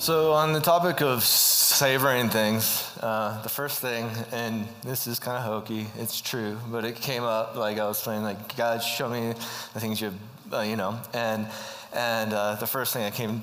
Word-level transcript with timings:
So, 0.00 0.32
on 0.32 0.54
the 0.54 0.60
topic 0.60 1.02
of 1.02 1.22
savoring 1.22 2.30
things, 2.30 2.90
uh, 3.02 3.42
the 3.42 3.50
first 3.50 3.82
thing, 3.82 4.08
and 4.32 4.66
this 4.82 5.06
is 5.06 5.18
kind 5.18 5.36
of 5.36 5.42
hokey, 5.42 5.88
it's 5.98 6.22
true, 6.22 6.56
but 6.72 6.86
it 6.86 6.96
came 6.96 7.22
up 7.22 7.54
like 7.54 7.78
I 7.78 7.86
was 7.86 7.98
saying, 7.98 8.22
like, 8.22 8.56
God, 8.56 8.82
show 8.82 9.10
me 9.10 9.34
the 9.74 9.78
things 9.78 10.00
you, 10.00 10.14
uh, 10.50 10.60
you 10.60 10.76
know, 10.76 10.98
and 11.12 11.46
and 11.92 12.32
uh, 12.32 12.54
the 12.54 12.66
first 12.66 12.94
thing 12.94 13.02
that 13.02 13.12
came 13.12 13.42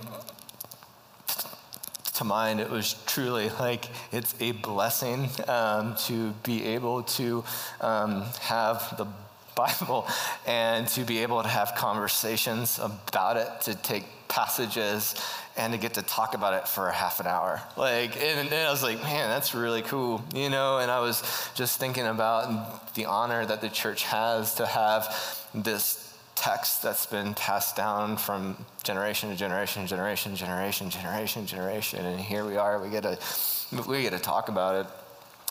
to 2.15 2.23
mind, 2.23 2.59
it 2.59 2.71
was 2.71 2.95
truly 3.05 3.51
like 3.59 3.85
it's 4.11 4.33
a 4.39 4.53
blessing 4.53 5.29
um, 5.47 5.95
to 6.07 6.31
be 6.41 6.63
able 6.65 7.03
to 7.03 7.43
um, 7.81 8.23
have 8.41 8.97
the 8.97 9.05
Bible 9.53 10.07
and 10.47 10.87
to 10.87 11.03
be 11.03 11.19
able 11.19 11.43
to 11.43 11.49
have 11.49 11.75
conversations 11.75 12.79
about 12.79 13.37
it, 13.37 13.61
to 13.61 13.75
take 13.75 14.05
passages 14.27 15.15
and 15.57 15.73
to 15.73 15.79
get 15.79 15.95
to 15.95 16.01
talk 16.03 16.35
about 16.35 16.53
it 16.53 16.67
for 16.67 16.87
a 16.87 16.93
half 16.93 17.19
an 17.19 17.27
hour. 17.27 17.61
Like, 17.75 18.15
and, 18.21 18.47
and, 18.47 18.53
I 18.53 18.69
was 18.69 18.83
like, 18.83 19.01
man, 19.01 19.29
that's 19.29 19.55
really 19.55 19.81
cool, 19.81 20.23
you 20.35 20.49
know? 20.49 20.77
And 20.77 20.91
I 20.91 20.99
was 20.99 21.49
just 21.55 21.79
thinking 21.79 22.05
about 22.05 22.93
the 22.93 23.05
honor 23.05 23.45
that 23.45 23.61
the 23.61 23.69
church 23.69 24.03
has 24.03 24.55
to 24.55 24.65
have 24.65 25.47
this 25.55 26.15
text 26.35 26.83
that's 26.83 27.07
been 27.07 27.33
passed 27.33 27.75
down 27.75 28.15
from 28.17 28.55
generation 28.83 29.29
to 29.29 29.35
generation, 29.35 29.87
generation, 29.87 30.35
generation, 30.35 30.89
generation, 30.89 31.45
generation, 31.47 32.05
and 32.05 32.19
here 32.19 32.45
we 32.45 32.57
are. 32.57 32.79
We 32.79 32.89
get 32.89 33.03
to 33.03 33.17
we 33.87 34.03
get 34.03 34.13
to 34.13 34.19
talk 34.19 34.49
about 34.49 34.85
it. 34.85 34.91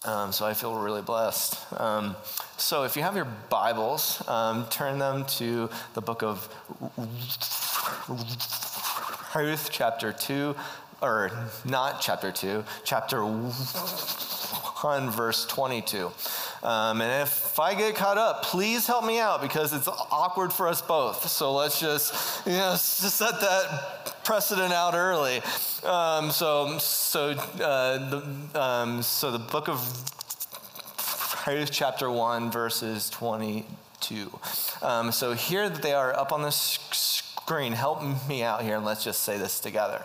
Um, 0.07 0.31
so 0.31 0.47
I 0.47 0.55
feel 0.55 0.77
really 0.77 1.03
blessed. 1.03 1.59
Um, 1.81 2.15
so 2.57 2.85
if 2.85 2.95
you 2.97 3.03
have 3.03 3.17
your 3.17 3.27
Bibles, 3.51 4.23
um, 4.29 4.67
turn 4.71 5.01
them 5.01 5.25
to 5.39 5.69
the 5.95 6.01
book 6.01 6.23
of 6.23 6.49
Ruth 9.35 9.69
chapter 9.73 10.13
2, 10.13 10.55
or 11.03 11.33
not 11.65 12.01
chapter 12.01 12.31
2, 12.31 12.63
chapter 12.85 13.25
1, 13.25 15.11
verse 15.11 15.45
22. 15.47 16.13
Um, 16.63 17.01
and 17.01 17.23
if 17.23 17.59
I 17.59 17.75
get 17.75 17.95
caught 17.95 18.19
up, 18.19 18.45
please 18.45 18.87
help 18.87 19.05
me 19.05 19.19
out 19.19 19.41
because 19.41 19.73
it's 19.73 19.89
awkward 19.89 20.53
for 20.53 20.69
us 20.69 20.83
both. 20.83 21.29
So 21.29 21.55
let's 21.55 21.81
just, 21.81 22.47
you 22.47 22.53
know, 22.53 22.73
just 22.73 23.17
set 23.17 23.41
that 23.41 24.25
precedent 24.25 24.73
out 24.73 24.95
early. 24.95 25.41
Um, 25.85 26.31
so, 26.31 26.79
so, 26.79 27.31
uh, 27.31 28.11
the, 28.11 28.61
um, 28.61 29.03
so 29.03 29.31
the 29.31 29.39
book 29.39 29.69
of 29.69 29.81
Ruth, 31.47 31.71
chapter 31.71 32.11
1, 32.11 32.51
verses 32.51 33.09
22. 33.11 34.41
Um, 34.83 35.13
so 35.13 35.33
here 35.33 35.69
they 35.69 35.93
are 35.93 36.13
up 36.19 36.33
on 36.33 36.43
the 36.43 36.51
screen. 36.51 37.73
Help 37.73 38.03
me 38.29 38.43
out 38.43 38.63
here 38.63 38.77
and 38.77 38.85
let's 38.85 39.05
just 39.05 39.23
say 39.23 39.39
this 39.39 39.61
together. 39.61 40.05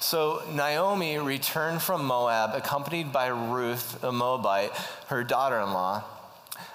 So 0.00 0.42
Naomi 0.54 1.18
returned 1.18 1.82
from 1.82 2.06
Moab, 2.06 2.54
accompanied 2.54 3.12
by 3.12 3.26
Ruth, 3.26 4.02
a 4.02 4.10
Moabite, 4.10 4.70
her 5.08 5.22
daughter 5.22 5.60
in 5.60 5.74
law, 5.74 6.02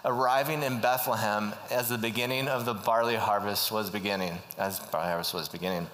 arriving 0.05 0.61
in 0.61 0.79
Bethlehem 0.79 1.51
as 1.71 1.89
the 1.89 1.97
beginning 1.97 2.47
of 2.47 2.65
the 2.65 2.75
barley 2.75 3.15
harvest 3.15 3.71
was 3.71 3.89
beginning, 3.89 4.37
as 4.59 4.79
barley 4.79 5.07
harvest 5.07 5.33
was 5.33 5.49
beginning. 5.49 5.87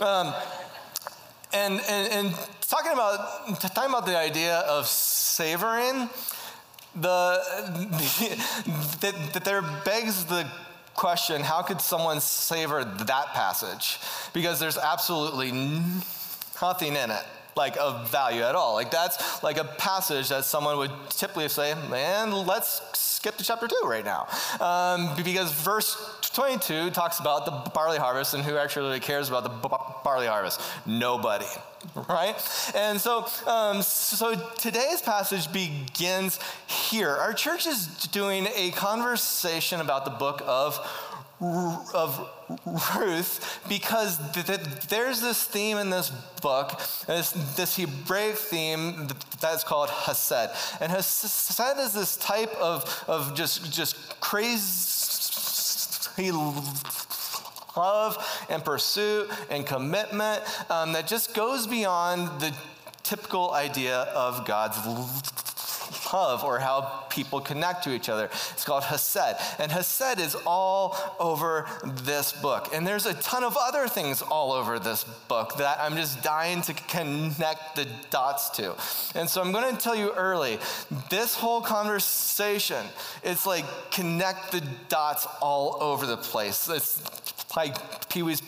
Um, 0.00 0.32
and, 1.52 1.78
and, 1.86 2.12
and 2.12 2.34
talking 2.62 2.92
about 2.92 3.60
talking 3.60 3.90
about 3.90 4.06
the 4.06 4.16
idea 4.16 4.60
of 4.60 4.86
savoring, 4.86 6.08
the, 6.96 7.38
the, 9.00 9.14
that 9.34 9.44
there 9.44 9.60
begs 9.84 10.24
the 10.24 10.50
question 10.94 11.42
how 11.42 11.62
could 11.62 11.82
someone 11.82 12.18
savor 12.20 12.82
that 12.82 13.26
passage? 13.34 13.98
Because 14.32 14.58
there's 14.58 14.78
absolutely 14.78 15.52
nothing 16.62 16.96
in 16.96 17.10
it 17.10 17.24
like 17.56 17.76
of 17.76 18.10
value 18.10 18.42
at 18.42 18.54
all. 18.54 18.74
Like 18.74 18.90
that's 18.90 19.42
like 19.42 19.58
a 19.58 19.64
passage 19.64 20.28
that 20.30 20.44
someone 20.44 20.78
would 20.78 20.90
typically 21.10 21.48
say, 21.48 21.74
man, 21.90 22.32
let's 22.32 22.80
skip 22.94 23.36
to 23.36 23.44
chapter 23.44 23.68
2 23.68 23.82
right 23.84 24.04
now. 24.04 24.26
Um, 24.60 25.10
because 25.22 25.52
verse 25.52 25.96
22 26.34 26.90
talks 26.90 27.20
about 27.20 27.44
the 27.44 27.70
barley 27.70 27.98
harvest 27.98 28.34
and 28.34 28.42
who 28.42 28.56
actually 28.56 28.86
really 28.86 29.00
cares 29.00 29.28
about 29.28 29.44
the 29.44 29.68
barley 30.04 30.26
harvest? 30.26 30.60
Nobody. 30.86 31.46
Right? 32.08 32.36
And 32.74 33.00
so, 33.00 33.26
um, 33.46 33.82
so 33.82 34.34
today's 34.56 35.02
passage 35.02 35.52
begins 35.52 36.38
here. 36.66 37.10
Our 37.10 37.32
church 37.34 37.66
is 37.66 37.86
doing 38.12 38.46
a 38.54 38.70
conversation 38.70 39.80
about 39.80 40.04
the 40.04 40.12
book 40.12 40.42
of 40.46 40.78
of 41.42 42.28
Ruth 42.96 43.60
because 43.68 44.18
th- 44.32 44.46
th- 44.46 44.60
there's 44.88 45.20
this 45.20 45.42
theme 45.44 45.78
in 45.78 45.90
this 45.90 46.10
book, 46.40 46.78
this, 47.06 47.32
this 47.56 47.76
Hebraic 47.76 48.36
theme 48.36 49.08
that's 49.40 49.64
called 49.64 49.90
Hesed. 49.90 50.50
And 50.80 50.92
Hesed 50.92 51.78
is 51.78 51.92
this 51.94 52.16
type 52.16 52.54
of, 52.56 53.04
of 53.08 53.34
just, 53.34 53.72
just 53.72 54.20
crazy 54.20 54.60
love 57.76 58.46
and 58.48 58.64
pursuit 58.64 59.30
and 59.50 59.66
commitment 59.66 60.42
um, 60.70 60.92
that 60.92 61.06
just 61.06 61.34
goes 61.34 61.66
beyond 61.66 62.28
the 62.40 62.54
typical 63.02 63.52
idea 63.52 63.96
of 64.14 64.46
God's 64.46 64.78
love 66.12 66.44
or 66.44 66.58
how 66.58 67.04
people 67.10 67.40
connect 67.40 67.84
to 67.84 67.94
each 67.94 68.08
other. 68.08 68.26
It's 68.26 68.64
called 68.64 68.84
Hesed. 68.84 69.36
And 69.58 69.70
Hesed 69.70 70.20
is 70.20 70.36
all 70.46 70.96
over 71.18 71.66
this 72.04 72.32
book. 72.32 72.68
And 72.72 72.86
there's 72.86 73.06
a 73.06 73.14
ton 73.14 73.44
of 73.44 73.56
other 73.60 73.88
things 73.88 74.22
all 74.22 74.52
over 74.52 74.78
this 74.78 75.04
book 75.28 75.56
that 75.56 75.78
I'm 75.80 75.96
just 75.96 76.22
dying 76.22 76.62
to 76.62 76.74
connect 76.74 77.76
the 77.76 77.86
dots 78.10 78.50
to. 78.50 78.74
And 79.14 79.28
so 79.28 79.40
I'm 79.40 79.52
going 79.52 79.74
to 79.74 79.80
tell 79.80 79.96
you 79.96 80.12
early 80.14 80.58
this 81.10 81.34
whole 81.34 81.60
conversation, 81.60 82.84
it's 83.22 83.46
like 83.46 83.64
connect 83.90 84.52
the 84.52 84.62
dots 84.88 85.26
all 85.40 85.78
over 85.80 86.06
the 86.06 86.16
place. 86.16 86.68
It's 86.68 87.02
like 87.56 88.08
Pee 88.08 88.22
Wee's 88.22 88.42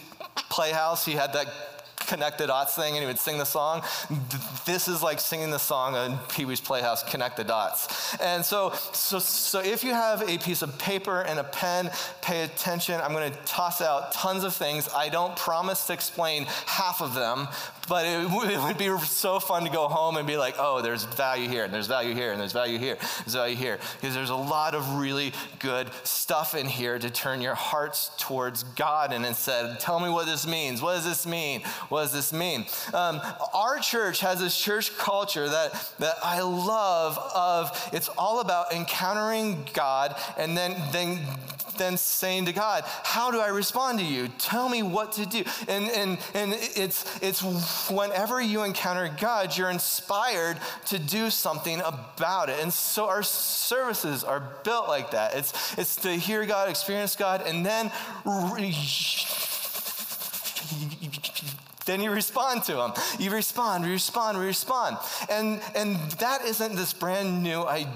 Playhouse. 0.50 1.04
He 1.04 1.12
had 1.12 1.32
that 1.32 1.73
connect 2.06 2.38
the 2.38 2.46
dots 2.46 2.74
thing 2.74 2.94
and 2.94 3.02
he 3.02 3.06
would 3.06 3.18
sing 3.18 3.38
the 3.38 3.44
song. 3.44 3.82
This 4.64 4.88
is 4.88 5.02
like 5.02 5.20
singing 5.20 5.50
the 5.50 5.58
song 5.58 5.94
on 5.94 6.18
Pee 6.28 6.44
Wee's 6.44 6.60
Playhouse, 6.60 7.02
Connect 7.02 7.36
the 7.36 7.44
Dots. 7.44 8.14
And 8.20 8.44
so, 8.44 8.72
so, 8.92 9.18
so 9.18 9.60
if 9.60 9.84
you 9.84 9.92
have 9.92 10.22
a 10.28 10.38
piece 10.38 10.62
of 10.62 10.76
paper 10.78 11.22
and 11.22 11.38
a 11.38 11.44
pen, 11.44 11.90
pay 12.22 12.42
attention. 12.42 13.00
I'm 13.00 13.12
going 13.12 13.30
to 13.30 13.38
toss 13.44 13.80
out 13.80 14.12
tons 14.12 14.44
of 14.44 14.54
things. 14.54 14.88
I 14.94 15.08
don't 15.08 15.36
promise 15.36 15.86
to 15.86 15.92
explain 15.92 16.46
half 16.66 17.00
of 17.00 17.14
them, 17.14 17.48
but 17.88 18.06
it, 18.06 18.20
it 18.52 18.60
would 18.60 18.78
be 18.78 18.96
so 19.06 19.40
fun 19.40 19.64
to 19.64 19.70
go 19.70 19.88
home 19.88 20.16
and 20.16 20.26
be 20.26 20.36
like, 20.36 20.56
oh, 20.58 20.82
there's 20.82 21.04
value 21.04 21.48
here, 21.48 21.64
and 21.64 21.72
there's 21.72 21.86
value 21.86 22.14
here, 22.14 22.32
and 22.32 22.40
there's 22.40 22.52
value 22.52 22.78
here, 22.78 22.96
there's 23.20 23.34
value 23.34 23.56
here. 23.56 23.78
Because 24.00 24.14
there's 24.14 24.30
a 24.30 24.36
lot 24.36 24.74
of 24.74 24.96
really 24.96 25.32
good 25.58 25.90
stuff 26.04 26.54
in 26.54 26.66
here 26.66 26.98
to 26.98 27.10
turn 27.10 27.40
your 27.40 27.54
hearts 27.54 28.10
towards 28.18 28.62
God 28.62 29.12
and 29.12 29.24
instead, 29.24 29.80
tell 29.80 30.00
me 30.00 30.08
what 30.08 30.26
this 30.26 30.46
means. 30.46 30.82
What 30.82 30.94
does 30.94 31.04
this 31.04 31.26
mean? 31.26 31.62
What 31.88 32.02
does 32.02 32.12
this 32.12 32.32
mean? 32.32 32.66
Um, 32.92 33.20
our 33.52 33.78
church 33.78 34.20
has 34.20 34.40
this 34.40 34.58
church 34.58 34.96
culture 34.96 35.48
that, 35.48 35.92
that 35.98 36.16
I 36.22 36.40
love 36.40 37.18
of 37.34 37.90
it's 37.92 38.08
all 38.08 38.40
about 38.40 38.72
encountering 38.72 39.66
God 39.72 40.16
and 40.38 40.56
then, 40.56 40.76
then, 40.92 41.20
then 41.76 41.96
saying 41.96 42.46
to 42.46 42.52
God, 42.52 42.84
how 42.86 43.30
do 43.30 43.40
I 43.40 43.48
respond 43.48 43.98
to 43.98 44.04
you? 44.04 44.28
Tell 44.38 44.68
me 44.68 44.82
what 44.82 45.12
to 45.12 45.26
do. 45.26 45.44
And, 45.68 45.90
and, 45.90 46.18
and 46.34 46.54
it's, 46.54 47.04
it's 47.22 47.42
whenever 47.90 48.40
you 48.40 48.64
encounter 48.64 49.14
God, 49.20 49.56
you're 49.56 49.70
inspired 49.70 50.58
to 50.86 50.98
do 50.98 51.30
something 51.30 51.80
about 51.80 52.48
it. 52.48 52.60
And 52.62 52.72
so 52.72 53.08
our 53.08 53.22
services 53.22 54.24
are 54.24 54.58
built 54.64 54.88
like 54.88 55.10
that. 55.12 55.34
It's, 55.34 55.78
it's 55.78 55.96
to 55.96 56.10
hear 56.10 56.44
God, 56.46 56.68
experience 56.68 57.16
God, 57.16 57.42
and 57.46 57.64
then 57.64 57.90
re- 58.24 58.74
then 61.86 62.00
you 62.00 62.10
respond 62.10 62.64
to 62.64 62.80
him. 62.80 62.92
You 63.18 63.30
respond, 63.30 63.84
respond, 63.84 64.38
respond. 64.38 64.96
And, 65.28 65.60
and 65.74 65.96
that 66.12 66.42
isn't 66.44 66.76
this 66.76 66.94
brand 66.94 67.42
new 67.42 67.62
idea. 67.64 67.92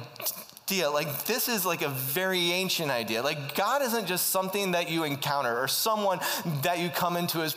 Like, 0.70 1.24
this 1.24 1.48
is 1.48 1.64
like 1.64 1.82
a 1.82 1.88
very 1.88 2.52
ancient 2.52 2.90
idea. 2.90 3.22
Like, 3.22 3.54
God 3.54 3.82
isn't 3.82 4.06
just 4.06 4.28
something 4.28 4.72
that 4.72 4.90
you 4.90 5.04
encounter 5.04 5.58
or 5.58 5.68
someone 5.68 6.20
that 6.62 6.78
you 6.78 6.90
come 6.90 7.16
into 7.16 7.38
his 7.38 7.56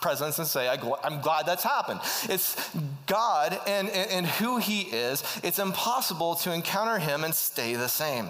presence 0.00 0.38
and 0.38 0.46
say, 0.46 0.68
I'm 0.68 1.20
glad 1.20 1.46
that's 1.46 1.62
happened. 1.62 2.00
It's 2.24 2.56
God 3.06 3.58
and, 3.66 3.88
and, 3.90 4.10
and 4.10 4.26
who 4.26 4.58
He 4.58 4.82
is. 4.82 5.22
It's 5.42 5.58
impossible 5.58 6.36
to 6.36 6.52
encounter 6.52 6.98
Him 6.98 7.24
and 7.24 7.34
stay 7.34 7.74
the 7.74 7.88
same. 7.88 8.28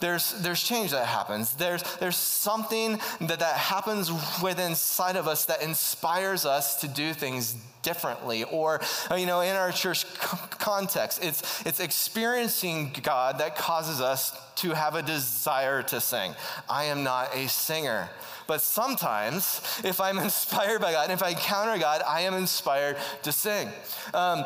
There's, 0.00 0.32
there's 0.42 0.62
change 0.62 0.92
that 0.92 1.06
happens. 1.06 1.54
There's, 1.54 1.82
there's 1.96 2.16
something 2.16 3.00
that, 3.20 3.40
that 3.40 3.56
happens 3.56 4.10
within 4.42 4.68
inside 4.68 5.16
of 5.16 5.26
us 5.26 5.46
that 5.46 5.62
inspires 5.62 6.44
us 6.44 6.80
to 6.82 6.88
do 6.88 7.12
things 7.12 7.56
differently. 7.82 8.44
Or, 8.44 8.80
you 9.16 9.26
know, 9.26 9.40
in 9.40 9.56
our 9.56 9.72
church 9.72 10.04
context, 10.50 11.24
it's, 11.24 11.66
it's 11.66 11.80
experiencing 11.80 12.92
God 13.02 13.38
that 13.38 13.56
causes 13.56 14.00
us 14.00 14.38
to 14.56 14.72
have 14.72 14.94
a 14.94 15.02
desire 15.02 15.82
to 15.84 16.00
sing. 16.00 16.34
I 16.68 16.84
am 16.84 17.02
not 17.02 17.34
a 17.34 17.48
singer. 17.48 18.08
But 18.46 18.60
sometimes, 18.60 19.80
if 19.84 20.00
I'm 20.00 20.18
inspired 20.28 20.80
by 20.80 20.92
God, 20.92 21.10
if 21.10 21.22
I 21.22 21.30
encounter 21.30 21.78
God, 21.78 22.02
I 22.06 22.22
am 22.22 22.34
inspired 22.34 22.96
to 23.22 23.32
sing. 23.32 23.68
Um, 24.14 24.44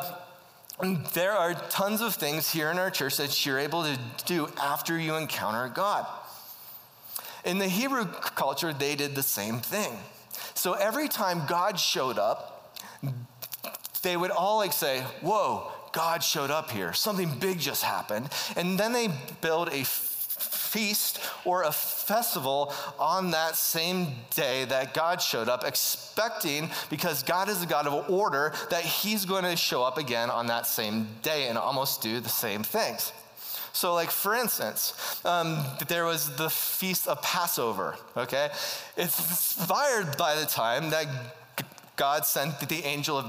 there 0.82 1.32
are 1.32 1.54
tons 1.54 2.00
of 2.00 2.14
things 2.14 2.50
here 2.50 2.68
in 2.70 2.78
our 2.78 2.90
church 2.90 3.16
that 3.18 3.46
you're 3.46 3.58
able 3.58 3.84
to 3.84 3.96
do 4.26 4.48
after 4.60 4.98
you 4.98 5.14
encounter 5.14 5.70
God. 5.72 6.06
In 7.44 7.58
the 7.58 7.68
Hebrew 7.68 8.04
culture, 8.04 8.72
they 8.72 8.96
did 8.96 9.14
the 9.14 9.22
same 9.22 9.60
thing. 9.60 9.92
So 10.54 10.72
every 10.72 11.08
time 11.08 11.42
God 11.48 11.78
showed 11.78 12.18
up, 12.18 12.76
they 14.02 14.16
would 14.16 14.32
all 14.32 14.58
like 14.58 14.72
say, 14.72 15.00
Whoa, 15.20 15.70
God 15.92 16.24
showed 16.24 16.50
up 16.50 16.70
here. 16.70 16.92
Something 16.92 17.30
big 17.38 17.60
just 17.60 17.84
happened. 17.84 18.28
And 18.56 18.78
then 18.78 18.92
they 18.92 19.08
build 19.40 19.68
a 19.68 19.84
feast 20.72 21.20
or 21.44 21.64
a 21.64 21.72
festival 21.72 22.72
on 22.98 23.30
that 23.32 23.56
same 23.56 24.08
day 24.34 24.64
that 24.64 24.94
God 24.94 25.20
showed 25.20 25.48
up, 25.48 25.64
expecting, 25.64 26.70
because 26.88 27.22
God 27.22 27.48
is 27.48 27.62
a 27.62 27.66
God 27.66 27.86
of 27.86 28.10
order, 28.10 28.54
that 28.70 28.82
He's 28.82 29.24
going 29.26 29.44
to 29.44 29.54
show 29.56 29.82
up 29.82 29.98
again 29.98 30.30
on 30.30 30.46
that 30.46 30.66
same 30.66 31.06
day 31.22 31.48
and 31.48 31.58
almost 31.58 32.00
do 32.00 32.20
the 32.20 32.28
same 32.28 32.62
things. 32.62 33.12
So, 33.74 33.94
like 33.94 34.10
for 34.10 34.34
instance, 34.34 35.20
um, 35.24 35.58
there 35.88 36.04
was 36.04 36.36
the 36.36 36.50
feast 36.50 37.08
of 37.08 37.22
Passover. 37.22 37.96
Okay, 38.16 38.50
it's 38.96 39.18
inspired 39.18 40.16
by 40.18 40.34
the 40.34 40.46
time 40.46 40.90
that 40.90 41.06
God 41.96 42.24
sent 42.26 42.68
the 42.68 42.84
angel 42.84 43.18
of 43.18 43.26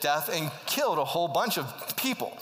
death 0.00 0.28
and 0.32 0.50
killed 0.66 0.98
a 0.98 1.04
whole 1.04 1.28
bunch 1.28 1.58
of 1.58 1.96
people. 1.96 2.36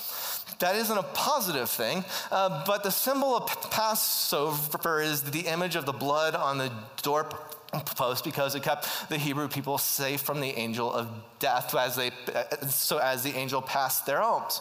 That 0.61 0.77
isn't 0.77 0.97
a 0.97 1.03
positive 1.03 1.71
thing, 1.71 2.05
uh, 2.31 2.65
but 2.67 2.83
the 2.83 2.91
symbol 2.91 3.35
of 3.35 3.71
Passover 3.71 5.01
is 5.01 5.23
the 5.23 5.41
image 5.41 5.75
of 5.75 5.87
the 5.87 5.93
blood 5.93 6.35
on 6.35 6.59
the 6.59 6.71
doorpost 7.03 8.25
because 8.25 8.55
it 8.55 8.63
kept 8.63 8.87
the 9.09 9.17
Hebrew 9.17 9.49
people 9.49 9.79
safe 9.79 10.21
from 10.21 10.41
the 10.41 10.51
angel 10.51 10.93
of 10.93 11.09
death 11.39 11.75
as 11.75 11.97
they, 11.97 12.11
so 12.69 12.99
as 12.99 13.23
the 13.23 13.31
angel 13.31 13.63
passed 13.63 14.05
their 14.05 14.21
homes. 14.21 14.61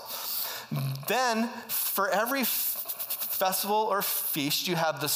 Then, 1.07 1.49
for 1.67 2.09
every 2.09 2.45
festival 2.45 3.75
or 3.75 4.01
feast, 4.01 4.69
you 4.69 4.75
have 4.75 5.01
the 5.01 5.09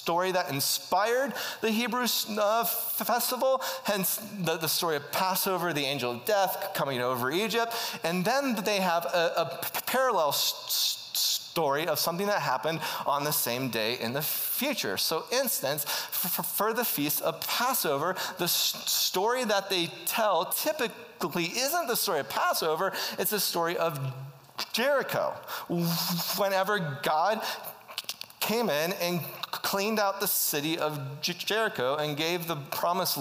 story 0.00 0.32
that 0.32 0.50
inspired 0.50 1.34
the 1.60 1.70
Hebrew 1.70 2.06
uh, 2.38 2.64
festival, 2.64 3.60
hence 3.84 4.16
the, 4.46 4.56
the, 4.56 4.68
story 4.68 4.96
of 4.96 5.12
Passover, 5.12 5.72
the 5.72 5.84
angel 5.84 6.12
of 6.12 6.24
death 6.24 6.70
coming 6.74 7.00
over 7.00 7.30
Egypt. 7.30 7.74
And 8.02 8.24
then 8.24 8.54
they 8.64 8.80
have 8.80 9.04
a, 9.04 9.32
a 9.36 9.82
parallel 9.86 10.32
story 10.32 11.86
of 11.86 11.98
something 11.98 12.28
that 12.28 12.40
happened 12.40 12.80
on 13.06 13.24
the 13.24 13.32
same 13.32 13.68
day 13.68 13.98
in 14.00 14.12
the 14.12 14.22
future. 14.22 14.96
So, 14.96 15.24
instance, 15.32 15.84
for, 15.84 16.42
for 16.42 16.72
the 16.72 16.84
feast 16.84 17.20
of 17.22 17.40
Passover, 17.46 18.14
the 18.38 18.48
story 18.48 19.44
that 19.44 19.68
they 19.68 19.90
tell 20.06 20.46
typically 20.46 21.44
isn't 21.44 21.86
the 21.88 21.96
story 21.96 22.20
of 22.20 22.28
Passover, 22.28 22.92
it's 23.18 23.32
the 23.32 23.40
story 23.40 23.76
of 23.76 23.98
Jericho. 24.72 25.34
Whenever 26.38 26.98
God 27.02 27.42
came 28.40 28.70
in 28.70 28.92
and 28.94 29.20
cleaned 29.50 30.00
out 30.00 30.20
the 30.20 30.26
city 30.26 30.78
of 30.78 30.98
Jericho 31.20 31.96
and 31.96 32.16
gave 32.16 32.46
the 32.46 32.56
promised 32.56 33.18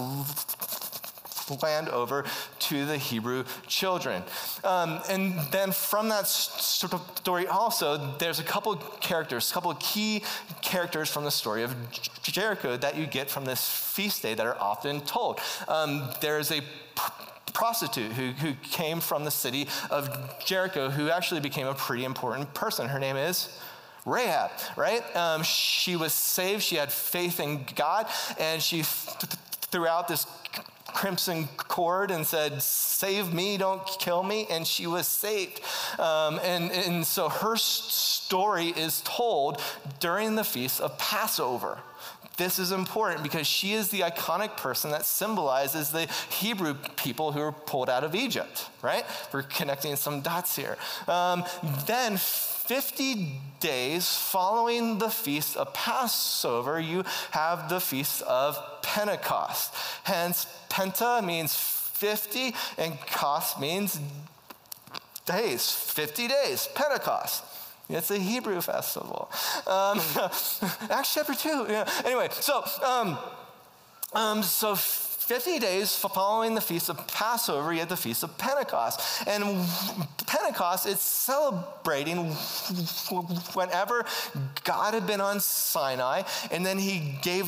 land 1.64 1.90
over 1.90 2.26
to 2.60 2.86
the 2.86 2.98
Hebrew 2.98 3.44
children. 3.68 4.24
Um, 4.64 5.02
and 5.10 5.34
then 5.52 5.72
from 5.72 6.10
that 6.10 6.28
story 6.28 7.48
also, 7.48 8.16
there's 8.20 8.40
a 8.40 8.44
couple 8.44 8.76
characters, 8.76 9.50
a 9.50 9.54
couple 9.54 9.74
key 9.76 10.24
characters 10.62 11.10
from 11.10 11.24
the 11.24 11.32
story 11.32 11.64
of 11.64 11.76
Jericho 12.22 12.78
that 12.78 12.96
you 12.96 13.08
get 13.08 13.30
from 13.30 13.46
this 13.46 13.68
feast 13.68 14.22
day 14.22 14.34
that 14.36 14.46
are 14.46 14.58
often 14.60 15.02
told. 15.02 15.40
Um, 15.68 16.10
there's 16.22 16.52
a 16.52 16.62
prostitute 17.54 18.12
who, 18.12 18.32
who 18.32 18.54
came 18.62 19.00
from 19.00 19.26
the 19.26 19.32
city 19.32 19.68
of 19.90 20.10
Jericho 20.46 20.90
who 20.90 21.10
actually 21.10 21.42
became 21.42 21.68
a 21.68 21.74
pretty 21.74 22.06
important 22.06 22.54
person. 22.54 22.88
Her 22.88 23.00
name 23.00 23.18
is 23.18 23.60
Rahab, 24.10 24.52
right? 24.76 25.04
Um, 25.16 25.44
she 25.44 25.96
was 25.96 26.14
saved. 26.14 26.64
She 26.64 26.76
had 26.76 26.92
faith 26.92 27.40
in 27.40 27.66
God, 27.76 28.08
and 28.40 28.62
she 28.62 28.78
th- 28.78 28.86
threw 29.72 29.88
out 29.88 30.08
this 30.08 30.26
crimson 30.94 31.48
cord 31.58 32.12
and 32.12 32.26
said, 32.26 32.62
Save 32.62 33.34
me, 33.34 33.58
don't 33.58 33.86
kill 34.00 34.24
me. 34.24 34.48
And 34.50 34.66
she 34.66 34.88
was 34.88 35.08
saved. 35.08 35.62
Um, 36.00 36.40
and, 36.44 36.72
and 36.72 37.06
so 37.06 37.30
her 37.30 37.56
story 37.56 38.68
is 38.70 39.02
told 39.02 39.62
during 40.00 40.36
the 40.36 40.44
feast 40.44 40.82
of 40.82 40.98
Passover. 40.98 41.80
This 42.38 42.58
is 42.58 42.72
important 42.72 43.22
because 43.22 43.46
she 43.46 43.74
is 43.74 43.90
the 43.90 44.00
iconic 44.00 44.56
person 44.56 44.92
that 44.92 45.06
symbolizes 45.06 45.90
the 45.92 46.08
Hebrew 46.30 46.74
people 46.96 47.34
who 47.34 47.42
were 47.42 47.52
pulled 47.52 47.90
out 47.90 48.06
of 48.06 48.16
Egypt, 48.16 48.70
right? 48.82 49.04
We're 49.34 49.44
connecting 49.44 49.98
some 49.98 50.22
dots 50.22 50.56
here. 50.56 50.78
Um, 51.10 51.44
then 51.86 52.18
50 52.70 53.42
days 53.60 54.16
following 54.16 55.00
the 55.00 55.10
feast 55.10 55.58
of 55.58 55.74
Passover, 55.74 56.80
you 56.80 57.04
have 57.32 57.68
the 57.68 57.80
feast 57.80 58.22
of 58.22 58.60
Pentecost. 58.84 59.74
Hence, 60.04 60.46
Penta 60.70 61.26
means 61.26 61.56
50, 61.56 62.54
and 62.78 63.02
cost 63.08 63.60
means 63.60 64.00
days, 65.26 65.72
50 65.72 66.28
days, 66.28 66.70
Pentecost. 66.76 67.44
It's 67.90 68.12
a 68.12 68.20
Hebrew 68.20 68.62
festival. 68.62 69.32
Um, 69.66 70.00
Acts 70.92 71.16
chapter 71.16 71.34
2. 71.34 71.66
Yeah. 71.70 71.90
Anyway, 72.06 72.28
so, 72.30 72.64
um, 72.86 73.18
um, 74.14 74.44
so 74.44 74.76
50 75.30 75.60
days 75.60 75.96
following 75.96 76.56
the 76.56 76.62
feast 76.62 76.90
of 76.90 77.08
Passover, 77.08 77.72
you 77.72 77.78
had 77.82 77.90
the 77.90 77.96
feast 77.96 78.24
of 78.24 78.36
Pentecost. 78.40 79.28
And 79.28 79.44
Pentecost, 80.26 80.88
it's 80.88 81.04
celebrating 81.04 82.32
whenever 83.54 84.08
God 84.64 84.96
had 84.96 85.06
been 85.06 85.22
on 85.22 85.40
Sinai 85.40 86.24
and 86.50 86.66
then 86.66 86.80
he 86.80 87.14
gave 87.22 87.48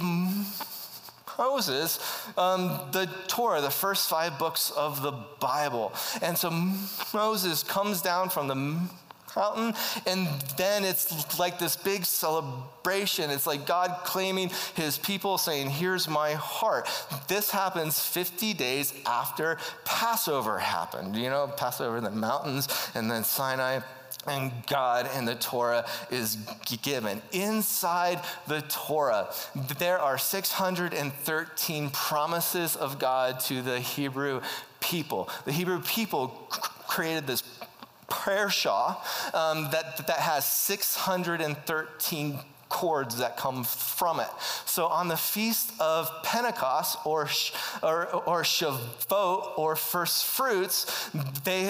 Moses 1.40 1.98
um, 2.38 2.80
the 2.92 3.10
Torah, 3.28 3.62
the 3.62 3.72
first 3.72 4.08
five 4.08 4.38
books 4.38 4.70
of 4.78 5.02
the 5.02 5.14
Bible. 5.40 5.92
And 6.22 6.38
so 6.38 6.52
Moses 7.16 7.64
comes 7.64 8.04
down 8.04 8.30
from 8.30 8.48
the 8.48 8.80
mountain. 9.36 9.74
And 10.06 10.28
then 10.58 10.84
it's 10.84 11.40
like 11.40 11.60
this 11.60 11.76
big 11.76 12.06
celebration. 12.06 13.30
It's 13.30 13.48
like 13.48 13.66
God 13.66 14.00
claiming 14.04 14.52
his 14.76 14.98
people, 14.98 15.38
saying, 15.38 15.70
Here's 15.70 16.08
my 16.08 16.34
heart. 16.34 16.90
This 17.28 17.52
happens 17.52 18.00
50 18.00 18.54
days 18.54 18.94
after 19.06 19.58
Passover 19.86 20.60
happened. 20.60 21.16
You 21.16 21.30
know, 21.30 21.48
Passover 21.48 21.98
in 21.98 22.04
the 22.04 22.12
mountains 22.12 22.68
and 22.96 23.10
then 23.10 23.24
Sinai 23.24 23.80
and 24.28 24.52
God 24.68 25.10
and 25.14 25.28
the 25.28 25.36
Torah 25.36 25.86
is 26.10 26.38
given. 26.84 27.22
Inside 27.32 28.20
the 28.48 28.62
Torah, 28.62 29.34
there 29.80 30.00
are 30.00 30.18
613 30.18 31.90
promises 31.90 32.76
of 32.76 33.00
God 33.00 33.40
to 33.42 33.62
the 33.62 33.80
Hebrew 33.80 34.42
people. 34.80 35.30
The 35.46 35.52
Hebrew 35.52 35.82
people 35.82 36.28
created 36.88 37.26
this 37.26 37.42
prayer 38.22 38.50
shawl 38.50 39.04
um, 39.34 39.70
that, 39.72 40.06
that 40.06 40.20
has 40.20 40.46
613 40.46 42.40
cords 42.70 43.18
that 43.18 43.36
come 43.36 43.64
from 43.66 44.20
it. 44.20 44.30
So 44.66 44.86
on 44.86 45.08
the 45.10 45.18
feast 45.18 45.74
of 45.80 46.10
Pentecost 46.24 47.00
or 47.06 47.24
or, 47.84 48.08
or 48.14 48.44
Shavuot 48.44 49.58
or 49.58 49.76
first 49.76 50.26
fruits, 50.26 51.10
they 51.44 51.64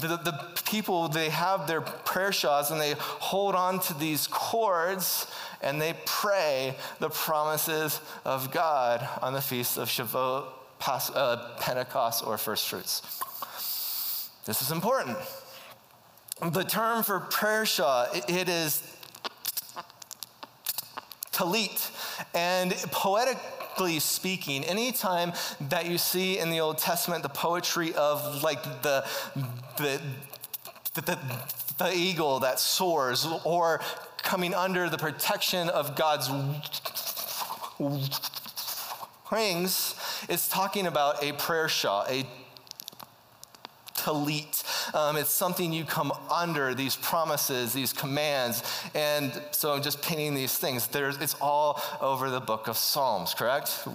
the, 0.00 0.18
the 0.24 0.60
people 0.64 1.08
they 1.08 1.28
have 1.28 1.66
their 1.66 1.82
prayer 1.82 2.32
shawls 2.32 2.70
and 2.70 2.80
they 2.80 2.94
hold 2.98 3.54
on 3.54 3.80
to 3.80 3.98
these 3.98 4.26
cords 4.28 5.26
and 5.60 5.82
they 5.82 5.94
pray 6.06 6.74
the 7.00 7.10
promises 7.10 8.00
of 8.24 8.50
God 8.50 9.06
on 9.20 9.34
the 9.34 9.42
feast 9.42 9.76
of 9.76 9.88
Shavuot, 9.88 10.46
uh, 11.14 11.56
Pentecost, 11.60 12.24
or 12.26 12.38
first 12.38 12.68
fruits. 12.68 13.02
This 14.46 14.62
is 14.62 14.70
important. 14.70 15.18
The 16.40 16.62
term 16.62 17.02
for 17.02 17.18
prayer 17.18 17.66
shawl, 17.66 18.06
it 18.12 18.48
is 18.48 18.82
talit. 21.32 21.90
And 22.34 22.72
poetically 22.92 23.98
speaking, 23.98 24.64
anytime 24.64 25.32
that 25.68 25.86
you 25.86 25.98
see 25.98 26.38
in 26.38 26.50
the 26.50 26.60
Old 26.60 26.78
Testament 26.78 27.24
the 27.24 27.28
poetry 27.28 27.92
of 27.94 28.42
like 28.42 28.62
the, 28.82 29.04
the, 29.78 30.00
the, 30.94 31.18
the, 31.78 31.92
eagle 31.92 32.40
that 32.40 32.60
soars 32.60 33.26
or 33.44 33.80
coming 34.22 34.54
under 34.54 34.88
the 34.88 34.98
protection 34.98 35.68
of 35.68 35.96
God's 35.96 36.30
wings, 39.30 39.94
it's 40.28 40.48
talking 40.48 40.86
about 40.86 41.22
a 41.22 41.32
prayer 41.32 41.68
shawl, 41.68 42.04
a 42.08 42.24
talit. 43.94 44.64
Um, 44.94 45.16
it's 45.16 45.30
something 45.30 45.72
you 45.72 45.84
come 45.84 46.12
under, 46.30 46.74
these 46.74 46.96
promises, 46.96 47.72
these 47.72 47.92
commands. 47.92 48.62
And 48.94 49.32
so 49.50 49.72
I'm 49.72 49.82
just 49.82 50.02
painting 50.02 50.34
these 50.34 50.56
things. 50.56 50.86
There's, 50.86 51.16
it's 51.18 51.36
all 51.40 51.80
over 52.00 52.30
the 52.30 52.40
book 52.40 52.68
of 52.68 52.76
Psalms, 52.76 53.34
correct? 53.34 53.86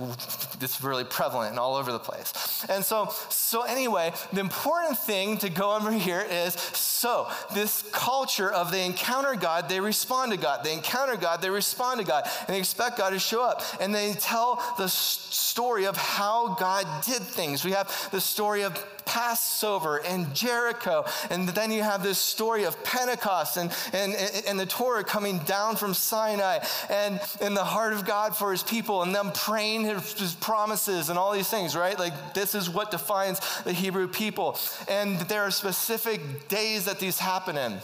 It's 0.61 0.81
really 0.81 1.03
prevalent 1.03 1.51
and 1.51 1.59
all 1.59 1.75
over 1.75 1.91
the 1.91 1.99
place. 1.99 2.65
And 2.69 2.83
so, 2.83 3.09
so 3.29 3.63
anyway, 3.63 4.13
the 4.31 4.39
important 4.39 4.97
thing 4.97 5.37
to 5.39 5.49
go 5.49 5.75
over 5.75 5.91
here 5.91 6.25
is 6.29 6.53
so 6.53 7.27
this 7.53 7.83
culture 7.91 8.51
of 8.51 8.71
they 8.71 8.85
encounter 8.85 9.35
God, 9.35 9.69
they 9.69 9.79
respond 9.79 10.31
to 10.31 10.37
God. 10.37 10.63
They 10.63 10.73
encounter 10.73 11.15
God, 11.15 11.41
they 11.41 11.49
respond 11.49 11.99
to 11.99 12.05
God, 12.05 12.29
and 12.47 12.49
they 12.49 12.59
expect 12.59 12.97
God 12.97 13.11
to 13.11 13.19
show 13.19 13.43
up. 13.43 13.61
And 13.79 13.93
they 13.93 14.13
tell 14.13 14.61
the 14.77 14.87
story 14.87 15.85
of 15.85 15.97
how 15.97 16.55
God 16.55 16.85
did 17.03 17.21
things. 17.21 17.63
We 17.65 17.71
have 17.71 18.09
the 18.11 18.21
story 18.21 18.63
of 18.63 18.73
Passover 19.05 19.97
and 19.97 20.33
Jericho. 20.33 20.82
And 21.29 21.49
then 21.49 21.71
you 21.71 21.83
have 21.83 22.03
this 22.03 22.17
story 22.17 22.63
of 22.63 22.81
Pentecost 22.83 23.57
and, 23.57 23.71
and, 23.93 24.13
and 24.47 24.59
the 24.59 24.65
Torah 24.65 25.03
coming 25.03 25.39
down 25.39 25.75
from 25.75 25.93
Sinai 25.93 26.59
and, 26.89 27.19
and 27.41 27.55
the 27.55 27.63
heart 27.63 27.93
of 27.93 28.05
God 28.05 28.35
for 28.35 28.51
his 28.51 28.63
people 28.63 29.01
and 29.03 29.13
them 29.13 29.31
praying 29.33 29.85
his, 29.85 30.13
his 30.13 30.33
promises 30.33 31.09
and 31.09 31.17
all 31.17 31.31
these 31.33 31.49
things, 31.49 31.75
right? 31.75 31.97
Like 31.97 32.33
this 32.33 32.55
is 32.55 32.69
what 32.69 32.91
defines 32.91 33.39
the 33.63 33.73
Hebrew 33.73 34.07
people. 34.07 34.57
And 34.89 35.19
there 35.21 35.43
are 35.43 35.51
specific 35.51 36.47
days 36.47 36.85
that 36.85 36.99
these 36.99 37.19
happen 37.19 37.57
in. 37.57 37.79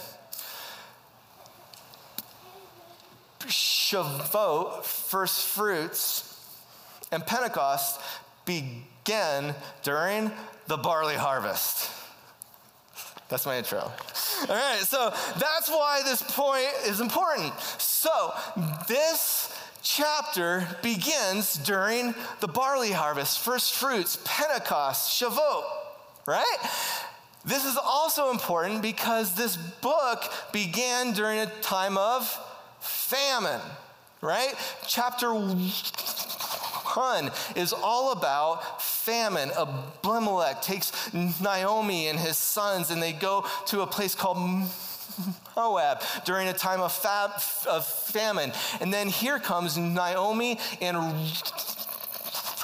Shavuot, 3.39 4.83
first 4.83 5.47
fruits, 5.47 6.25
and 7.11 7.25
Pentecost 7.25 7.99
begin 8.45 9.55
during 9.83 10.31
the 10.67 10.77
barley 10.77 11.15
harvest. 11.15 11.91
That's 13.29 13.45
my 13.45 13.57
intro. 13.59 13.79
All 13.79 13.93
right, 14.47 14.79
so 14.81 15.11
that's 15.37 15.69
why 15.69 16.01
this 16.03 16.21
point 16.23 16.67
is 16.87 16.99
important. 16.99 17.53
So, 17.77 18.33
this 18.87 19.55
chapter 19.83 20.67
begins 20.81 21.53
during 21.53 22.15
the 22.39 22.47
barley 22.47 22.91
harvest, 22.91 23.39
first 23.39 23.75
fruits, 23.75 24.17
Pentecost, 24.25 25.21
Shavuot, 25.21 25.63
right? 26.25 26.57
This 27.45 27.65
is 27.65 27.77
also 27.77 28.31
important 28.31 28.81
because 28.81 29.35
this 29.35 29.55
book 29.57 30.23
began 30.51 31.13
during 31.13 31.39
a 31.39 31.45
time 31.61 31.97
of 31.97 32.27
famine, 32.79 33.61
right? 34.21 34.55
Chapter 34.87 35.33
1 35.33 37.31
is 37.55 37.73
all 37.73 38.11
about 38.11 38.81
famine. 39.09 39.51
Abimelech 39.57 40.61
takes 40.61 40.91
Naomi 41.13 42.07
and 42.07 42.19
his 42.19 42.37
sons, 42.37 42.91
and 42.91 43.01
they 43.01 43.13
go 43.13 43.45
to 43.67 43.81
a 43.81 43.87
place 43.87 44.13
called 44.13 44.37
Moab 45.55 46.01
during 46.25 46.47
a 46.47 46.53
time 46.53 46.79
of, 46.81 46.93
fab, 46.93 47.31
of 47.67 47.85
famine. 47.85 48.51
And 48.79 48.93
then 48.93 49.07
here 49.07 49.39
comes 49.39 49.77
Naomi 49.77 50.59
and 50.79 50.97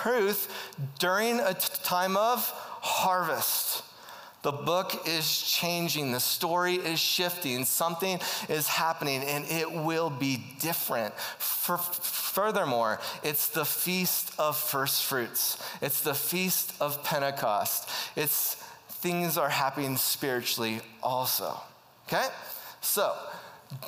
Ruth 0.05 0.47
during 0.99 1.39
a 1.39 1.53
time 1.53 2.15
of 2.15 2.51
harvest. 2.81 3.83
The 4.45 4.51
book 4.51 5.07
is 5.07 5.41
changing, 5.41 6.11
the 6.11 6.19
story 6.19 6.75
is 6.75 6.99
shifting, 6.99 7.65
something 7.65 8.19
is 8.47 8.67
happening, 8.67 9.23
and 9.23 9.43
it 9.45 9.71
will 9.71 10.11
be 10.11 10.43
different. 10.59 11.15
For, 11.39 11.79
furthermore, 11.79 12.99
it's 13.23 13.47
the 13.47 13.65
feast 13.65 14.33
of 14.37 14.55
first 14.55 15.05
fruits, 15.05 15.57
it's 15.81 16.01
the 16.01 16.13
feast 16.13 16.75
of 16.79 17.03
Pentecost. 17.03 17.89
It's 18.15 18.53
things 19.01 19.35
are 19.39 19.49
happening 19.49 19.97
spiritually 19.97 20.81
also. 21.01 21.59
Okay? 22.07 22.27
So, 22.81 23.15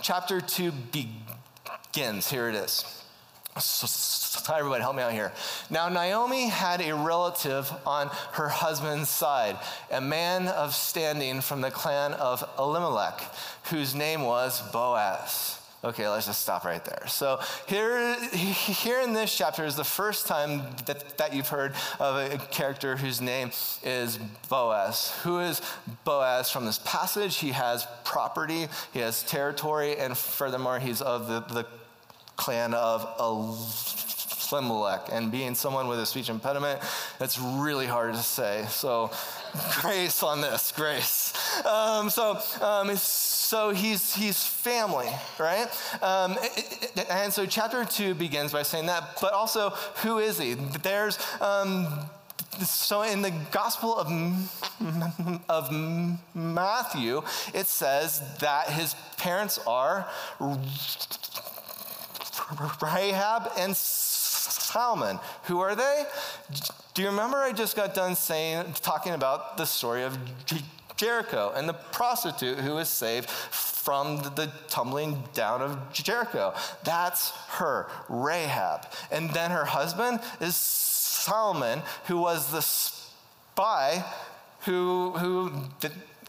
chapter 0.01 0.41
2 0.41 0.71
begins. 0.91 2.31
Here 2.31 2.49
it 2.49 2.55
is. 2.55 3.03
Everybody, 3.57 4.81
help 4.81 4.95
me 4.95 5.03
out 5.03 5.11
here. 5.11 5.31
Now, 5.69 5.89
Naomi 5.89 6.47
had 6.47 6.81
a 6.81 6.95
relative 6.95 7.71
on 7.85 8.09
her 8.33 8.47
husband's 8.47 9.09
side, 9.09 9.57
a 9.91 9.99
man 9.99 10.47
of 10.47 10.73
standing 10.73 11.41
from 11.41 11.61
the 11.61 11.71
clan 11.71 12.13
of 12.13 12.47
Elimelech, 12.57 13.21
whose 13.65 13.95
name 13.95 14.21
was 14.21 14.61
Boaz. 14.71 15.59
Okay, 15.83 16.09
let's 16.09 16.25
just 16.25 16.41
stop 16.41 16.65
right 16.65 16.83
there. 16.83 17.03
So 17.07 17.39
here, 17.67 18.15
here 18.31 18.99
in 19.01 19.13
this 19.13 19.35
chapter 19.35 19.63
is 19.63 19.75
the 19.75 19.83
first 19.83 20.25
time 20.25 20.63
that, 20.85 21.17
that 21.17 21.33
you've 21.35 21.47
heard 21.47 21.73
of 21.99 22.15
a 22.15 22.37
character 22.49 22.97
whose 22.97 23.21
name 23.21 23.51
is 23.83 24.17
Boaz. 24.49 25.13
Who 25.23 25.39
is 25.39 25.61
Boaz 26.03 26.49
from 26.49 26.65
this 26.65 26.79
passage? 26.79 27.37
He 27.37 27.51
has 27.51 27.87
property, 28.03 28.67
he 28.91 28.99
has 28.99 29.21
territory, 29.23 29.97
and 29.97 30.17
furthermore, 30.17 30.79
he's 30.79 31.01
of 31.01 31.27
the, 31.27 31.41
the 31.41 31.67
clan 32.37 32.73
of 32.73 33.05
Elimelech. 34.51 35.09
And 35.11 35.31
being 35.31 35.55
someone 35.55 35.87
with 35.87 35.99
a 35.99 36.05
speech 36.05 36.29
impediment, 36.29 36.79
it's 37.19 37.39
really 37.39 37.85
hard 37.85 38.13
to 38.13 38.21
say. 38.21 38.65
So, 38.69 39.11
grace 39.81 40.23
on 40.23 40.41
this, 40.41 40.71
grace. 40.71 41.33
Um, 41.65 42.09
so, 42.09 42.39
um, 42.61 42.95
so 42.95 43.71
he's, 43.71 44.15
he's 44.15 44.43
family, 44.43 45.09
right? 45.39 45.67
Um, 46.01 46.37
and 47.09 47.33
so 47.33 47.45
chapter 47.45 47.83
two 47.85 48.13
begins 48.13 48.53
by 48.53 48.63
saying 48.63 48.85
that, 48.87 49.17
but 49.21 49.33
also, 49.33 49.71
who 50.03 50.19
is 50.19 50.39
he? 50.39 50.53
There's, 50.53 51.17
um, 51.41 51.87
so 52.63 53.03
in 53.03 53.21
the 53.21 53.31
Gospel 53.51 53.95
of, 53.95 54.07
of 55.49 55.71
Matthew, 56.33 57.21
it 57.53 57.67
says 57.67 58.21
that 58.39 58.69
his 58.69 58.95
parents 59.17 59.59
are 59.67 60.07
Rahab 62.81 63.51
and 63.57 63.75
Salmon. 63.75 65.19
Who 65.43 65.59
are 65.59 65.75
they? 65.75 66.05
Do 66.93 67.01
you 67.01 67.09
remember 67.09 67.37
I 67.37 67.51
just 67.51 67.75
got 67.75 67.93
done 67.93 68.15
saying, 68.15 68.73
talking 68.81 69.13
about 69.13 69.57
the 69.57 69.65
story 69.65 70.03
of 70.03 70.17
Jericho 70.95 71.53
and 71.55 71.69
the 71.69 71.73
prostitute 71.73 72.57
who 72.59 72.75
was 72.75 72.89
saved 72.89 73.29
from 73.29 74.17
the 74.35 74.51
tumbling 74.67 75.23
down 75.33 75.61
of 75.61 75.93
Jericho? 75.93 76.53
That's 76.83 77.31
her, 77.57 77.87
Rahab. 78.09 78.87
And 79.11 79.29
then 79.31 79.51
her 79.51 79.65
husband 79.65 80.19
is 80.41 80.55
Salmon, 80.55 81.81
who 82.05 82.17
was 82.17 82.51
the 82.51 82.61
spy 82.61 84.03
who, 84.67 85.11
who 85.17 85.51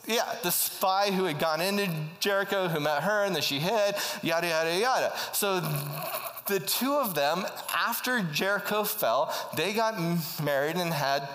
yeah, 0.08 0.36
the 0.42 0.50
spy 0.50 1.10
who 1.10 1.24
had 1.24 1.38
gone 1.38 1.60
into 1.60 1.88
Jericho, 2.18 2.66
who 2.66 2.80
met 2.80 3.02
her, 3.02 3.24
and 3.24 3.34
then 3.34 3.42
she 3.42 3.58
hid, 3.58 3.94
yada, 4.22 4.48
yada, 4.48 4.78
yada. 4.78 5.12
So 5.32 5.60
the 6.46 6.60
two 6.60 6.94
of 6.94 7.14
them, 7.14 7.44
after 7.76 8.22
Jericho 8.22 8.84
fell, 8.84 9.34
they 9.54 9.74
got 9.74 10.00
married 10.42 10.76
and 10.76 10.92
had, 10.92 11.28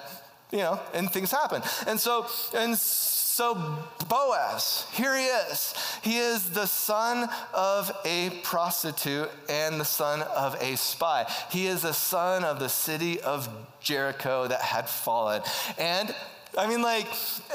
you 0.51 0.57
know, 0.57 0.79
and 0.93 1.09
things 1.11 1.31
happened. 1.31 1.63
And 1.85 1.99
so, 1.99 2.25
and 2.55 2.75
so 2.75 3.77
Boaz, 4.09 4.87
here 4.91 5.15
he 5.15 5.25
is. 5.25 5.75
He 6.01 6.17
is 6.17 6.49
the 6.49 6.65
son 6.65 7.29
of 7.53 7.95
a 8.05 8.31
prostitute 8.41 9.29
and 9.49 9.79
the 9.79 9.85
son 9.85 10.23
of 10.23 10.55
a 10.59 10.75
spy. 10.77 11.31
He 11.51 11.67
is 11.67 11.83
the 11.83 11.93
son 11.93 12.43
of 12.43 12.59
the 12.59 12.69
city 12.69 13.21
of 13.21 13.47
Jericho 13.81 14.47
that 14.47 14.61
had 14.61 14.89
fallen. 14.89 15.43
And 15.77 16.13
I 16.57 16.67
mean, 16.67 16.81
like, 16.81 17.07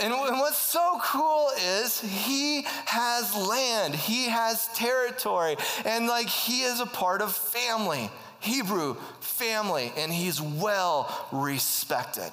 and, 0.02 0.12
what's 0.12 0.59
so 0.59 0.99
cool 1.02 1.50
is 1.57 2.00
he 2.00 2.62
has 2.87 3.35
land, 3.35 3.95
he 3.95 4.28
has 4.28 4.69
territory, 4.75 5.57
and 5.85 6.07
like, 6.07 6.28
he 6.28 6.62
is 6.62 6.81
a 6.81 6.87
part 6.87 7.23
of 7.23 7.33
family, 7.33 8.11
Hebrew 8.40 8.97
family, 9.21 9.93
and 9.97 10.12
he's 10.12 10.40
well 10.40 11.28
respected. 11.31 12.31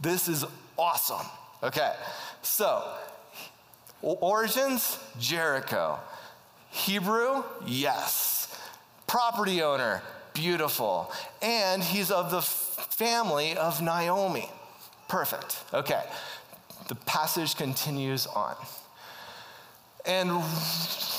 This 0.00 0.28
is 0.28 0.44
awesome. 0.76 1.26
Okay, 1.62 1.94
so 2.42 2.84
origins 4.02 4.98
Jericho. 5.18 5.98
Hebrew, 6.70 7.44
yes. 7.64 8.48
Property 9.06 9.62
owner, 9.62 10.02
beautiful. 10.32 11.12
And 11.40 11.82
he's 11.82 12.10
of 12.10 12.32
the 12.32 12.42
family 12.42 13.56
of 13.56 13.80
Naomi. 13.80 14.50
Perfect. 15.14 15.62
Okay. 15.72 16.02
The 16.88 16.96
passage 16.96 17.54
continues 17.54 18.26
on. 18.26 18.56
And 20.04 20.28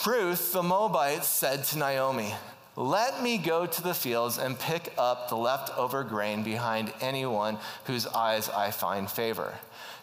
Ruth 0.05 0.51
the 0.51 0.61
Moabite 0.61 1.23
said 1.23 1.63
to 1.63 1.77
Naomi, 1.77 2.33
Let 2.75 3.23
me 3.23 3.37
go 3.37 3.65
to 3.65 3.81
the 3.81 3.93
fields 3.93 4.37
and 4.37 4.59
pick 4.59 4.93
up 4.97 5.29
the 5.29 5.37
leftover 5.37 6.03
grain 6.03 6.43
behind 6.43 6.91
anyone 6.99 7.57
whose 7.85 8.05
eyes 8.05 8.49
I 8.49 8.71
find 8.71 9.09
favor. 9.09 9.53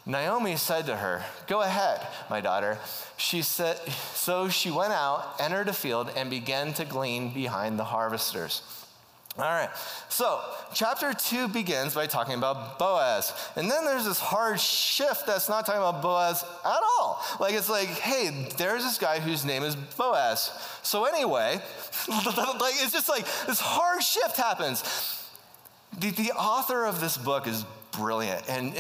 Naomi 0.07 0.57
said 0.57 0.87
to 0.87 0.97
her, 0.97 1.23
Go 1.47 1.61
ahead, 1.61 2.01
my 2.31 2.41
daughter. 2.41 2.79
She 3.19 3.43
said, 3.43 3.77
so 4.15 4.49
she 4.49 4.71
went 4.71 4.95
out, 4.95 5.35
entered 5.39 5.69
a 5.69 5.75
field, 5.75 6.11
and 6.17 6.31
began 6.31 6.73
to 6.73 6.87
glean 6.87 7.35
behind 7.35 7.79
the 7.79 7.85
harvesters. 7.85 8.63
All 9.39 9.45
right, 9.45 9.71
so 10.11 10.43
chapter 10.75 11.15
two 11.15 11.49
begins 11.49 11.95
by 11.95 12.07
talking 12.07 12.35
about 12.35 12.79
Boaz. 12.79 13.33
And 13.57 13.71
then 13.71 13.87
there's 13.87 14.05
this 14.05 14.21
hard 14.21 14.61
shift 14.61 15.27
that's 15.27 15.49
not 15.49 15.65
talking 15.65 15.81
about 15.81 16.03
Boaz 16.03 16.45
at 16.63 16.81
all. 16.99 17.25
Like, 17.41 17.55
it's 17.55 17.71
like, 17.71 17.89
hey, 17.89 18.47
there's 18.59 18.85
this 18.85 18.99
guy 18.99 19.21
whose 19.21 19.47
name 19.47 19.63
is 19.63 19.75
Boaz. 19.75 20.53
So, 20.83 21.07
anyway, 21.07 21.55
like, 22.09 22.75
it's 22.77 22.93
just 22.93 23.09
like 23.09 23.25
this 23.47 23.59
hard 23.59 24.03
shift 24.03 24.37
happens. 24.37 25.27
The, 25.99 26.11
the 26.11 26.33
author 26.33 26.85
of 26.85 27.01
this 27.01 27.17
book 27.17 27.47
is 27.47 27.65
brilliant, 27.93 28.47
and, 28.51 28.75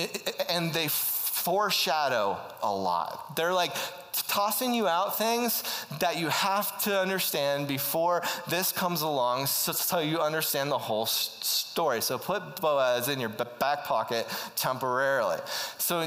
and 0.50 0.74
they 0.74 0.88
foreshadow 0.88 2.38
a 2.62 2.70
lot. 2.70 3.36
They're 3.36 3.54
like 3.54 3.72
tossing 4.12 4.74
you 4.74 4.86
out 4.88 5.16
things 5.18 5.62
that 5.98 6.18
you 6.18 6.28
have 6.28 6.80
to 6.82 6.98
understand 6.98 7.68
before 7.68 8.22
this 8.48 8.72
comes 8.72 9.02
along 9.02 9.46
so, 9.46 9.72
so 9.72 9.98
you 9.98 10.20
understand 10.20 10.70
the 10.70 10.78
whole 10.78 11.06
story. 11.06 12.00
So 12.00 12.18
put 12.18 12.60
Boaz 12.60 13.08
in 13.08 13.20
your 13.20 13.30
back 13.30 13.84
pocket 13.84 14.26
temporarily. 14.56 15.38
So 15.78 16.04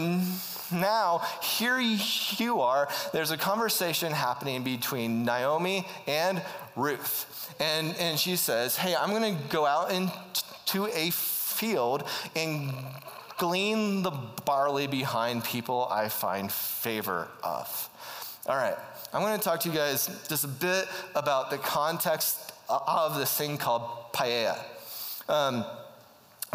now, 0.72 1.22
here 1.42 1.80
you 1.80 2.62
are. 2.62 2.90
There's 3.14 3.32
a 3.32 3.38
conversation 3.38 4.12
happening 4.12 4.64
between 4.64 5.24
Naomi 5.24 5.88
and 6.08 6.42
Ruth. 6.76 7.54
And, 7.60 7.96
and 8.00 8.20
she 8.20 8.36
says, 8.36 8.76
Hey, 8.76 8.96
I'm 8.96 9.12
going 9.12 9.38
to 9.38 9.44
go 9.50 9.66
out 9.66 9.92
into 9.92 10.88
a 10.94 11.12
field 11.12 12.04
and 12.36 12.74
glean 13.38 14.04
the 14.04 14.12
barley 14.46 14.88
behind 14.88 15.44
people 15.44 15.88
I 15.92 16.10
find 16.10 16.52
favor 16.52 17.28
of. 17.44 17.90
All 18.48 18.56
right, 18.56 18.76
I'm 19.12 19.24
going 19.24 19.36
to 19.36 19.44
talk 19.44 19.62
to 19.62 19.70
you 19.70 19.74
guys 19.74 20.06
just 20.30 20.44
a 20.44 20.48
bit 20.48 20.88
about 21.16 21.50
the 21.50 21.58
context 21.58 22.54
of 22.70 23.18
this 23.18 23.36
thing 23.36 23.58
called 23.58 23.82
peah. 24.14 24.56
Um, 25.28 25.66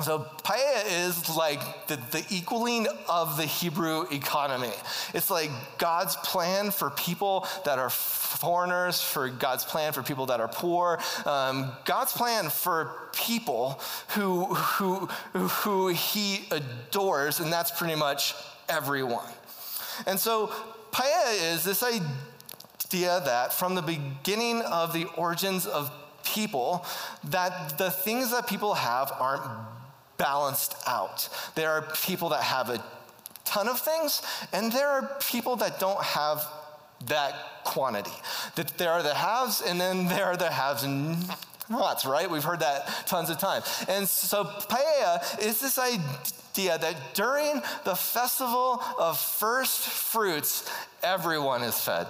so 0.01 0.25
peah 0.45 1.09
is 1.09 1.37
like 1.37 1.89
the, 1.89 1.97
the, 2.13 2.25
equaling 2.31 2.87
of 3.09 3.37
the 3.37 3.45
Hebrew 3.45 4.07
economy. 4.13 4.71
It's 5.15 5.33
like 5.33 5.51
God's 5.79 6.15
plan 6.15 6.71
for 6.71 6.91
people 6.91 7.49
that 7.65 7.81
are 7.81 7.91
foreigners, 7.91 9.03
for 9.03 9.29
God's 9.29 9.65
plan 9.65 9.93
for 9.93 10.05
people 10.05 10.27
that 10.27 10.39
are 10.39 10.47
poor, 10.47 11.01
um, 11.27 11.73
God's 11.87 12.13
plan 12.13 12.51
for 12.51 12.93
people 13.13 13.81
who, 14.11 14.45
who, 14.45 15.07
who 15.35 15.89
he 15.89 16.47
adores, 16.53 17.41
and 17.41 17.53
that's 17.53 17.73
pretty 17.73 17.97
much 17.97 18.37
everyone. 18.69 19.27
And 20.07 20.21
so 20.21 20.53
peah 20.93 21.53
is 21.53 21.65
this 21.65 21.83
idea 21.83 22.07
that 23.25 23.53
from 23.53 23.75
the 23.75 23.83
beginning 23.83 24.63
of 24.63 24.93
the 24.93 25.07
origins 25.17 25.67
of 25.67 25.91
people, 26.25 26.85
that 27.25 27.79
the 27.79 27.91
things 27.91 28.31
that 28.31 28.47
people 28.47 28.75
have 28.75 29.13
aren't 29.19 29.43
balanced 30.17 30.77
out. 30.87 31.29
There 31.55 31.71
are 31.71 31.83
people 32.05 32.29
that 32.31 32.43
have 32.43 32.69
a 32.69 32.83
ton 33.45 33.69
of 33.69 33.81
things, 33.81 34.23
and 34.53 34.71
there 34.73 34.89
are 34.89 35.19
people 35.21 35.57
that 35.57 35.81
don't 35.81 36.03
have 36.03 36.47
that 37.07 37.35
quantity. 37.65 38.13
That 38.57 38.77
there 38.77 38.93
are 38.93 39.03
the 39.03 39.15
haves, 39.15 39.63
and 39.63 39.81
then 39.81 40.07
there 40.07 40.27
are 40.27 40.37
the 40.37 40.51
haves 40.51 40.83
and 40.83 41.17
nots, 41.71 42.05
right? 42.05 42.31
We've 42.31 42.45
heard 42.45 42.61
that 42.61 42.87
tons 43.07 43.31
of 43.31 43.39
times. 43.39 43.65
And 43.89 44.07
so 44.07 44.45
peah 44.45 45.41
is 45.41 45.61
this 45.61 45.79
idea 45.79 46.05
that 46.55 47.15
during 47.15 47.63
the 47.85 47.95
festival 47.95 48.83
of 48.99 49.19
first 49.19 49.89
fruits, 49.89 50.71
everyone 51.03 51.63
is 51.63 51.79
fed. 51.79 52.07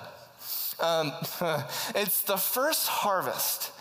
Um, 0.80 1.12
it's 1.94 2.22
the 2.22 2.36
first 2.36 2.88
harvest. 2.88 3.72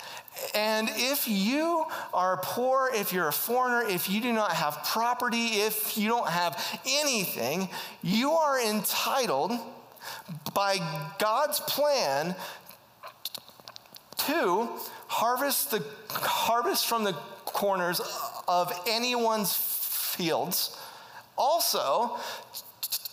And 0.55 0.89
if 0.93 1.27
you 1.27 1.85
are 2.13 2.37
poor, 2.41 2.89
if 2.93 3.11
you're 3.11 3.27
a 3.27 3.33
foreigner, 3.33 3.87
if 3.89 4.09
you 4.09 4.21
do 4.21 4.31
not 4.31 4.51
have 4.51 4.83
property, 4.85 5.47
if 5.47 5.97
you 5.97 6.07
don't 6.07 6.29
have 6.29 6.79
anything, 6.87 7.69
you 8.01 8.31
are 8.31 8.59
entitled 8.61 9.51
by 10.53 10.77
God's 11.19 11.59
plan 11.61 12.35
to 14.17 14.69
harvest 15.07 15.71
the 15.71 15.83
harvest 16.09 16.85
from 16.85 17.03
the 17.03 17.13
corners 17.45 17.99
of 18.47 18.71
anyone's 18.87 19.78
fields. 20.19 20.77
Also, 21.37 22.17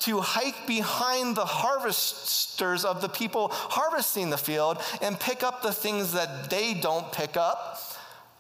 to 0.01 0.21
hike 0.21 0.67
behind 0.67 1.37
the 1.37 1.45
harvesters 1.45 2.85
of 2.85 3.01
the 3.01 3.09
people 3.09 3.49
harvesting 3.53 4.31
the 4.31 4.37
field 4.37 4.79
and 5.01 5.19
pick 5.21 5.45
up 5.45 5.63
the 5.63 5.73
things 5.73 6.13
that 6.13 6.51
they 6.51 6.75
don't 6.75 7.11
pick 7.13 7.37
up. 7.37 7.81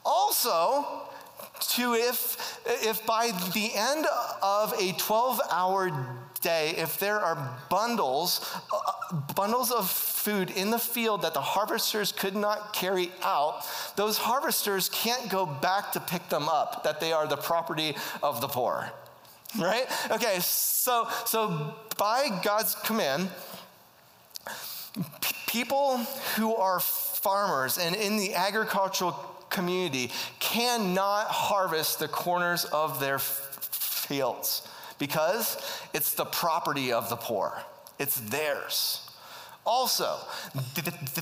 Also, 0.04 0.84
to 1.60 1.94
if, 1.94 2.60
if 2.66 3.06
by 3.06 3.30
the 3.54 3.70
end 3.74 4.04
of 4.42 4.74
a 4.80 4.92
12 4.98 5.40
hour 5.50 5.90
day, 6.46 6.74
if 6.78 6.98
there 6.98 7.18
are 7.18 7.36
bundles, 7.68 8.40
uh, 8.72 9.16
bundles 9.34 9.72
of 9.72 9.90
food 9.90 10.50
in 10.50 10.70
the 10.70 10.78
field 10.78 11.22
that 11.22 11.34
the 11.34 11.40
harvesters 11.40 12.12
could 12.12 12.36
not 12.36 12.72
carry 12.72 13.10
out, 13.22 13.66
those 13.96 14.16
harvesters 14.16 14.88
can't 14.90 15.28
go 15.28 15.44
back 15.44 15.92
to 15.92 16.00
pick 16.00 16.28
them 16.28 16.48
up, 16.48 16.84
that 16.84 17.00
they 17.00 17.12
are 17.12 17.26
the 17.26 17.36
property 17.36 17.96
of 18.22 18.40
the 18.40 18.48
poor 18.48 18.92
right? 19.58 19.86
Okay, 20.10 20.38
so 20.40 21.08
so 21.24 21.74
by 21.96 22.28
God's 22.42 22.74
command, 22.74 23.30
p- 25.20 25.34
people 25.46 25.98
who 26.36 26.54
are 26.54 26.80
farmers 26.80 27.78
and 27.78 27.94
in 27.96 28.16
the 28.16 28.34
agricultural 28.34 29.12
community 29.48 30.10
cannot 30.40 31.26
harvest 31.28 31.98
the 31.98 32.08
corners 32.08 32.64
of 32.66 33.00
their 33.00 33.16
f- 33.16 33.58
fields 33.70 34.68
because 34.98 35.58
it's 35.92 36.14
the 36.14 36.24
property 36.24 36.92
of 36.92 37.08
the 37.08 37.16
poor. 37.16 37.56
It's 37.98 38.20
theirs. 38.20 39.02
Also, 39.66 40.16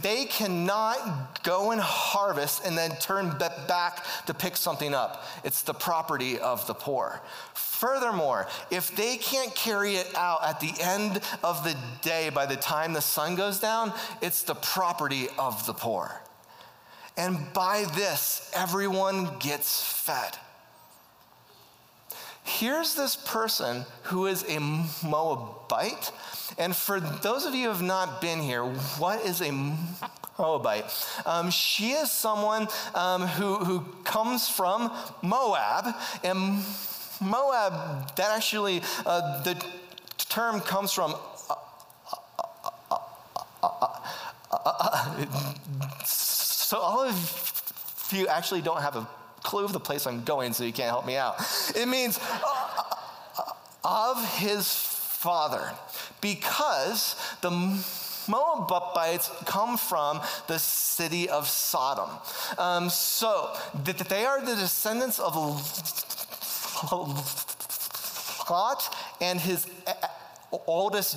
they 0.02 0.26
cannot 0.26 1.42
go 1.44 1.70
and 1.70 1.80
harvest 1.80 2.66
and 2.66 2.76
then 2.76 2.90
turn 2.96 3.30
back 3.38 4.04
to 4.26 4.34
pick 4.34 4.54
something 4.54 4.92
up. 4.92 5.24
It's 5.44 5.62
the 5.62 5.72
property 5.72 6.38
of 6.38 6.66
the 6.66 6.74
poor. 6.74 7.22
Furthermore, 7.54 8.46
if 8.70 8.94
they 8.94 9.16
can't 9.16 9.54
carry 9.54 9.96
it 9.96 10.14
out 10.14 10.44
at 10.44 10.60
the 10.60 10.74
end 10.78 11.22
of 11.42 11.64
the 11.64 11.74
day 12.02 12.28
by 12.28 12.44
the 12.44 12.56
time 12.56 12.92
the 12.92 13.00
sun 13.00 13.34
goes 13.34 13.60
down, 13.60 13.94
it's 14.20 14.42
the 14.42 14.54
property 14.54 15.28
of 15.38 15.64
the 15.64 15.72
poor. 15.72 16.20
And 17.16 17.50
by 17.54 17.86
this, 17.94 18.50
everyone 18.54 19.38
gets 19.38 19.82
fed. 19.82 20.36
Here's 22.44 22.94
this 22.94 23.16
person 23.16 23.84
who 24.04 24.26
is 24.26 24.44
a 24.48 24.60
Moabite 25.04 26.12
and 26.58 26.74
for 26.74 27.00
those 27.00 27.44
of 27.46 27.54
you 27.54 27.64
who 27.64 27.68
have 27.70 27.82
not 27.82 28.20
been 28.20 28.40
here, 28.40 28.64
what 28.64 29.24
is 29.24 29.40
a 29.40 29.50
Moabite? 30.38 30.84
Um, 31.26 31.50
she 31.50 31.90
is 31.92 32.10
someone 32.10 32.68
um, 32.94 33.22
who, 33.22 33.56
who 33.56 33.80
comes 34.04 34.48
from 34.48 34.92
Moab, 35.22 35.94
and 36.22 36.62
Moab, 37.20 38.14
that 38.16 38.30
actually, 38.30 38.82
uh, 39.06 39.42
the 39.42 39.62
term 40.18 40.60
comes 40.60 40.92
from. 40.92 41.14
so 46.04 46.78
all 46.78 47.00
of 47.00 48.08
you 48.12 48.28
actually 48.28 48.60
don't 48.60 48.80
have 48.80 48.96
a 48.96 49.08
clue 49.44 49.64
of 49.64 49.72
the 49.72 49.80
place 49.80 50.06
I'm 50.06 50.24
going, 50.24 50.52
so 50.52 50.64
you 50.64 50.72
can't 50.72 50.88
help 50.88 51.06
me 51.06 51.16
out. 51.16 51.36
It 51.76 51.86
means 51.86 52.18
of 53.84 54.36
his 54.38 54.66
father 54.72 55.70
because 56.20 57.14
the 57.42 57.50
Moabites 58.26 59.30
come 59.44 59.76
from 59.76 60.20
the 60.48 60.58
city 60.58 61.28
of 61.28 61.46
Sodom. 61.46 62.10
Um, 62.58 62.90
so 62.90 63.54
that 63.84 63.98
they 64.08 64.24
are 64.24 64.40
the 64.40 64.56
descendants 64.56 65.18
of 65.20 65.36
Lot 68.50 68.96
and 69.20 69.38
his 69.40 69.66
oldest 70.66 71.16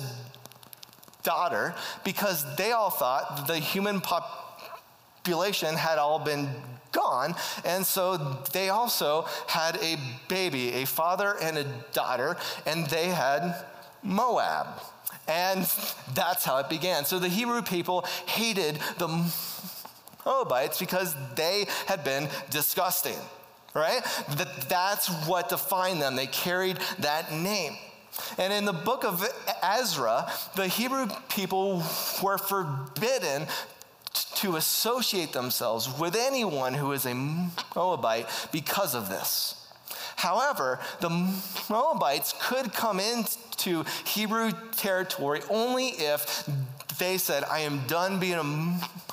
daughter 1.22 1.74
because 2.04 2.44
they 2.56 2.72
all 2.72 2.90
thought 2.90 3.46
the 3.46 3.58
human 3.58 4.00
population 4.00 5.74
had 5.74 5.98
all 5.98 6.18
been 6.18 6.48
gone. 6.92 7.34
And 7.64 7.84
so 7.84 8.16
they 8.52 8.68
also 8.68 9.26
had 9.46 9.76
a 9.76 9.96
baby, 10.28 10.72
a 10.74 10.86
father 10.86 11.36
and 11.40 11.58
a 11.58 11.64
daughter, 11.92 12.36
and 12.66 12.86
they 12.86 13.08
had 13.08 13.64
Moab. 14.02 14.66
And 15.26 15.70
that's 16.14 16.44
how 16.44 16.58
it 16.58 16.68
began. 16.68 17.04
So 17.04 17.18
the 17.18 17.28
Hebrew 17.28 17.62
people 17.62 18.06
hated 18.26 18.78
the 18.96 19.08
Moabites 20.24 20.78
because 20.78 21.14
they 21.34 21.66
had 21.86 22.04
been 22.04 22.28
disgusting, 22.50 23.18
right? 23.74 24.02
That, 24.36 24.68
that's 24.68 25.08
what 25.26 25.48
defined 25.48 26.00
them. 26.00 26.16
They 26.16 26.26
carried 26.26 26.78
that 27.00 27.32
name. 27.32 27.74
And 28.36 28.52
in 28.52 28.64
the 28.64 28.72
book 28.72 29.04
of 29.04 29.26
Ezra, 29.62 30.30
the 30.56 30.66
Hebrew 30.66 31.08
people 31.28 31.82
were 32.22 32.38
forbidden 32.38 33.46
to 34.38 34.56
associate 34.56 35.32
themselves 35.32 35.88
with 35.98 36.14
anyone 36.14 36.74
who 36.74 36.92
is 36.92 37.06
a 37.06 37.14
Moabite 37.74 38.26
because 38.52 38.94
of 38.94 39.08
this. 39.08 39.54
However, 40.16 40.80
the 41.00 41.10
Moabites 41.70 42.34
could 42.40 42.72
come 42.72 42.98
into 42.98 43.84
Hebrew 44.04 44.52
territory 44.76 45.40
only 45.48 45.88
if 45.88 46.48
they 46.98 47.18
said, 47.18 47.44
I 47.44 47.60
am 47.60 47.86
done 47.86 48.18
being 48.18 48.34
a 48.34 48.42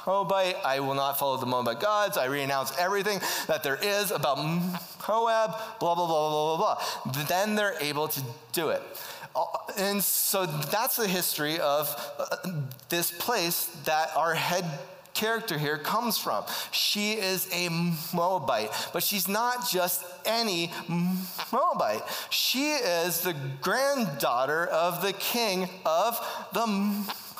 Moabite. 0.06 0.56
I 0.66 0.80
will 0.80 0.96
not 0.96 1.20
follow 1.20 1.38
the 1.38 1.46
Moabite 1.46 1.80
gods. 1.80 2.18
I 2.18 2.26
renounce 2.26 2.76
everything 2.78 3.20
that 3.48 3.64
there 3.64 3.78
is 3.82 4.12
about 4.12 4.38
Moab, 4.38 5.52
blah, 5.80 5.96
blah, 5.96 6.08
blah, 6.08 6.30
blah, 6.30 6.58
blah, 6.58 6.76
blah. 7.04 7.24
Then 7.26 7.56
they're 7.56 7.78
able 7.82 8.08
to 8.08 8.22
do 8.54 8.70
it. 8.70 8.82
Uh, 9.36 9.46
and 9.78 10.04
so 10.04 10.46
that's 10.46 10.96
the 10.96 11.08
history 11.08 11.60
of 11.60 11.90
uh, 12.18 12.52
this 12.90 13.12
place 13.12 13.66
that 13.84 14.10
our 14.16 14.34
head 14.34 14.66
character 15.16 15.58
here 15.58 15.78
comes 15.78 16.18
from. 16.18 16.44
She 16.72 17.14
is 17.14 17.48
a 17.52 17.70
Moabite, 18.14 18.70
but 18.94 19.02
she's 19.02 19.28
not 19.28 19.68
just 19.68 20.06
any 20.26 20.72
Moabite. 21.52 22.04
She 22.30 22.74
is 22.74 23.22
the 23.22 23.36
granddaughter 23.62 24.68
of 24.68 25.02
the 25.02 25.14
king 25.14 25.70
of 25.86 26.20
the 26.54 26.68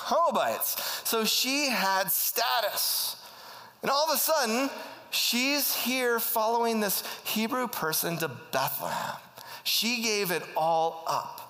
Moabites. 0.10 1.02
So 1.04 1.26
she 1.26 1.70
had 1.70 2.12
status. 2.12 3.18
And 3.82 3.92
all 3.92 4.06
of 4.06 4.16
a 4.16 4.18
sudden, 4.18 4.70
she's 5.12 5.76
here 5.76 6.20
following 6.20 6.80
this 6.80 7.04
Hebrew 7.24 7.68
person 7.68 8.18
to 8.18 8.30
Bethlehem. 8.52 9.18
She 9.64 10.02
gave 10.02 10.32
it 10.32 10.44
all 10.56 11.04
up 11.08 11.45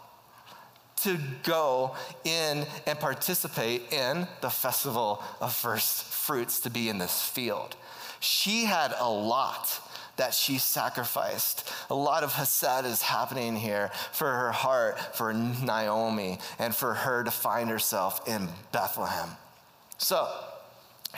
to 1.05 1.19
go 1.43 1.95
in 2.23 2.65
and 2.87 2.99
participate 2.99 3.93
in 3.93 4.27
the 4.41 4.49
festival 4.49 5.23
of 5.39 5.53
first 5.53 6.03
fruits 6.03 6.59
to 6.61 6.69
be 6.71 6.89
in 6.89 6.97
this 6.97 7.21
field. 7.21 7.75
She 8.19 8.65
had 8.65 8.93
a 8.97 9.07
lot 9.07 9.79
that 10.17 10.33
she 10.33 10.57
sacrificed. 10.57 11.71
A 11.89 11.95
lot 11.95 12.23
of 12.23 12.33
Hesed 12.33 12.85
is 12.85 13.03
happening 13.03 13.55
here 13.55 13.91
for 14.11 14.31
her 14.31 14.51
heart, 14.51 14.99
for 15.15 15.31
Naomi, 15.31 16.39
and 16.57 16.73
for 16.73 16.95
her 16.95 17.23
to 17.23 17.31
find 17.31 17.69
herself 17.69 18.27
in 18.27 18.47
Bethlehem. 18.71 19.29
So 19.97 20.27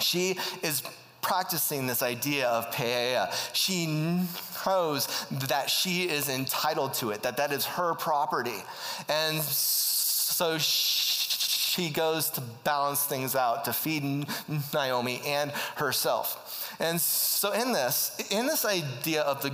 she 0.01 0.37
is 0.61 0.83
practicing 1.27 1.87
this 1.87 2.01
idea 2.01 2.47
of 2.47 2.71
peah. 2.71 3.29
She 3.51 3.85
knows 4.65 5.07
that 5.49 5.69
she 5.69 6.03
is 6.03 6.29
entitled 6.29 6.93
to 6.95 7.09
it, 7.11 7.23
that 7.23 7.35
that 7.35 7.51
is 7.51 7.65
her 7.65 7.95
property. 7.95 8.63
And 9.09 9.41
so 9.41 10.57
she 10.57 11.89
goes 11.89 12.29
to 12.29 12.41
balance 12.63 13.03
things 13.03 13.35
out, 13.35 13.65
to 13.65 13.73
feed 13.73 14.25
Naomi 14.73 15.21
and 15.25 15.51
herself. 15.75 16.46
And 16.79 17.01
so, 17.01 17.51
in 17.53 17.71
this, 17.71 18.11
in 18.29 18.45
this 18.45 18.63
idea 18.63 19.21
of 19.23 19.41
the 19.41 19.51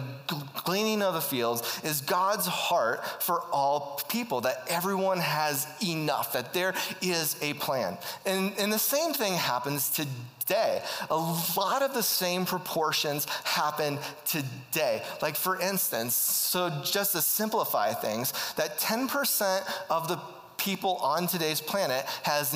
gleaning 0.64 1.02
of 1.02 1.14
the 1.14 1.22
fields, 1.22 1.82
is 1.84 2.02
God's 2.02 2.48
heart 2.48 3.06
for 3.22 3.42
all 3.52 4.02
people, 4.10 4.42
that 4.42 4.64
everyone 4.68 5.20
has 5.20 5.68
enough, 5.82 6.34
that 6.34 6.54
there 6.54 6.74
is 7.02 7.38
a 7.42 7.54
plan. 7.54 7.98
And, 8.26 8.54
and 8.60 8.74
the 8.74 8.80
same 8.80 9.14
thing 9.14 9.34
happens 9.34 9.90
today. 9.90 10.82
A 11.10 11.16
lot 11.58 11.82
of 11.82 11.94
the 11.94 12.04
same 12.04 12.46
proportions 12.46 13.26
happen 13.46 14.00
today. 14.26 15.02
Like, 15.22 15.36
for 15.36 15.60
instance, 15.62 16.16
so 16.16 16.70
just 16.84 17.14
to 17.14 17.22
simplify 17.22 17.94
things, 17.94 18.34
that 18.56 18.80
10% 18.80 19.62
of 19.90 20.08
the 20.10 20.20
people 20.58 20.96
on 20.98 21.28
today's 21.28 21.62
planet 21.62 22.06
has 22.24 22.54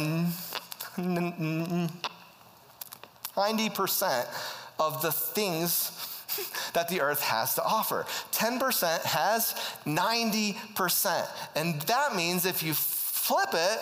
90% 3.38 4.26
of 4.80 5.02
the 5.02 5.12
things 5.12 5.92
that 6.74 6.90
the 6.90 7.02
earth 7.02 7.22
has 7.22 7.56
to 7.56 7.64
offer. 7.64 8.06
10% 8.32 9.04
has 9.04 9.54
90%. 9.86 11.28
And 11.56 11.82
that 11.84 12.16
means 12.16 12.46
if 12.46 12.64
you 12.64 12.74
flip 12.74 13.50
it, 13.54 13.80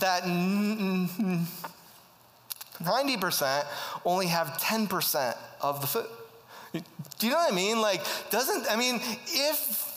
that 0.00 0.24
90% 2.82 3.66
only 4.04 4.26
have 4.26 4.48
10% 4.58 5.36
of 5.60 5.80
the 5.80 5.86
food. 5.86 6.06
Do 7.18 7.26
you 7.26 7.32
know 7.32 7.38
what 7.38 7.52
I 7.52 7.54
mean? 7.54 7.80
Like, 7.80 8.02
doesn't, 8.30 8.66
I 8.70 8.76
mean, 8.76 8.96
if 9.26 9.90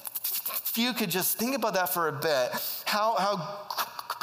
you 0.76 0.94
could 0.94 1.10
just 1.10 1.38
think 1.38 1.56
about 1.56 1.74
that 1.74 1.90
for 1.90 2.08
a 2.08 2.12
bit, 2.12 2.52
how, 2.86 3.16
how 3.16 3.67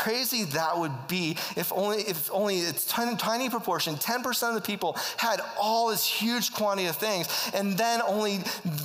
crazy 0.04 0.44
that 0.44 0.78
would 0.78 0.92
be 1.08 1.30
if 1.56 1.72
only 1.72 2.02
if 2.02 2.30
only 2.30 2.58
it's 2.58 2.84
tiny, 2.84 3.16
tiny 3.16 3.48
proportion 3.48 3.94
10% 3.94 4.48
of 4.50 4.54
the 4.54 4.60
people 4.60 4.98
had 5.16 5.40
all 5.58 5.88
this 5.88 6.04
huge 6.04 6.52
quantity 6.52 6.86
of 6.88 6.96
things 6.96 7.50
and 7.54 7.78
then 7.78 8.02
only 8.06 8.36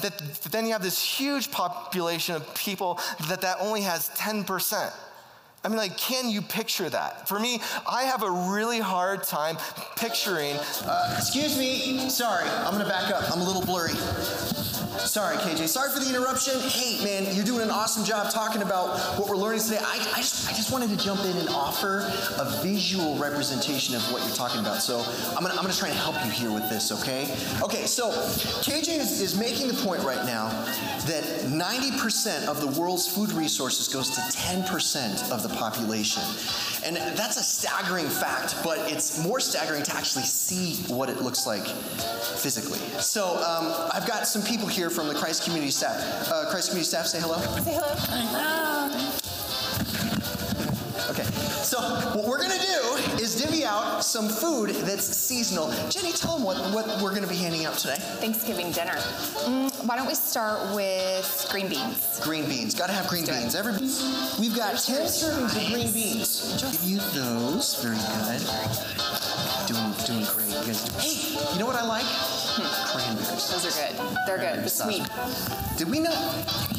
that 0.01 0.17
then 0.49 0.65
you 0.65 0.71
have 0.71 0.82
this 0.82 1.03
huge 1.03 1.51
population 1.51 2.36
of 2.36 2.55
people 2.55 2.97
that 3.27 3.41
that 3.41 3.58
only 3.60 3.82
has 3.82 4.08
10% 4.12 4.93
I 5.62 5.67
mean, 5.67 5.75
like, 5.75 5.97
can 5.97 6.29
you 6.29 6.41
picture 6.41 6.89
that? 6.89 7.27
For 7.27 7.38
me, 7.38 7.60
I 7.86 8.03
have 8.03 8.23
a 8.23 8.32
really 8.32 8.79
hard 8.79 9.23
time 9.23 9.58
picturing. 9.97 10.55
Uh, 10.55 11.15
excuse 11.17 11.58
me. 11.58 12.08
Sorry, 12.10 12.47
I'm 12.47 12.71
gonna 12.71 12.88
back 12.88 13.12
up. 13.12 13.29
I'm 13.29 13.41
a 13.41 13.43
little 13.43 13.65
blurry. 13.65 13.91
Sorry, 15.05 15.38
KJ. 15.38 15.67
Sorry 15.67 15.91
for 15.91 15.99
the 15.99 16.09
interruption. 16.09 16.59
Hey, 16.59 17.03
man, 17.03 17.33
you're 17.35 17.45
doing 17.45 17.62
an 17.62 17.71
awesome 17.71 18.03
job 18.03 18.31
talking 18.31 18.62
about 18.62 18.99
what 19.17 19.29
we're 19.29 19.38
learning 19.38 19.62
today. 19.62 19.79
I, 19.79 19.95
I, 20.13 20.17
just, 20.17 20.47
I 20.47 20.53
just 20.53 20.71
wanted 20.71 20.89
to 20.89 20.97
jump 20.97 21.21
in 21.25 21.38
and 21.38 21.49
offer 21.49 22.12
a 22.38 22.62
visual 22.62 23.15
representation 23.17 23.95
of 23.95 24.01
what 24.12 24.21
you're 24.25 24.35
talking 24.35 24.59
about. 24.59 24.81
So 24.81 24.99
I'm 25.35 25.41
gonna, 25.43 25.55
I'm 25.55 25.62
gonna 25.62 25.73
try 25.73 25.88
and 25.88 25.97
help 25.97 26.15
you 26.25 26.31
here 26.31 26.51
with 26.51 26.69
this, 26.69 26.91
okay? 26.91 27.23
Okay, 27.63 27.85
so 27.85 28.12
KJ 28.62 28.99
is, 28.99 29.21
is 29.21 29.38
making 29.38 29.67
the 29.67 29.73
point 29.73 30.03
right 30.03 30.25
now 30.25 30.49
that 31.07 31.23
90% 31.47 32.47
of 32.47 32.62
the 32.62 32.79
world's 32.79 33.07
food 33.07 33.31
resources 33.31 33.88
goes 33.88 34.09
to 34.12 34.21
10% 34.21 35.31
of 35.31 35.43
the 35.43 35.49
population. 35.49 36.23
And 36.84 36.96
that's 36.96 37.38
a 37.38 37.44
staggering 37.44 38.08
fact, 38.08 38.56
but 38.63 38.80
it's 38.92 39.24
more 39.24 39.39
staggering 39.39 39.84
to 39.84 39.96
actually 39.96 40.24
see 40.24 40.82
what 40.94 41.10
it 41.10 41.22
looks 41.22 41.46
like 41.46 41.68
physically. 41.68 42.80
So 43.02 43.38
um, 43.38 43.89
I've 43.94 44.08
got 44.08 44.28
some 44.28 44.42
people 44.42 44.68
here 44.68 44.89
from 44.89 45.08
the 45.08 45.15
Christ 45.15 45.44
Community 45.44 45.72
staff. 45.72 46.30
Uh, 46.32 46.50
Christ 46.50 46.70
Community 46.70 46.88
staff, 46.88 47.06
say 47.08 47.20
hello. 47.20 47.39
Say 47.62 47.74
hello. 47.74 47.94
Hello. 47.98 49.29
So 51.69 51.79
what 52.17 52.25
we're 52.25 52.41
gonna 52.41 52.58
do 52.58 53.21
is 53.21 53.39
divvy 53.39 53.63
out 53.63 54.03
some 54.03 54.27
food 54.27 54.71
that's 54.71 55.05
seasonal. 55.05 55.69
Jenny, 55.91 56.13
tell 56.13 56.36
them 56.36 56.43
what, 56.43 56.58
what 56.73 56.99
we're 56.99 57.13
gonna 57.13 57.27
be 57.27 57.36
handing 57.36 57.63
out 57.63 57.75
today. 57.75 57.97
Thanksgiving 58.17 58.71
dinner. 58.71 58.95
Mm, 59.45 59.86
why 59.86 59.95
don't 59.95 60.08
we 60.08 60.15
start 60.15 60.73
with 60.73 61.47
green 61.51 61.69
beans? 61.69 62.19
Green 62.23 62.49
beans, 62.49 62.73
gotta 62.73 62.93
have 62.93 63.08
green 63.08 63.23
beans. 63.23 63.53
Every, 63.53 63.73
we've 64.39 64.55
got 64.55 64.79
10 64.82 65.05
servings 65.05 65.55
of 65.55 65.71
green 65.71 65.93
beans. 65.93 66.60
Give 66.60 66.89
you 66.89 66.97
those, 67.13 67.84
very 67.84 67.97
good. 68.17 68.41
Doing, 69.67 69.93
doing 70.08 70.25
great. 70.34 70.49
You 70.49 70.73
guys 70.73 70.89
do, 70.89 70.97
hey, 70.97 71.53
you 71.53 71.60
know 71.60 71.67
what 71.67 71.75
I 71.75 71.86
like? 71.86 72.05
Cranberries. 72.89 73.51
Those 73.51 73.67
are 73.67 73.93
good. 73.93 74.17
They're 74.25 74.39
good. 74.39 74.67
Sweet. 74.71 75.08
Did 75.77 75.88
we 75.91 75.99
not? 75.99 76.79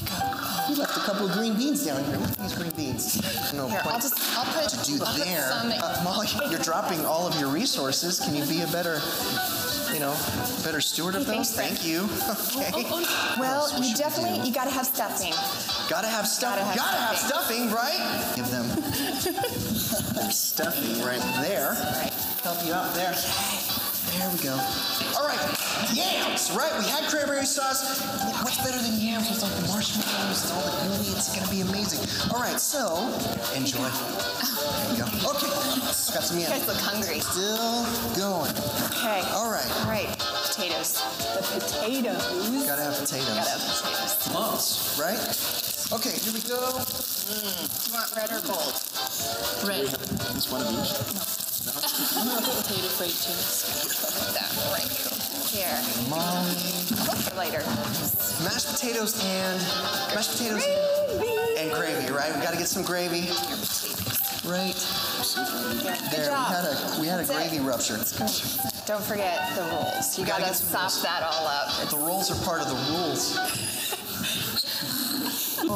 We 0.71 0.77
left 0.77 0.97
a 0.97 1.01
couple 1.01 1.27
of 1.27 1.33
green 1.33 1.55
beans 1.55 1.85
down 1.85 2.05
here. 2.05 2.17
Look 2.17 2.31
at 2.31 2.37
these 2.39 2.55
green 2.55 2.71
beans. 2.71 3.53
No 3.53 3.67
Here, 3.67 3.81
point 3.81 3.93
I'll 3.93 4.01
just 4.01 4.39
I'll 4.39 4.45
put, 4.55 4.71
to 4.71 4.79
do 4.87 5.03
I'll 5.05 5.13
put 5.17 5.25
there. 5.25 5.51
some. 5.51 5.73
Uh, 5.75 6.01
Molly, 6.05 6.29
you're 6.49 6.61
dropping 6.61 7.05
all 7.05 7.27
of 7.27 7.35
your 7.41 7.49
resources. 7.51 8.21
Can 8.21 8.37
you 8.37 8.45
be 8.47 8.63
a 8.63 8.69
better, 8.69 9.01
you 9.93 9.99
know, 9.99 10.15
better 10.63 10.81
steward 10.81 11.17
of 11.17 11.27
those? 11.27 11.51
Thank 11.57 11.85
you. 11.85 12.09
Okay. 12.61 12.85
well, 13.41 13.67
What 13.73 13.83
you 13.85 13.97
definitely 13.97 14.47
you 14.47 14.55
gotta 14.55 14.71
have 14.71 14.87
stuffing. 14.87 15.33
Gotta 15.91 16.07
have 16.07 16.29
stuffing. 16.29 16.63
Gotta 16.63 16.79
Gotta 16.79 17.01
have 17.03 17.19
stuffing, 17.19 17.71
right? 17.73 18.33
Give 18.37 18.49
them 18.51 18.69
their 20.15 20.31
stuffing 20.31 21.05
right 21.05 21.23
there. 21.43 21.71
Right. 21.73 22.13
Help 22.45 22.65
you 22.65 22.75
out 22.75 22.95
there. 22.95 23.15
There 24.19 24.31
we 24.31 24.39
go. 24.39 24.55
All 25.19 25.27
right, 25.27 25.39
yams, 25.95 26.51
right? 26.53 26.73
We 26.79 26.85
had 26.89 27.09
cranberry 27.11 27.45
sauce. 27.47 28.01
What's 28.43 28.59
better 28.59 28.79
than 28.81 28.99
yams 29.01 29.29
with 29.31 29.43
like 29.43 29.53
the 29.57 29.67
marshmallows 29.69 30.45
and 30.45 30.53
all 30.53 30.65
the 30.65 30.77
gooey? 30.89 31.13
It's 31.17 31.35
gonna 31.35 31.51
be 31.51 31.61
amazing. 31.63 32.01
All 32.33 32.41
right, 32.41 32.59
so 32.61 33.09
enjoy. 33.55 33.89
There 33.89 34.93
you 34.93 34.99
go. 35.01 35.07
Okay, 35.35 35.49
got 36.13 36.25
some 36.25 36.39
You 36.39 36.47
guys 36.47 36.63
yams. 36.63 36.69
look 36.69 36.81
hungry. 36.81 37.21
Still 37.21 37.85
going. 38.17 38.53
Okay. 38.93 39.23
All 39.33 39.51
right. 39.51 39.69
All 39.81 39.89
right. 39.91 40.09
Potatoes. 40.47 41.01
The 41.35 41.43
potatoes. 41.61 42.67
Gotta 42.67 42.83
have 42.83 42.97
potatoes. 42.99 43.29
Gotta 43.35 43.51
have 43.51 43.65
potatoes. 43.65 44.33
Months, 44.33 44.99
right? 45.01 45.21
Okay, 45.93 46.15
here 46.23 46.33
we 46.33 46.41
go. 46.47 46.61
Mm. 46.61 47.89
You 47.89 47.93
want 47.95 48.15
red 48.17 48.31
or 48.31 48.41
gold? 48.47 48.75
Red. 49.67 49.89
Just 50.35 50.53
one 50.53 50.63
of 50.63 50.71
each. 50.71 51.40
Potato 51.71 52.89
fried 52.99 53.15
chicken. 53.15 53.39
Put 54.19 54.35
that 54.35 54.51
right 54.75 54.91
here. 55.51 55.71
Molly. 56.11 56.51
For 57.23 57.37
later. 57.39 57.63
Mashed 58.43 58.73
potatoes 58.75 59.23
and 59.25 59.61
mashed 60.15 60.33
potatoes 60.33 60.65
and 61.59 61.71
gravy, 61.71 62.11
right? 62.13 62.35
We 62.35 62.43
got 62.43 62.53
to 62.53 62.59
get 62.59 62.67
some 62.67 62.83
gravy. 62.83 63.31
Right 64.51 64.75
there. 66.11 66.31
We 66.31 66.35
had 66.35 66.65
a 66.65 67.01
we 67.01 67.07
had 67.07 67.21
a 67.21 67.25
That's 67.25 67.31
it. 67.31 67.35
gravy 67.35 67.61
rupture. 67.61 67.97
Don't 68.87 69.05
forget 69.05 69.55
the 69.55 69.63
rules. 69.71 70.19
You 70.19 70.27
Gotta 70.27 70.43
gotta, 70.43 70.65
rules. 70.75 71.03
that 71.03 71.23
all 71.23 71.47
up. 71.47 71.89
The 71.91 71.99
rolls 71.99 72.31
are 72.33 72.45
part 72.45 72.61
of 72.63 72.69
the 72.69 72.75
rules. 72.93 73.39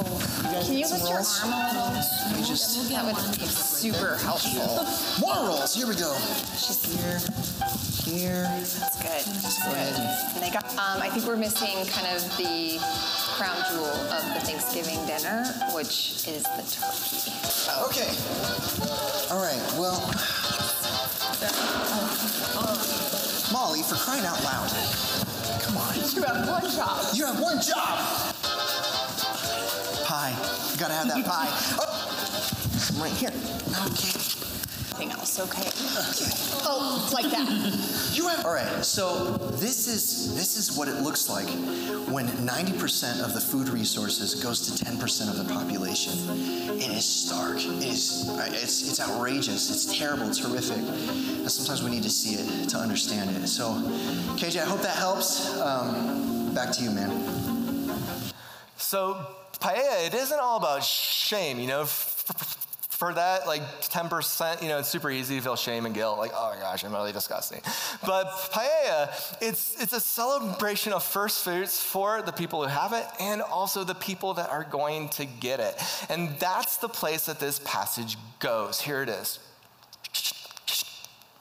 Can 0.03 0.75
you 0.75 0.89
lift 0.89 1.09
your 1.09 1.23
arm 1.23 1.53
a 1.53 1.71
little? 1.71 2.37
We 2.37 2.43
just 2.45 2.91
That 2.91 3.05
would 3.05 3.39
be 3.39 3.47
super 3.47 4.17
helpful. 4.17 4.87
more 5.21 5.47
rolls. 5.47 5.75
Here 5.75 5.87
we 5.87 5.95
go. 5.95 6.13
Just 6.59 6.87
Here, 6.87 7.19
here. 8.03 8.43
That's 8.43 8.99
good. 8.99 9.23
That's 9.39 9.63
good. 9.63 9.95
And 10.35 10.43
they 10.43 10.51
got, 10.51 10.65
um, 10.73 11.01
I 11.01 11.11
think 11.11 11.27
we're 11.27 11.37
missing 11.37 11.87
kind 11.87 12.09
of 12.11 12.23
the 12.37 12.79
crown 13.39 13.57
jewel 13.71 13.87
of 13.87 14.23
the 14.35 14.41
Thanksgiving 14.41 14.99
dinner, 15.07 15.45
which 15.75 16.27
is 16.27 16.43
the 16.43 16.65
turkey. 16.67 17.31
Okay. 17.87 18.11
All 19.31 19.39
right. 19.39 19.63
Well, 19.79 20.03
Molly, 23.53 23.83
for 23.83 23.95
crying 23.95 24.25
out 24.27 24.43
loud. 24.43 24.71
Come 25.63 25.77
on. 25.77 25.95
You 25.95 26.23
have 26.23 26.49
one 26.49 26.69
job. 26.69 27.15
You 27.15 27.27
have 27.27 27.41
one 27.41 27.61
job. 27.61 28.34
Pie. 30.25 30.73
You 30.73 30.79
gotta 30.79 30.95
have 30.95 31.09
that 31.09 31.25
pie. 31.27 31.49
Oh, 31.79 32.09
some 32.79 33.03
right 33.03 33.13
here. 33.13 33.29
Okay. 33.29 34.17
Anything 34.97 35.11
else, 35.11 35.39
okay? 35.39 35.69
Okay. 35.69 36.63
Oh, 36.65 37.11
like 37.13 37.31
that. 37.31 37.47
You 38.15 38.29
have. 38.29 38.47
All 38.47 38.55
right. 38.55 38.83
So 38.83 39.37
this 39.61 39.87
is 39.87 40.35
this 40.35 40.57
is 40.57 40.79
what 40.79 40.89
it 40.89 41.03
looks 41.03 41.29
like 41.29 41.49
when 42.09 42.27
90% 42.29 43.23
of 43.23 43.35
the 43.35 43.41
food 43.41 43.69
resources 43.69 44.43
goes 44.43 44.61
to 44.71 44.85
10% 44.85 45.29
of 45.29 45.37
the 45.37 45.53
population. 45.53 46.13
It 46.79 46.91
is 46.91 47.05
stark. 47.05 47.59
It 47.59 47.85
is. 47.85 48.27
It's 48.63 48.89
it's 48.89 49.01
outrageous. 49.01 49.71
It's 49.71 49.99
terrible. 49.99 50.29
It's 50.29 50.39
horrific. 50.39 50.79
And 50.79 51.51
sometimes 51.51 51.83
we 51.83 51.91
need 51.91 52.05
to 52.05 52.11
see 52.11 52.37
it 52.37 52.69
to 52.71 52.79
understand 52.79 53.37
it. 53.37 53.47
So, 53.47 53.75
KJ, 54.39 54.63
I 54.63 54.65
hope 54.65 54.81
that 54.81 54.97
helps. 54.97 55.61
Um, 55.61 56.55
back 56.55 56.73
to 56.73 56.83
you, 56.83 56.93
man. 56.93 57.11
So, 58.79 59.44
peah, 59.61 60.07
it 60.07 60.15
isn't 60.15 60.39
all 60.39 60.57
about 60.57 60.85
shame, 60.85 61.59
you 61.59 61.67
know. 61.67 61.87
For 61.87 63.13
that, 63.13 63.49
like 63.49 63.61
10%, 63.81 64.63
you 64.63 64.69
know, 64.69 64.79
it's 64.79 64.89
super 64.89 65.11
easy 65.11 65.37
to 65.37 65.43
feel 65.43 65.57
shame 65.57 65.85
and 65.85 65.93
guilt, 65.95 66.17
like, 66.17 66.31
oh 66.33 66.55
my 66.55 66.61
gosh, 66.61 66.85
I'm 66.85 66.93
really 66.93 67.13
disgusting. 67.13 67.61
But 68.07 68.27
peah, 68.53 69.11
it's, 69.43 69.83
it's 69.83 69.93
a 69.93 70.01
celebration 70.01 70.93
of 70.93 71.03
first 71.03 71.43
fruits 71.43 71.83
for 71.83 72.23
the 72.23 72.31
people 72.31 72.63
who 72.63 72.69
have 72.69 72.93
it 72.93 73.05
and 73.21 73.43
also 73.43 73.83
the 73.83 73.97
people 73.97 74.35
that 74.35 74.49
are 74.49 74.63
going 74.63 75.09
to 75.11 75.27
get 75.27 75.59
it. 75.59 75.75
And 76.09 76.39
that's 76.39 76.77
the 76.77 76.89
place 76.89 77.27
that 77.27 77.41
this 77.41 77.61
passage 77.65 78.17
goes. 78.39 78.81
Here 78.81 79.03
it 79.03 79.09
is. 79.09 79.41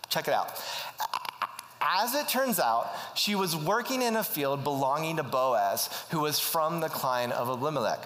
Check 0.10 0.28
it 0.28 0.34
out. 0.34 0.60
As 1.86 2.16
it 2.16 2.30
turns 2.30 2.60
out, 2.60 2.90
she 3.14 3.36
was 3.36 3.58
working 3.58 4.02
in 4.02 4.16
a 4.16 4.24
field 4.24 4.64
belonging 4.64 5.18
to 5.18 5.24
Boaz, 5.24 5.90
who 6.12 6.22
was 6.22 6.40
from 6.40 6.80
the 6.80 6.88
clan 6.88 7.34
of 7.34 7.50
Elimelech. 7.50 8.00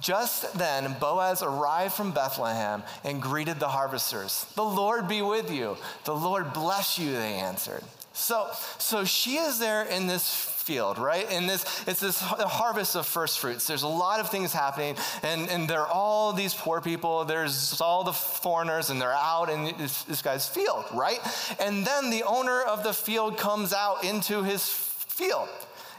Just 0.00 0.56
then, 0.56 0.94
Boaz 1.00 1.42
arrived 1.42 1.94
from 1.94 2.12
Bethlehem 2.12 2.82
and 3.02 3.20
greeted 3.20 3.58
the 3.58 3.68
harvesters. 3.68 4.46
The 4.54 4.62
Lord 4.62 5.08
be 5.08 5.22
with 5.22 5.50
you. 5.50 5.76
The 6.04 6.14
Lord 6.14 6.52
bless 6.52 6.98
you, 6.98 7.12
they 7.12 7.34
answered. 7.34 7.82
So, 8.12 8.48
so 8.78 9.04
she 9.04 9.36
is 9.36 9.58
there 9.58 9.82
in 9.82 10.06
this 10.06 10.55
field, 10.66 10.98
right? 10.98 11.26
And 11.30 11.48
this, 11.48 11.64
it's 11.86 12.00
this 12.00 12.20
harvest 12.20 12.96
of 12.96 13.06
first 13.06 13.38
fruits. 13.38 13.68
There's 13.68 13.84
a 13.84 13.88
lot 13.88 14.18
of 14.18 14.30
things 14.30 14.52
happening, 14.52 14.96
and, 15.22 15.48
and 15.48 15.68
there 15.68 15.80
are 15.80 15.86
all 15.86 16.32
these 16.32 16.54
poor 16.54 16.80
people. 16.80 17.24
There's 17.24 17.80
all 17.80 18.02
the 18.02 18.12
foreigners, 18.12 18.90
and 18.90 19.00
they're 19.00 19.12
out 19.12 19.48
in 19.48 19.76
this, 19.78 20.02
this 20.02 20.22
guy's 20.22 20.48
field, 20.48 20.84
right? 20.92 21.20
And 21.60 21.86
then 21.86 22.10
the 22.10 22.24
owner 22.24 22.62
of 22.62 22.82
the 22.82 22.92
field 22.92 23.38
comes 23.38 23.72
out 23.72 24.02
into 24.02 24.42
his 24.42 24.68
field. 24.68 25.48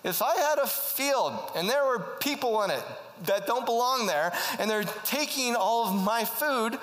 If 0.03 0.21
I 0.21 0.35
had 0.35 0.59
a 0.59 0.67
field 0.67 1.33
and 1.55 1.69
there 1.69 1.83
were 1.85 1.99
people 2.19 2.61
in 2.63 2.71
it 2.71 2.83
that 3.25 3.47
don't 3.47 3.65
belong 3.65 4.05
there, 4.05 4.31
and 4.59 4.69
they're 4.69 4.83
taking 5.03 5.55
all 5.55 5.87
of 5.87 6.03
my 6.03 6.23
food, 6.23 6.77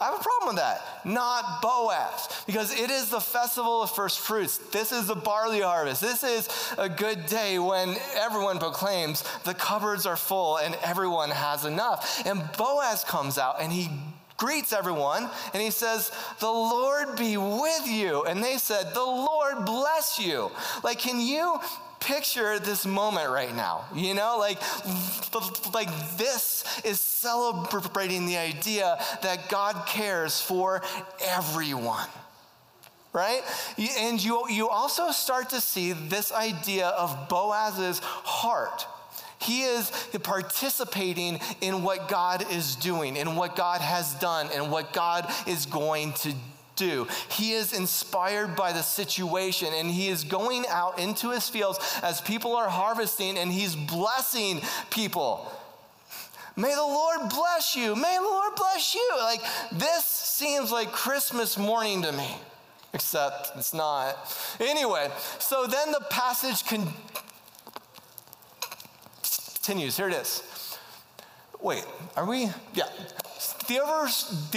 I 0.00 0.04
have 0.04 0.14
a 0.14 0.22
problem 0.22 0.54
with 0.54 0.62
that. 0.62 1.04
Not 1.04 1.60
Boaz, 1.60 2.28
because 2.46 2.72
it 2.72 2.88
is 2.88 3.10
the 3.10 3.20
festival 3.20 3.82
of 3.82 3.90
first 3.90 4.20
fruits. 4.20 4.58
This 4.58 4.92
is 4.92 5.08
the 5.08 5.16
barley 5.16 5.60
harvest. 5.60 6.00
This 6.00 6.22
is 6.22 6.48
a 6.78 6.88
good 6.88 7.26
day 7.26 7.58
when 7.58 7.96
everyone 8.14 8.60
proclaims 8.60 9.24
the 9.44 9.54
cupboards 9.54 10.06
are 10.06 10.16
full 10.16 10.58
and 10.58 10.76
everyone 10.84 11.30
has 11.30 11.64
enough. 11.64 12.24
And 12.24 12.48
Boaz 12.56 13.02
comes 13.02 13.38
out 13.38 13.60
and 13.60 13.72
he 13.72 13.88
greets 14.36 14.72
everyone 14.72 15.28
and 15.52 15.60
he 15.60 15.72
says, 15.72 16.12
The 16.38 16.46
Lord 16.46 17.16
be 17.16 17.36
with 17.36 17.88
you. 17.88 18.22
And 18.22 18.42
they 18.42 18.56
said, 18.58 18.94
The 18.94 19.00
Lord 19.00 19.66
bless 19.66 20.20
you. 20.20 20.52
Like, 20.84 21.00
can 21.00 21.20
you 21.20 21.58
picture 22.00 22.58
this 22.58 22.86
moment 22.86 23.30
right 23.30 23.54
now 23.54 23.84
you 23.94 24.14
know 24.14 24.36
like 24.38 24.58
like 25.74 25.88
this 26.16 26.64
is 26.84 27.00
celebrating 27.00 28.26
the 28.26 28.36
idea 28.36 28.98
that 29.22 29.48
god 29.48 29.86
cares 29.86 30.40
for 30.40 30.82
everyone 31.26 32.06
right 33.12 33.42
and 33.98 34.22
you 34.22 34.44
you 34.48 34.68
also 34.68 35.10
start 35.10 35.50
to 35.50 35.60
see 35.60 35.92
this 35.92 36.32
idea 36.32 36.88
of 36.88 37.28
boaz's 37.28 38.00
heart 38.00 38.86
he 39.40 39.62
is 39.62 39.90
participating 40.22 41.40
in 41.60 41.82
what 41.82 42.08
God 42.08 42.50
is 42.52 42.76
doing, 42.76 43.16
in 43.16 43.36
what 43.36 43.54
God 43.54 43.80
has 43.80 44.14
done, 44.14 44.48
and 44.52 44.70
what 44.70 44.92
God 44.92 45.30
is 45.46 45.66
going 45.66 46.12
to 46.14 46.32
do. 46.32 46.38
He 46.80 47.52
is 47.52 47.72
inspired 47.72 48.56
by 48.56 48.72
the 48.72 48.82
situation 48.82 49.68
and 49.74 49.90
he 49.90 50.08
is 50.08 50.24
going 50.24 50.64
out 50.68 50.98
into 50.98 51.30
his 51.30 51.48
fields 51.48 51.78
as 52.02 52.20
people 52.20 52.54
are 52.56 52.68
harvesting 52.68 53.38
and 53.38 53.52
he's 53.52 53.76
blessing 53.76 54.60
people. 54.90 55.50
May 56.56 56.74
the 56.74 56.82
Lord 56.82 57.28
bless 57.30 57.76
you. 57.76 57.94
May 57.94 58.16
the 58.16 58.24
Lord 58.24 58.54
bless 58.56 58.94
you. 58.94 59.10
Like 59.18 59.40
this 59.72 60.04
seems 60.04 60.72
like 60.72 60.90
Christmas 60.90 61.56
morning 61.56 62.02
to 62.02 62.12
me, 62.12 62.36
except 62.92 63.52
it's 63.56 63.72
not. 63.72 64.16
Anyway, 64.58 65.08
so 65.38 65.66
then 65.66 65.92
the 65.92 66.04
passage 66.10 66.66
con- 66.66 66.92
continues. 69.68 69.96
Here 69.96 70.08
it 70.08 70.14
is. 70.14 70.42
Wait, 71.60 71.84
are 72.16 72.24
we? 72.24 72.50
Yeah. 72.74 72.88
The, 73.68 73.80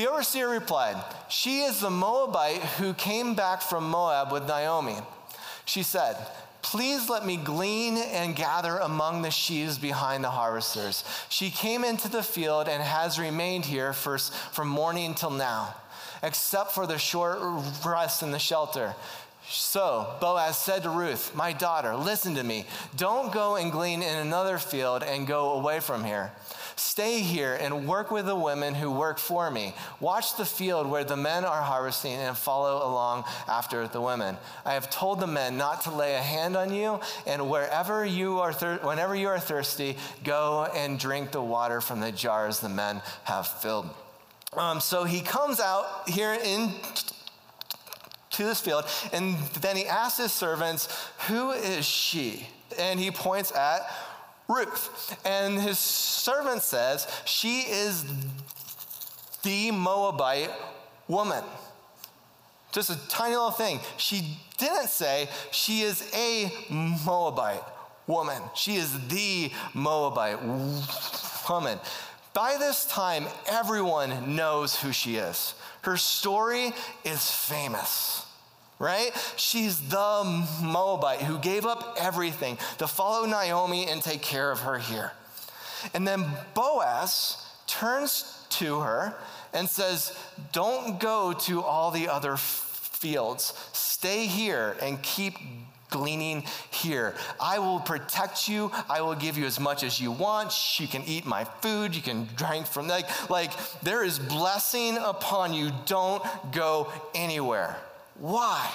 overseer 0.08 0.48
replied, 0.48 0.96
She 1.28 1.64
is 1.64 1.82
the 1.82 1.90
Moabite 1.90 2.62
who 2.62 2.94
came 2.94 3.36
back 3.36 3.62
from 3.62 3.90
Moab 3.90 4.32
with 4.32 4.48
Naomi. 4.48 4.96
She 5.66 5.84
said, 5.84 6.16
Please 6.62 7.10
let 7.10 7.26
me 7.26 7.36
glean 7.36 7.98
and 7.98 8.36
gather 8.36 8.78
among 8.78 9.22
the 9.22 9.32
sheaves 9.32 9.78
behind 9.78 10.24
the 10.24 10.30
harvesters. 10.30 11.04
She 11.28 11.50
came 11.50 11.84
into 11.84 12.10
the 12.10 12.24
field 12.24 12.70
and 12.70 12.82
has 12.82 13.20
remained 13.20 13.66
here 13.66 13.92
for, 13.92 14.18
from 14.18 14.70
morning 14.70 15.14
till 15.14 15.32
now, 15.32 15.76
except 16.24 16.72
for 16.72 16.88
the 16.88 16.98
short 16.98 17.40
rest 17.86 18.24
in 18.24 18.32
the 18.32 18.40
shelter. 18.40 18.96
So 19.50 20.16
Boaz 20.22 20.58
said 20.58 20.84
to 20.84 20.90
Ruth, 20.90 21.36
My 21.36 21.52
daughter, 21.52 21.98
listen 21.98 22.36
to 22.36 22.44
me. 22.44 22.66
Don't 22.96 23.34
go 23.34 23.58
and 23.58 23.74
glean 23.74 24.02
in 24.04 24.18
another 24.20 24.58
field 24.58 25.04
and 25.04 25.28
go 25.28 25.54
away 25.54 25.82
from 25.82 26.06
here. 26.06 26.32
Stay 26.76 27.20
here 27.20 27.58
and 27.60 27.88
work 27.88 28.12
with 28.12 28.26
the 28.26 28.36
women 28.36 28.74
who 28.74 28.92
work 28.92 29.18
for 29.18 29.50
me. 29.50 29.74
Watch 30.00 30.38
the 30.38 30.46
field 30.46 30.88
where 30.88 31.04
the 31.04 31.18
men 31.18 31.46
are 31.46 31.62
harvesting 31.62 32.14
and 32.14 32.38
follow 32.38 32.78
along 32.88 33.24
after 33.48 33.88
the 33.88 34.02
women. 34.02 34.38
I 34.66 34.74
have 34.74 34.90
told 34.90 35.20
the 35.20 35.28
men 35.28 35.58
not 35.58 35.82
to 35.82 35.92
lay 35.92 36.16
a 36.16 36.22
hand 36.22 36.56
on 36.56 36.74
you, 36.74 37.00
and 37.26 37.50
wherever 37.50 38.06
you 38.06 38.40
are 38.40 38.54
thir- 38.54 38.80
whenever 38.84 39.16
you 39.16 39.28
are 39.28 39.40
thirsty, 39.40 39.98
go 40.24 40.68
and 40.76 41.00
drink 41.00 41.32
the 41.32 41.42
water 41.42 41.82
from 41.82 42.00
the 42.00 42.12
jars 42.12 42.60
the 42.60 42.70
men 42.70 43.02
have 43.24 43.48
filled. 43.48 43.90
Um, 44.54 44.82
so 44.82 45.06
he 45.06 45.22
comes 45.22 45.60
out 45.60 46.10
here 46.10 46.34
in 46.34 46.72
to 48.32 48.44
this 48.44 48.62
field, 48.62 48.86
and 49.14 49.38
then 49.62 49.76
he 49.76 49.86
asks 49.86 50.18
his 50.18 50.32
servants, 50.32 50.88
Who 51.28 51.52
is 51.52 51.86
she? 51.86 52.48
And 52.80 53.00
he 53.00 53.12
points 53.12 53.52
at 53.52 53.82
Ruth. 54.52 55.20
And 55.26 55.60
his 55.60 55.80
servant 55.80 56.62
says, 56.62 57.08
She 57.26 57.62
is 57.62 58.06
the 59.44 59.72
Moabite 59.72 60.52
woman. 61.08 61.44
Just 62.72 62.90
a 62.90 63.08
tiny 63.10 63.36
little 63.36 63.52
thing. 63.52 63.80
She 63.98 64.38
didn't 64.58 64.90
say 64.90 65.28
she 65.52 65.82
is 65.82 66.10
a 66.14 66.52
Moabite 66.70 67.64
woman. 68.08 68.42
She 68.56 68.76
is 68.76 69.08
the 69.08 69.52
Moabite 69.74 70.42
woman. 71.50 71.80
By 72.34 72.56
this 72.58 72.86
time, 72.86 73.26
everyone 73.48 74.36
knows 74.36 74.80
who 74.80 74.94
she 74.94 75.18
is, 75.18 75.54
Her 75.82 75.98
story 75.98 76.72
is 77.04 77.30
famous, 77.30 78.21
right? 78.82 79.12
She's 79.38 79.80
the 79.90 80.46
Moabite 80.64 81.22
who 81.22 81.38
gave 81.38 81.68
up 81.68 81.98
everything 82.00 82.58
to 82.80 82.88
follow 82.88 83.28
Naomi 83.28 83.88
and 83.88 84.02
take 84.02 84.24
care 84.24 84.52
of 84.52 84.62
her 84.62 84.80
here. 84.80 85.12
And 85.94 86.08
then 86.08 86.26
Boaz 86.56 87.46
turns 87.68 88.44
to 88.50 88.80
her 88.80 89.16
and 89.54 89.70
says, 89.70 90.18
Don't 90.52 91.00
go 91.00 91.32
to 91.32 91.62
all 91.62 91.92
the 91.92 92.10
other 92.10 92.38
fields. 92.38 93.54
Stay 93.72 94.26
here 94.26 94.76
and 94.82 95.02
keep 95.04 95.36
gleaning 95.92 96.44
here. 96.72 97.14
I 97.40 97.60
will 97.60 97.82
protect 97.82 98.50
you. 98.50 98.72
I 98.90 99.02
will 99.02 99.16
give 99.16 99.38
you 99.38 99.46
as 99.46 99.60
much 99.60 99.84
as 99.84 100.00
you 100.00 100.12
want. 100.12 100.80
You 100.80 100.88
can 100.88 101.04
eat 101.06 101.28
my 101.28 101.44
food. 101.44 101.96
You 101.96 102.02
can 102.02 102.28
drink 102.36 102.66
from 102.66 102.88
like 102.88 103.30
like 103.30 103.52
there 103.84 104.04
is 104.04 104.18
blessing 104.18 104.98
upon 104.98 105.54
you. 105.54 105.70
Don't 105.86 106.24
go 106.52 106.92
anywhere. 107.14 107.78
Why? 108.20 108.70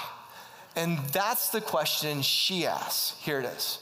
And 0.75 0.99
that's 1.11 1.49
the 1.49 1.61
question 1.61 2.21
she 2.21 2.65
asks. 2.65 3.17
Here 3.21 3.39
it 3.39 3.45
is. 3.45 3.79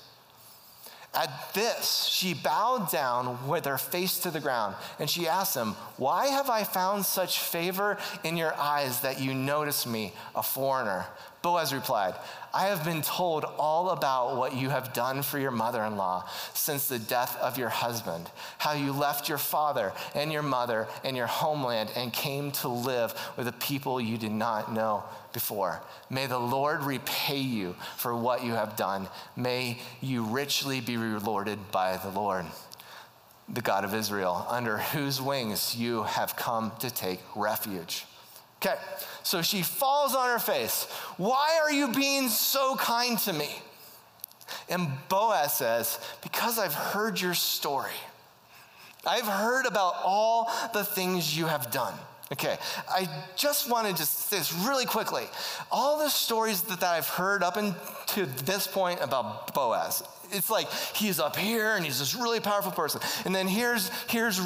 At 1.15 1.54
this, 1.54 2.04
she 2.04 2.34
bowed 2.34 2.91
down 2.91 3.48
with 3.48 3.65
her 3.65 3.78
face 3.78 4.20
to 4.20 4.32
the 4.32 4.41
ground, 4.41 4.76
and 5.00 5.10
she 5.10 5.30
asked 5.30 5.56
him, 5.56 5.72
Why 5.96 6.28
have 6.28 6.50
I 6.50 6.65
found 6.65 7.06
such 7.06 7.39
favor 7.39 7.98
in 8.26 8.36
your 8.36 8.54
eyes 8.56 9.00
that 9.00 9.22
you 9.22 9.34
notice 9.34 9.86
me, 9.86 10.13
a 10.36 10.44
foreigner? 10.44 11.06
Boaz 11.41 11.74
replied, 11.74 12.15
I 12.56 12.68
have 12.68 12.86
been 12.86 13.02
told 13.02 13.44
all 13.44 13.89
about 13.89 14.38
what 14.38 14.56
you 14.56 14.70
have 14.70 14.94
done 14.94 15.24
for 15.24 15.38
your 15.38 15.52
mother 15.52 15.84
in 15.84 15.98
law 15.98 16.30
since 16.54 16.88
the 16.88 16.98
death 16.98 17.38
of 17.41 17.58
your 17.58 17.68
husband, 17.68 18.32
how 18.58 18.72
you 18.72 18.94
left 18.94 19.28
your 19.28 19.38
father 19.38 19.91
and 20.13 20.32
your 20.32 20.41
mother 20.41 20.88
and 21.04 21.18
your 21.18 21.28
homeland 21.28 21.91
and 21.98 22.13
came 22.13 22.52
to 22.52 22.70
live 22.70 23.13
with 23.36 23.50
a 23.50 23.52
people 23.52 24.00
you 24.00 24.18
did 24.18 24.32
not 24.32 24.72
know 24.72 25.04
before. 25.34 25.82
May 26.10 26.28
the 26.28 26.39
Lord 26.39 26.84
repay 26.84 27.39
you 27.39 27.76
for 27.98 28.15
what 28.15 28.41
you 28.41 28.54
have 28.54 28.78
done. 28.78 29.10
May 29.36 29.80
you 30.00 30.24
richly 30.24 30.80
be 30.80 30.96
rewarded 30.96 31.60
by 31.74 31.98
the 31.98 32.10
Lord, 32.10 32.46
the 33.50 33.62
God 33.62 33.84
of 33.84 33.94
Israel, 33.94 34.48
under 34.50 34.78
whose 34.78 35.22
wings 35.22 35.76
you 35.76 36.04
have 36.04 36.38
come 36.38 36.72
to 36.80 36.89
take 36.89 37.20
refuge. 37.36 38.06
Okay, 38.65 38.75
so 39.23 39.41
she 39.41 39.62
falls 39.62 40.15
on 40.15 40.30
her 40.30 40.39
face. 40.39 40.86
Why 41.17 41.60
are 41.62 41.71
you 41.71 41.89
being 41.89 42.30
so 42.30 42.75
kind 42.75 43.17
to 43.19 43.34
me? 43.34 43.49
And 44.69 44.88
Boaz 45.10 45.54
says, 45.54 45.99
Because 46.23 46.58
I've 46.58 46.73
heard 46.73 47.19
your 47.19 47.34
story. 47.34 47.91
I've 49.06 49.28
heard 49.28 49.67
about 49.67 49.95
all 50.04 50.51
the 50.73 50.84
things 50.84 51.38
you 51.38 51.45
have 51.45 51.69
done. 51.69 51.93
Okay, 52.32 52.58
I 52.89 53.08
just 53.36 53.69
want 53.69 53.88
to 53.88 53.93
just 53.93 54.30
say 54.30 54.38
this 54.38 54.51
really 54.51 54.88
quickly. 54.88 55.25
All 55.71 55.99
the 55.99 56.10
stories 56.10 56.63
that, 56.63 56.80
that 56.80 56.89
I've 56.89 57.08
heard 57.08 57.43
up 57.43 57.56
until 57.56 58.25
this 58.45 58.65
point 58.65 58.99
about 59.04 59.54
Boaz, 59.54 60.01
it's 60.32 60.49
like 60.49 60.71
he's 60.95 61.19
up 61.19 61.36
here 61.36 61.75
and 61.75 61.86
he's 61.86 61.99
this 61.99 62.15
really 62.15 62.39
powerful 62.39 62.71
person. 62.71 62.99
And 63.25 63.36
then 63.36 63.47
here's, 63.47 63.91
here's 64.10 64.39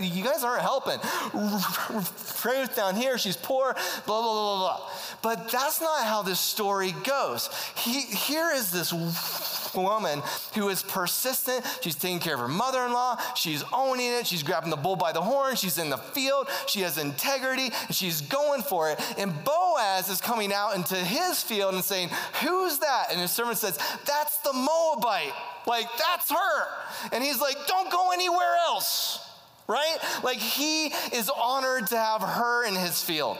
you 0.00 0.24
guys 0.24 0.44
aren't 0.44 0.62
helping. 0.62 0.98
Ruth 1.34 2.76
down 2.76 2.96
here, 2.96 3.18
she's 3.18 3.36
poor, 3.36 3.74
blah, 4.06 4.22
blah, 4.22 4.32
blah, 4.32 4.58
blah. 4.58 4.90
But 5.22 5.50
that's 5.50 5.80
not 5.80 6.04
how 6.04 6.22
this 6.22 6.40
story 6.40 6.94
goes. 7.04 7.48
He, 7.76 8.02
here 8.02 8.50
is 8.54 8.70
this 8.70 8.92
woman 9.74 10.22
who 10.54 10.68
is 10.68 10.82
persistent. 10.82 11.64
She's 11.80 11.96
taking 11.96 12.20
care 12.20 12.34
of 12.34 12.40
her 12.40 12.48
mother 12.48 12.84
in 12.84 12.92
law. 12.92 13.18
She's 13.34 13.64
owning 13.72 14.12
it. 14.12 14.26
She's 14.26 14.42
grabbing 14.42 14.70
the 14.70 14.76
bull 14.76 14.96
by 14.96 15.12
the 15.12 15.22
horn. 15.22 15.56
She's 15.56 15.78
in 15.78 15.90
the 15.90 15.96
field. 15.96 16.48
She 16.66 16.80
has 16.80 16.98
integrity. 16.98 17.70
And 17.86 17.94
she's 17.94 18.20
going 18.20 18.62
for 18.62 18.90
it. 18.90 19.00
And 19.18 19.32
Boaz 19.44 20.08
is 20.08 20.20
coming 20.20 20.52
out 20.52 20.76
into 20.76 20.96
his 20.96 21.42
field 21.42 21.74
and 21.74 21.82
saying, 21.82 22.10
Who's 22.42 22.78
that? 22.78 23.06
And 23.10 23.20
his 23.20 23.30
servant 23.30 23.58
says, 23.58 23.78
That's 24.04 24.38
the 24.38 24.52
Moabite. 24.52 25.32
Like, 25.66 25.86
that's 25.98 26.30
her. 26.30 26.66
And 27.12 27.24
he's 27.24 27.40
like, 27.40 27.56
Don't 27.66 27.90
go 27.90 28.12
anywhere 28.12 28.56
else 28.66 29.33
right? 29.66 29.98
Like 30.22 30.38
he 30.38 30.86
is 31.12 31.30
honored 31.30 31.86
to 31.88 31.96
have 31.96 32.22
her 32.22 32.66
in 32.66 32.74
his 32.74 33.02
field, 33.02 33.38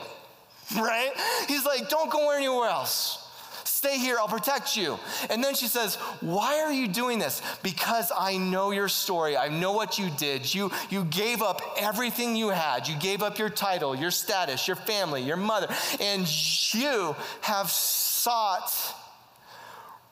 right? 0.77 1.13
He's 1.49 1.65
like, 1.65 1.89
don't 1.89 2.11
go 2.11 2.31
anywhere 2.31 2.69
else. 2.69 3.21
Stay 3.65 3.99
here, 3.99 4.17
I'll 4.19 4.29
protect 4.29 4.79
you. 4.79 4.99
And 5.29 5.45
then 5.45 5.55
she 5.55 5.67
says, 5.67 5.97
Why 6.23 6.61
are 6.61 6.73
you 6.73 6.89
doing 6.89 7.19
this? 7.19 7.43
Because 7.63 8.11
I 8.19 8.39
know 8.39 8.71
your 8.71 8.89
story. 8.89 9.37
I 9.37 9.49
know 9.49 9.73
what 9.73 9.99
you 9.99 10.09
did. 10.17 10.55
You, 10.55 10.71
you 10.89 11.05
gave 11.05 11.43
up 11.43 11.61
everything 11.77 12.35
you 12.35 12.49
had. 12.49 12.89
You 12.89 12.97
gave 12.97 13.23
up 13.23 13.39
your 13.39 13.51
title, 13.51 13.95
your 13.95 14.11
status, 14.11 14.67
your 14.67 14.77
family, 14.77 15.23
your 15.23 15.37
mother, 15.37 15.69
and 16.01 16.27
you 16.73 17.15
have 17.43 17.69
sought 17.69 18.73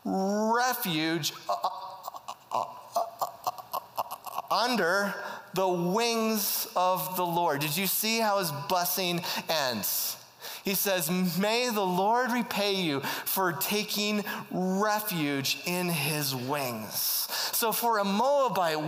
refuge 0.05 1.33
uh, 1.49 1.55
uh, 1.63 2.33
uh, 2.53 2.65
under 4.53 5.15
the 5.55 5.69
wings 5.69 6.69
of 6.77 7.17
the 7.17 7.27
Lord. 7.27 7.61
Did 7.61 7.77
you 7.77 7.87
see 7.87 8.21
how 8.21 8.39
his 8.39 8.53
blessing 8.69 9.23
ends? 9.49 10.17
He 10.65 10.75
says, 10.75 11.11
May 11.39 11.71
the 11.71 11.85
Lord 11.85 12.31
repay 12.31 12.75
you 12.75 13.01
for 13.01 13.53
taking 13.53 14.25
refuge 14.51 15.59
in 15.67 15.89
his 15.89 16.35
wings. 16.35 17.29
So, 17.53 17.73
for 17.73 17.99
a 17.99 18.05
Moabite 18.05 18.79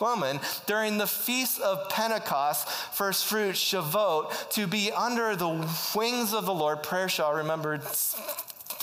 woman 0.00 0.40
during 0.66 0.98
the 0.98 1.06
feast 1.06 1.60
of 1.60 1.88
Pentecost, 1.90 2.68
first 2.68 3.26
fruit, 3.26 3.54
Shavuot, 3.54 4.50
to 4.50 4.66
be 4.66 4.90
under 4.90 5.36
the 5.36 5.68
wings 5.94 6.32
of 6.32 6.46
the 6.46 6.54
Lord, 6.54 6.82
prayer 6.82 7.08
shall 7.08 7.34
remember 7.34 7.80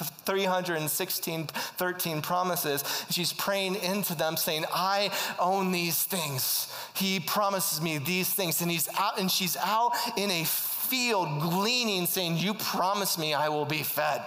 316, 0.04 1.48
13 1.48 2.22
promises. 2.22 3.06
She's 3.10 3.34
praying 3.34 3.76
into 3.76 4.16
them, 4.16 4.38
saying, 4.38 4.66
I 4.74 5.12
own 5.40 5.72
these 5.72 6.04
things. 6.04 6.74
He 6.96 7.20
promises 7.20 7.82
me 7.82 7.98
these 7.98 8.34
things. 8.34 8.62
And 8.62 8.70
he's 8.70 8.90
out, 8.98 9.20
and 9.20 9.30
she's 9.32 9.58
out 9.58 9.92
in 10.18 10.32
a 10.32 10.44
field 10.44 11.42
gleaning, 11.42 12.06
saying, 12.06 12.38
You 12.38 12.54
promise 12.54 13.18
me 13.18 13.34
I 13.34 13.50
will 13.50 13.66
be 13.66 13.84
fed. 13.84 14.22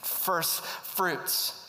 First 0.00 0.62
fruits. 0.62 1.60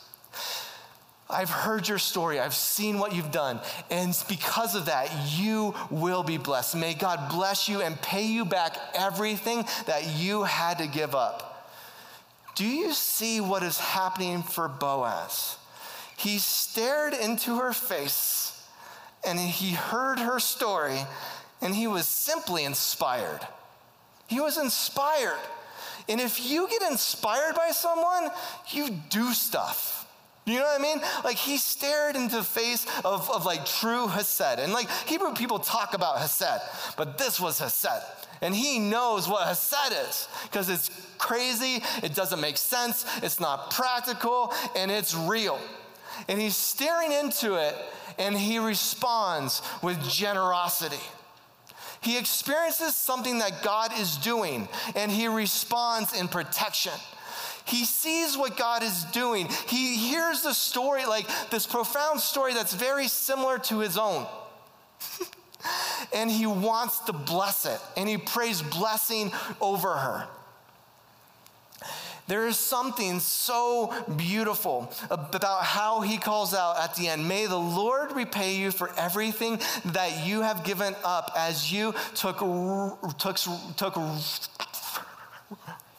I've 1.28 1.50
heard 1.50 1.88
your 1.88 1.98
story. 1.98 2.38
I've 2.38 2.54
seen 2.54 2.98
what 2.98 3.12
you've 3.14 3.32
done. 3.32 3.60
And 3.90 4.16
because 4.28 4.76
of 4.76 4.86
that, 4.86 5.10
you 5.36 5.74
will 5.90 6.22
be 6.22 6.38
blessed. 6.38 6.76
May 6.76 6.94
God 6.94 7.30
bless 7.30 7.68
you 7.68 7.82
and 7.82 8.00
pay 8.00 8.26
you 8.26 8.44
back 8.44 8.76
everything 8.94 9.64
that 9.86 10.06
you 10.16 10.44
had 10.44 10.78
to 10.78 10.86
give 10.86 11.14
up. 11.14 11.55
Do 12.56 12.66
you 12.66 12.92
see 12.92 13.40
what 13.40 13.62
is 13.62 13.78
happening 13.78 14.42
for 14.42 14.66
Boaz? 14.66 15.58
He 16.16 16.38
stared 16.38 17.12
into 17.12 17.58
her 17.58 17.72
face 17.72 18.66
and 19.26 19.38
he 19.38 19.72
heard 19.72 20.18
her 20.18 20.40
story 20.40 20.98
and 21.60 21.74
he 21.74 21.86
was 21.86 22.08
simply 22.08 22.64
inspired. 22.64 23.46
He 24.26 24.40
was 24.40 24.58
inspired. 24.58 25.38
And 26.08 26.20
if 26.20 26.44
you 26.50 26.68
get 26.68 26.82
inspired 26.82 27.54
by 27.54 27.70
someone, 27.70 28.30
you 28.70 28.90
do 29.10 29.32
stuff. 29.32 29.95
You 30.46 30.60
know 30.60 30.64
what 30.64 30.80
I 30.80 30.82
mean? 30.82 31.00
Like 31.24 31.36
he 31.36 31.56
stared 31.56 32.14
into 32.14 32.36
the 32.36 32.44
face 32.44 32.86
of, 33.04 33.28
of 33.30 33.44
like 33.44 33.66
true 33.66 34.06
Hesed. 34.06 34.60
And 34.60 34.72
like 34.72 34.88
Hebrew 35.06 35.34
people 35.34 35.58
talk 35.58 35.92
about 35.92 36.18
Hesed, 36.18 36.62
but 36.96 37.18
this 37.18 37.40
was 37.40 37.58
Hesed. 37.58 38.02
And 38.40 38.54
he 38.54 38.78
knows 38.78 39.28
what 39.28 39.48
Hesed 39.48 39.92
is 40.08 40.28
because 40.44 40.68
it's 40.68 40.88
crazy, 41.18 41.82
it 42.04 42.14
doesn't 42.14 42.40
make 42.40 42.58
sense, 42.58 43.04
it's 43.24 43.40
not 43.40 43.72
practical, 43.72 44.54
and 44.76 44.88
it's 44.88 45.16
real. 45.16 45.58
And 46.28 46.40
he's 46.40 46.56
staring 46.56 47.10
into 47.10 47.56
it 47.56 47.74
and 48.16 48.36
he 48.36 48.60
responds 48.60 49.62
with 49.82 50.00
generosity. 50.08 51.02
He 52.00 52.18
experiences 52.18 52.94
something 52.94 53.38
that 53.38 53.64
God 53.64 53.90
is 53.98 54.16
doing 54.18 54.68
and 54.94 55.10
he 55.10 55.26
responds 55.26 56.18
in 56.18 56.28
protection. 56.28 56.92
He 57.66 57.84
sees 57.84 58.36
what 58.36 58.56
God 58.56 58.82
is 58.82 59.04
doing. 59.04 59.48
He 59.66 59.96
hears 59.96 60.42
the 60.42 60.54
story, 60.54 61.04
like 61.04 61.26
this 61.50 61.66
profound 61.66 62.20
story 62.20 62.54
that's 62.54 62.74
very 62.74 63.08
similar 63.08 63.58
to 63.58 63.80
his 63.80 63.98
own. 63.98 64.26
and 66.14 66.30
he 66.30 66.46
wants 66.46 67.00
to 67.00 67.12
bless 67.12 67.66
it. 67.66 67.80
And 67.96 68.08
he 68.08 68.18
prays 68.18 68.62
blessing 68.62 69.32
over 69.60 69.94
her. 69.94 70.28
There 72.28 72.48
is 72.48 72.58
something 72.58 73.20
so 73.20 73.94
beautiful 74.16 74.92
about 75.10 75.62
how 75.62 76.00
he 76.00 76.18
calls 76.18 76.54
out 76.54 76.78
at 76.78 76.96
the 76.96 77.06
end 77.08 77.28
May 77.28 77.46
the 77.46 77.56
Lord 77.56 78.12
repay 78.12 78.56
you 78.56 78.72
for 78.72 78.90
everything 78.96 79.60
that 79.86 80.26
you 80.26 80.42
have 80.42 80.64
given 80.64 80.96
up 81.04 81.30
as 81.36 81.72
you 81.72 81.94
took, 82.14 82.38
took, 83.18 83.36
took 83.76 83.96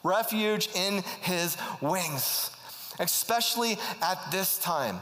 refuge 0.08 0.68
in 0.74 1.02
his 1.20 1.56
wings, 1.80 2.50
especially 2.98 3.78
at 4.02 4.18
this 4.30 4.58
time. 4.58 5.00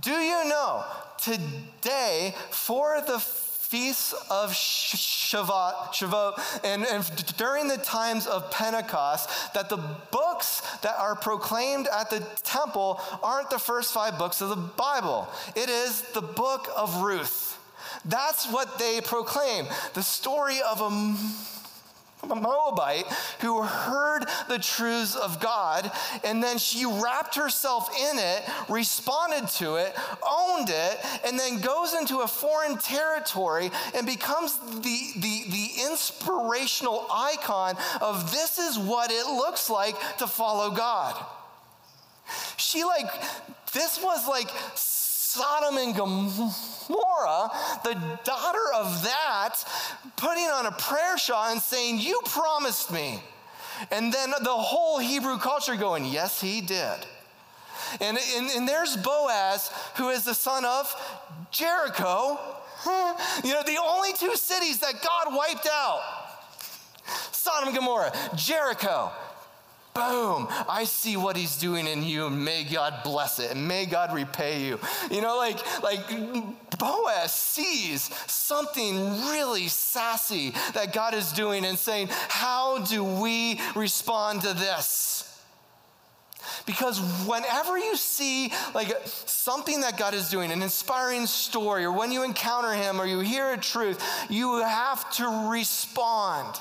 Do 0.00 0.12
you 0.12 0.48
know 0.48 0.84
today, 1.18 2.34
for 2.50 3.00
the 3.06 3.18
feasts 3.18 4.14
of 4.30 4.50
Shavuot, 4.50 5.92
Shavuot 5.92 6.64
and, 6.64 6.86
and 6.86 7.04
during 7.36 7.68
the 7.68 7.76
times 7.76 8.26
of 8.26 8.50
Pentecost, 8.50 9.28
that 9.52 9.68
the 9.68 9.76
books 10.10 10.62
that 10.82 10.96
are 10.98 11.14
proclaimed 11.14 11.86
at 11.92 12.08
the 12.08 12.20
temple 12.44 13.00
aren't 13.22 13.50
the 13.50 13.58
first 13.58 13.92
five 13.92 14.18
books 14.18 14.40
of 14.40 14.48
the 14.48 14.56
Bible. 14.56 15.28
It 15.54 15.68
is 15.68 16.00
the 16.14 16.22
book 16.22 16.68
of 16.76 17.02
Ruth. 17.02 17.58
That's 18.04 18.50
what 18.50 18.78
they 18.78 19.00
proclaim 19.02 19.66
the 19.92 20.02
story 20.02 20.60
of 20.62 20.80
a 20.80 21.16
a 22.22 22.34
Moabite 22.34 23.06
who 23.40 23.62
heard 23.62 24.26
the 24.48 24.58
truths 24.58 25.16
of 25.16 25.40
God 25.40 25.90
and 26.24 26.42
then 26.42 26.58
she 26.58 26.84
wrapped 26.84 27.36
herself 27.36 27.88
in 27.96 28.18
it, 28.18 28.44
responded 28.68 29.48
to 29.48 29.76
it, 29.76 29.94
owned 30.28 30.68
it, 30.70 30.98
and 31.24 31.38
then 31.38 31.60
goes 31.60 31.94
into 31.94 32.18
a 32.18 32.28
foreign 32.28 32.76
territory 32.78 33.70
and 33.94 34.06
becomes 34.06 34.58
the, 34.58 35.12
the, 35.16 35.44
the 35.50 35.68
inspirational 35.88 37.06
icon 37.12 37.76
of 38.00 38.30
this 38.30 38.58
is 38.58 38.78
what 38.78 39.10
it 39.10 39.26
looks 39.26 39.70
like 39.70 39.96
to 40.18 40.26
follow 40.26 40.70
God. 40.70 41.14
She, 42.56 42.84
like, 42.84 43.10
this 43.72 44.02
was 44.02 44.26
like 44.28 44.50
Sodom 45.28 45.76
and 45.76 45.94
Gomorrah, 45.94 47.50
the 47.84 48.18
daughter 48.24 48.72
of 48.74 49.02
that, 49.02 49.56
putting 50.16 50.44
on 50.44 50.64
a 50.64 50.72
prayer 50.72 51.18
shawl 51.18 51.50
and 51.50 51.60
saying, 51.60 51.98
You 51.98 52.18
promised 52.24 52.90
me. 52.90 53.22
And 53.90 54.10
then 54.10 54.30
the 54.30 54.48
whole 54.48 54.98
Hebrew 54.98 55.36
culture 55.36 55.76
going, 55.76 56.06
Yes, 56.06 56.40
he 56.40 56.62
did. 56.62 56.96
And, 58.00 58.16
and, 58.36 58.50
and 58.56 58.66
there's 58.66 58.96
Boaz, 58.96 59.70
who 59.96 60.08
is 60.08 60.24
the 60.24 60.34
son 60.34 60.64
of 60.64 60.94
Jericho. 61.50 62.38
You 63.44 63.52
know, 63.52 63.62
the 63.64 63.78
only 63.84 64.12
two 64.12 64.34
cities 64.36 64.78
that 64.78 64.94
God 65.02 65.34
wiped 65.34 65.68
out 65.70 66.00
Sodom 67.32 67.68
and 67.68 67.76
Gomorrah, 67.76 68.12
Jericho. 68.36 69.10
Boom, 69.98 70.46
I 70.68 70.84
see 70.84 71.16
what 71.16 71.36
he's 71.36 71.56
doing 71.56 71.88
in 71.88 72.04
you, 72.04 72.30
may 72.30 72.62
God 72.62 73.00
bless 73.02 73.40
it, 73.40 73.50
and 73.50 73.66
may 73.66 73.84
God 73.84 74.14
repay 74.14 74.64
you. 74.64 74.78
You 75.10 75.20
know, 75.20 75.36
like, 75.36 75.58
like 75.82 76.08
Boaz 76.78 77.32
sees 77.32 78.02
something 78.30 78.96
really 79.26 79.66
sassy 79.66 80.54
that 80.74 80.92
God 80.92 81.14
is 81.14 81.32
doing 81.32 81.64
and 81.64 81.76
saying, 81.76 82.10
How 82.10 82.78
do 82.78 83.02
we 83.02 83.60
respond 83.74 84.42
to 84.42 84.54
this? 84.54 85.24
Because 86.64 87.00
whenever 87.26 87.76
you 87.76 87.96
see 87.96 88.52
like 88.74 88.94
something 89.04 89.80
that 89.80 89.98
God 89.98 90.14
is 90.14 90.30
doing, 90.30 90.52
an 90.52 90.62
inspiring 90.62 91.26
story, 91.26 91.84
or 91.84 91.90
when 91.90 92.12
you 92.12 92.22
encounter 92.22 92.72
Him 92.72 93.00
or 93.00 93.06
you 93.06 93.18
hear 93.18 93.52
a 93.52 93.58
truth, 93.58 94.00
you 94.30 94.62
have 94.62 95.10
to 95.14 95.48
respond. 95.50 96.60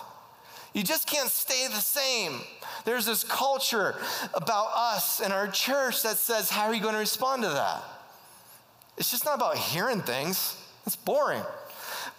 You 0.77 0.83
just 0.83 1.07
can't 1.07 1.31
stay 1.31 1.65
the 1.69 1.81
same. 1.81 2.39
There's 2.85 3.07
this 3.07 3.23
culture 3.23 3.95
about 4.35 4.67
us 4.75 5.19
and 5.21 5.33
our 5.33 5.47
church 5.47 6.03
that 6.03 6.17
says, 6.17 6.51
How 6.51 6.67
are 6.67 6.73
you 6.75 6.81
going 6.81 6.93
to 6.93 6.99
respond 6.99 7.41
to 7.41 7.49
that? 7.49 7.83
It's 8.95 9.09
just 9.09 9.25
not 9.25 9.33
about 9.33 9.57
hearing 9.57 10.01
things, 10.01 10.55
it's 10.85 10.95
boring. 10.95 11.41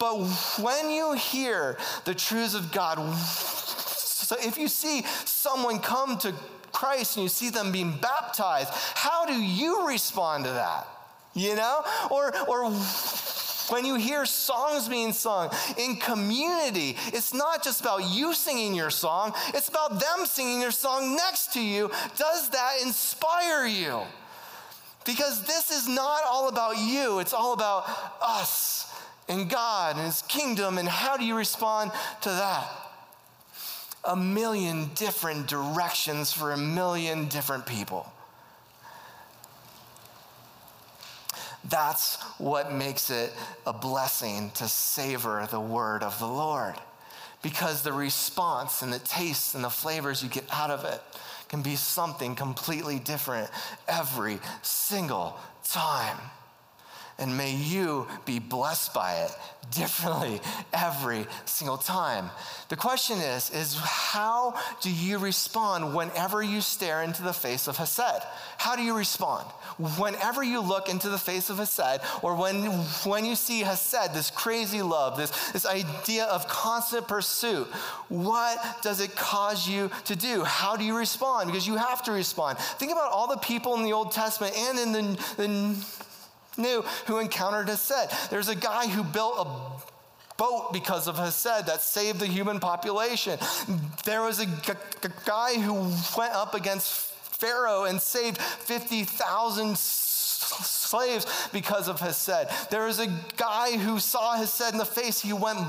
But 0.00 0.16
when 0.60 0.90
you 0.90 1.12
hear 1.12 1.78
the 2.04 2.16
truths 2.16 2.54
of 2.54 2.72
God, 2.72 2.98
so 3.14 4.34
if 4.40 4.58
you 4.58 4.66
see 4.66 5.04
someone 5.24 5.78
come 5.78 6.18
to 6.18 6.34
Christ 6.72 7.16
and 7.16 7.22
you 7.22 7.28
see 7.28 7.50
them 7.50 7.70
being 7.70 7.96
baptized, 7.98 8.70
how 8.72 9.24
do 9.24 9.34
you 9.34 9.86
respond 9.86 10.46
to 10.46 10.50
that? 10.50 10.84
You 11.32 11.54
know? 11.54 11.84
Or, 12.10 12.36
or 12.48 12.72
when 13.70 13.84
you 13.84 13.96
hear 13.96 14.24
songs 14.26 14.88
being 14.88 15.12
sung 15.12 15.50
in 15.76 15.96
community, 15.96 16.96
it's 17.08 17.34
not 17.34 17.62
just 17.62 17.80
about 17.80 18.08
you 18.08 18.34
singing 18.34 18.74
your 18.74 18.90
song, 18.90 19.32
it's 19.48 19.68
about 19.68 20.00
them 20.00 20.26
singing 20.26 20.60
your 20.60 20.70
song 20.70 21.16
next 21.16 21.52
to 21.54 21.60
you. 21.60 21.90
Does 22.16 22.50
that 22.50 22.78
inspire 22.82 23.66
you? 23.66 24.02
Because 25.04 25.42
this 25.44 25.70
is 25.70 25.88
not 25.88 26.20
all 26.26 26.48
about 26.48 26.78
you, 26.78 27.18
it's 27.18 27.32
all 27.32 27.52
about 27.52 27.84
us 28.20 28.94
and 29.28 29.48
God 29.48 29.96
and 29.96 30.06
His 30.06 30.22
kingdom. 30.22 30.78
And 30.78 30.88
how 30.88 31.16
do 31.16 31.24
you 31.24 31.36
respond 31.36 31.92
to 32.22 32.28
that? 32.28 32.68
A 34.04 34.16
million 34.16 34.90
different 34.94 35.46
directions 35.46 36.32
for 36.32 36.52
a 36.52 36.56
million 36.56 37.28
different 37.28 37.66
people. 37.66 38.10
That's 41.64 42.16
what 42.38 42.72
makes 42.72 43.10
it 43.10 43.32
a 43.66 43.72
blessing 43.72 44.50
to 44.54 44.68
savor 44.68 45.46
the 45.50 45.60
word 45.60 46.02
of 46.02 46.18
the 46.18 46.26
Lord. 46.26 46.74
Because 47.42 47.82
the 47.82 47.92
response 47.92 48.82
and 48.82 48.92
the 48.92 48.98
tastes 48.98 49.54
and 49.54 49.62
the 49.62 49.70
flavors 49.70 50.22
you 50.22 50.28
get 50.28 50.44
out 50.50 50.70
of 50.70 50.84
it 50.84 51.00
can 51.48 51.62
be 51.62 51.76
something 51.76 52.34
completely 52.34 52.98
different 52.98 53.50
every 53.86 54.38
single 54.62 55.38
time. 55.64 56.18
And 57.18 57.36
may 57.36 57.52
you 57.52 58.06
be 58.24 58.38
blessed 58.38 58.94
by 58.94 59.14
it 59.14 59.36
differently 59.74 60.40
every 60.72 61.26
single 61.44 61.76
time. 61.76 62.30
The 62.68 62.76
question 62.76 63.18
is 63.18 63.50
is 63.50 63.76
how 63.76 64.54
do 64.80 64.90
you 64.90 65.18
respond 65.18 65.94
whenever 65.94 66.42
you 66.42 66.60
stare 66.60 67.02
into 67.02 67.22
the 67.22 67.32
face 67.32 67.66
of 67.66 67.76
Hesed? 67.76 68.22
How 68.58 68.76
do 68.76 68.82
you 68.82 68.96
respond? 68.96 69.46
Whenever 69.98 70.42
you 70.42 70.60
look 70.60 70.88
into 70.88 71.08
the 71.08 71.18
face 71.18 71.50
of 71.50 71.58
Hesed 71.58 72.00
or 72.22 72.34
when 72.34 72.64
when 73.04 73.24
you 73.24 73.34
see 73.34 73.60
Hesed, 73.60 74.14
this 74.14 74.30
crazy 74.30 74.82
love, 74.82 75.16
this 75.16 75.30
this 75.50 75.66
idea 75.66 76.24
of 76.24 76.46
constant 76.48 77.08
pursuit, 77.08 77.66
what 78.08 78.58
does 78.82 79.00
it 79.00 79.16
cause 79.16 79.68
you 79.68 79.90
to 80.04 80.16
do? 80.16 80.44
How 80.44 80.76
do 80.76 80.84
you 80.84 80.96
respond? 80.96 81.48
Because 81.48 81.66
you 81.66 81.76
have 81.76 82.02
to 82.04 82.12
respond. 82.12 82.58
Think 82.58 82.92
about 82.92 83.12
all 83.12 83.28
the 83.28 83.38
people 83.38 83.74
in 83.74 83.82
the 83.82 83.92
Old 83.92 84.12
Testament 84.12 84.56
and 84.56 84.78
in 84.78 84.92
the, 84.92 85.34
the 85.36 85.48
New 86.58 86.82
who 87.06 87.18
encountered 87.18 87.68
Hesed. 87.68 88.30
There's 88.30 88.48
a 88.48 88.54
guy 88.54 88.88
who 88.88 89.04
built 89.04 89.34
a 89.38 90.36
boat 90.36 90.72
because 90.72 91.08
of 91.08 91.16
Hesed 91.18 91.66
that 91.66 91.80
saved 91.80 92.20
the 92.20 92.26
human 92.26 92.60
population. 92.60 93.38
There 94.04 94.22
was 94.22 94.40
a 94.40 94.46
guy 95.24 95.54
who 95.54 95.74
went 96.16 96.34
up 96.34 96.54
against 96.54 96.92
Pharaoh 97.38 97.84
and 97.84 98.00
saved 98.00 98.38
50,000 98.40 99.76
slaves 99.78 101.26
because 101.52 101.88
of 101.88 102.00
Hesed. 102.00 102.70
There 102.70 102.84
was 102.86 102.98
a 102.98 103.08
guy 103.36 103.76
who 103.76 103.98
saw 103.98 104.36
Hesed 104.36 104.72
in 104.72 104.78
the 104.78 104.84
face. 104.84 105.20
He 105.20 105.32
went 105.32 105.60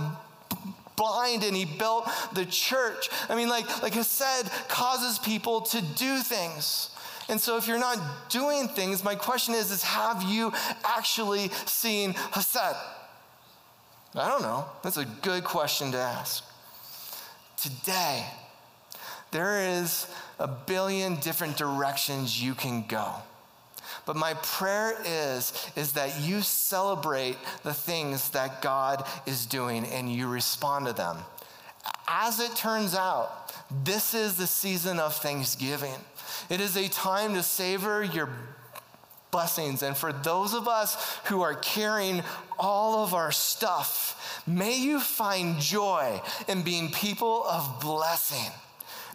blind 0.96 1.44
and 1.44 1.56
he 1.56 1.66
built 1.66 2.10
the 2.34 2.46
church. 2.46 3.10
I 3.30 3.36
mean, 3.36 3.50
like, 3.50 3.82
like 3.82 3.94
Hesed 3.94 4.52
causes 4.68 5.18
people 5.20 5.62
to 5.62 5.82
do 5.82 6.20
things. 6.20 6.90
And 7.30 7.40
so 7.40 7.58
if 7.58 7.68
you're 7.68 7.80
not 7.80 8.30
doing 8.30 8.68
things, 8.68 9.04
my 9.04 9.16
question 9.16 9.54
is, 9.54 9.72
is 9.72 9.84
have 9.84 10.24
you 10.24 10.52
actually 10.84 11.50
seen 11.66 12.14
Hesed? 12.32 12.76
I 14.16 14.28
don't 14.28 14.42
know. 14.42 14.66
That's 14.84 14.98
a 14.98 15.06
good 15.06 15.44
question 15.44 15.92
to 15.92 15.98
ask. 16.00 16.44
Today, 17.56 18.26
there 19.32 19.62
is 19.62 20.08
a 20.40 20.48
billion 20.48 21.18
different 21.18 21.56
directions 21.56 22.42
you 22.42 22.56
can 22.56 22.86
go. 22.88 23.14
But 24.06 24.16
my 24.16 24.34
prayer 24.36 24.98
is, 25.06 25.72
is 25.76 25.94
that 25.94 26.22
you 26.22 26.42
celebrate 26.42 27.38
the 27.64 27.74
things 27.74 28.32
that 28.32 28.62
God 28.62 29.06
is 29.28 29.46
doing 29.46 29.86
and 29.86 30.12
you 30.12 30.28
respond 30.28 30.88
to 30.88 30.94
them. 30.94 31.18
As 32.08 32.40
it 32.40 32.56
turns 32.56 32.96
out, 32.96 33.54
this 33.84 34.16
is 34.16 34.36
the 34.36 34.48
season 34.48 35.00
of 35.00 35.14
Thanksgiving. 35.16 35.94
It 36.50 36.62
is 36.62 36.78
a 36.78 36.88
time 36.88 37.34
to 37.34 37.44
savor 37.44 38.04
your 38.04 38.30
blessings. 39.32 39.84
And 39.84 39.96
for 39.96 40.12
those 40.12 40.54
of 40.54 40.68
us 40.68 41.20
who 41.26 41.42
are 41.42 41.56
carrying 41.56 42.24
all 42.58 43.04
of 43.04 43.14
our 43.14 43.32
stuff, 43.32 44.44
may 44.48 44.78
you 44.78 45.00
find 45.00 45.60
joy 45.60 46.22
in 46.48 46.64
being 46.64 46.92
people 46.92 47.44
of 47.46 47.80
blessing. 47.80 48.52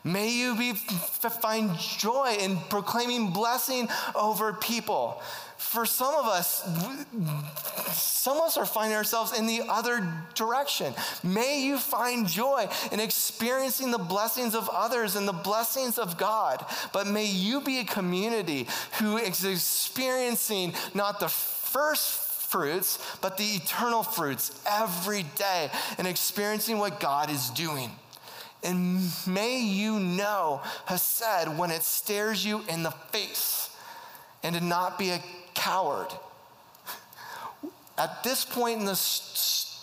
May 0.06 0.30
you 0.30 0.54
be, 0.54 0.74
find 0.74 1.78
joy 1.78 2.36
in 2.38 2.58
proclaiming 2.68 3.30
blessing 3.30 3.88
over 4.14 4.52
people 4.52 5.22
for 5.56 5.86
some 5.86 6.14
of 6.14 6.26
us, 6.26 6.62
some 7.92 8.36
of 8.36 8.44
us 8.44 8.56
are 8.56 8.66
finding 8.66 8.96
ourselves 8.96 9.38
in 9.38 9.46
the 9.46 9.62
other 9.68 10.06
direction. 10.34 10.94
May 11.22 11.62
you 11.62 11.78
find 11.78 12.26
joy 12.26 12.68
in 12.92 13.00
experiencing 13.00 13.90
the 13.90 13.98
blessings 13.98 14.54
of 14.54 14.68
others 14.68 15.16
and 15.16 15.26
the 15.26 15.32
blessings 15.32 15.98
of 15.98 16.18
God. 16.18 16.64
But 16.92 17.06
may 17.06 17.26
you 17.26 17.60
be 17.60 17.78
a 17.78 17.84
community 17.84 18.66
who 18.98 19.16
is 19.16 19.44
experiencing 19.44 20.74
not 20.94 21.20
the 21.20 21.28
first 21.28 22.20
fruits, 22.50 22.98
but 23.20 23.36
the 23.36 23.44
eternal 23.44 24.02
fruits 24.02 24.60
every 24.70 25.24
day 25.36 25.70
and 25.98 26.06
experiencing 26.06 26.78
what 26.78 27.00
God 27.00 27.30
is 27.30 27.50
doing. 27.50 27.90
And 28.62 29.10
may 29.26 29.60
you 29.60 29.98
know 29.98 30.62
Hesed 30.86 31.58
when 31.58 31.70
it 31.70 31.82
stares 31.82 32.44
you 32.44 32.62
in 32.68 32.82
the 32.82 32.90
face 32.90 33.70
and 34.42 34.54
to 34.54 34.60
not 34.60 34.98
be 34.98 35.10
a 35.10 35.22
coward. 35.54 36.08
At 37.96 38.24
this 38.24 38.44
point 38.44 38.80
in 38.80 38.86
the 38.86 38.96
st- 38.96 39.74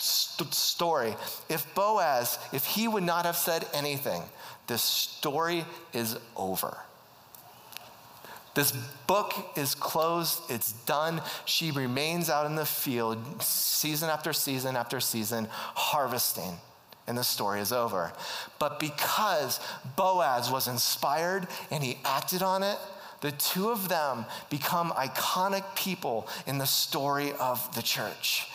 story. 0.50 1.16
If 1.50 1.74
Boaz, 1.76 2.40
if 2.52 2.66
he 2.66 2.88
would 2.88 3.04
not 3.04 3.26
have 3.26 3.36
said 3.36 3.68
anything, 3.74 4.22
this 4.68 4.82
story 4.82 5.66
is 5.94 6.18
over. 6.36 6.78
This 8.54 8.72
book 9.08 9.34
is 9.56 9.76
closed, 9.76 10.42
it's 10.50 10.74
done. 10.74 11.22
She 11.46 11.72
remains 11.72 12.30
out 12.30 12.46
in 12.46 12.56
the 12.56 12.66
field 12.66 13.42
season 13.42 14.10
after 14.10 14.34
season 14.34 14.76
after 14.76 15.00
season, 15.00 15.48
harvesting, 15.52 16.58
and 17.08 17.18
the 17.18 17.24
story 17.24 17.62
is 17.62 17.72
over. 17.72 18.12
But 18.60 18.80
because 18.80 19.62
Boaz 19.96 20.52
was 20.52 20.68
inspired 20.68 21.48
and 21.70 21.82
he 21.82 21.98
acted 22.04 22.44
on 22.44 22.62
it, 22.64 22.78
the 23.22 23.32
two 23.32 23.70
of 23.70 23.88
them 23.88 24.26
become 24.50 24.92
iconic 24.92 25.64
people 25.76 26.28
in 26.46 26.58
the 26.58 26.66
story 26.66 27.34
of 27.40 27.74
the 27.76 27.82
church. 27.82 28.48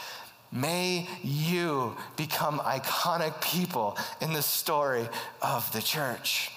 May 0.52 1.08
you 1.22 1.96
become 2.16 2.58
iconic 2.60 3.40
people 3.40 3.96
in 4.20 4.32
the 4.32 4.42
story 4.42 5.08
of 5.42 5.70
the 5.72 5.82
church. 5.82 6.50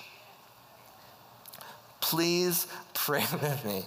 Please 2.01 2.67
pray 2.93 3.25
with 3.31 3.65
me. 3.65 3.85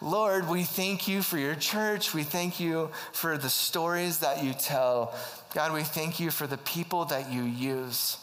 Lord, 0.00 0.48
we 0.48 0.62
thank 0.62 1.08
you 1.08 1.22
for 1.22 1.38
your 1.38 1.54
church. 1.54 2.14
We 2.14 2.22
thank 2.22 2.60
you 2.60 2.90
for 3.12 3.36
the 3.36 3.50
stories 3.50 4.20
that 4.20 4.44
you 4.44 4.52
tell. 4.52 5.14
God, 5.54 5.72
we 5.72 5.82
thank 5.82 6.20
you 6.20 6.30
for 6.30 6.46
the 6.46 6.58
people 6.58 7.06
that 7.06 7.32
you 7.32 7.42
use. 7.42 8.18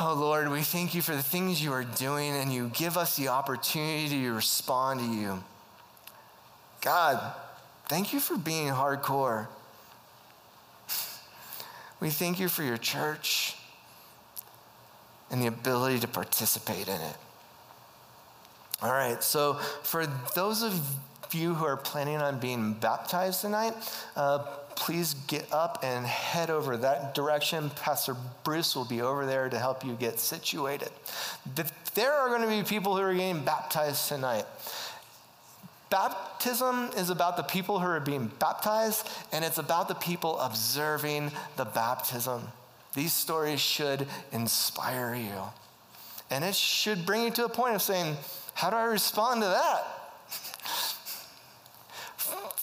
Oh 0.00 0.14
Lord, 0.14 0.48
we 0.48 0.62
thank 0.62 0.94
you 0.94 1.02
for 1.02 1.16
the 1.16 1.22
things 1.24 1.60
you 1.60 1.72
are 1.72 1.82
doing 1.82 2.30
and 2.32 2.52
you 2.52 2.70
give 2.72 2.96
us 2.96 3.16
the 3.16 3.28
opportunity 3.28 4.08
to 4.08 4.32
respond 4.32 5.00
to 5.00 5.06
you. 5.06 5.42
God, 6.80 7.34
thank 7.88 8.12
you 8.12 8.20
for 8.20 8.36
being 8.36 8.68
hardcore. 8.68 9.48
We 12.00 12.10
thank 12.10 12.38
you 12.38 12.48
for 12.48 12.62
your 12.62 12.76
church 12.76 13.56
and 15.32 15.42
the 15.42 15.48
ability 15.48 15.98
to 15.98 16.06
participate 16.06 16.86
in 16.86 17.00
it. 17.00 17.16
All 18.80 18.92
right, 18.92 19.20
so 19.20 19.54
for 19.82 20.06
those 20.36 20.62
of 20.62 20.80
you 21.34 21.54
who 21.54 21.64
are 21.64 21.76
planning 21.76 22.18
on 22.18 22.38
being 22.38 22.74
baptized 22.74 23.40
tonight, 23.40 23.74
uh, 24.16 24.38
please 24.76 25.14
get 25.26 25.52
up 25.52 25.80
and 25.82 26.06
head 26.06 26.50
over 26.50 26.76
that 26.76 27.14
direction. 27.14 27.70
Pastor 27.70 28.16
Bruce 28.44 28.76
will 28.76 28.84
be 28.84 29.02
over 29.02 29.26
there 29.26 29.48
to 29.48 29.58
help 29.58 29.84
you 29.84 29.94
get 29.94 30.18
situated. 30.20 30.90
There 31.94 32.12
are 32.12 32.28
going 32.28 32.42
to 32.42 32.48
be 32.48 32.62
people 32.62 32.96
who 32.96 33.02
are 33.02 33.14
getting 33.14 33.44
baptized 33.44 34.08
tonight. 34.08 34.44
Baptism 35.90 36.90
is 36.96 37.10
about 37.10 37.36
the 37.36 37.42
people 37.42 37.80
who 37.80 37.86
are 37.86 38.00
being 38.00 38.30
baptized, 38.38 39.08
and 39.32 39.44
it's 39.44 39.58
about 39.58 39.88
the 39.88 39.94
people 39.94 40.38
observing 40.38 41.32
the 41.56 41.64
baptism. 41.64 42.42
These 42.94 43.12
stories 43.12 43.60
should 43.60 44.06
inspire 44.32 45.14
you. 45.14 45.42
And 46.30 46.44
it 46.44 46.54
should 46.54 47.06
bring 47.06 47.24
you 47.24 47.30
to 47.32 47.46
a 47.46 47.48
point 47.48 47.74
of 47.74 47.82
saying, 47.82 48.16
How 48.54 48.70
do 48.70 48.76
I 48.76 48.84
respond 48.84 49.40
to 49.42 49.48
that? 49.48 49.97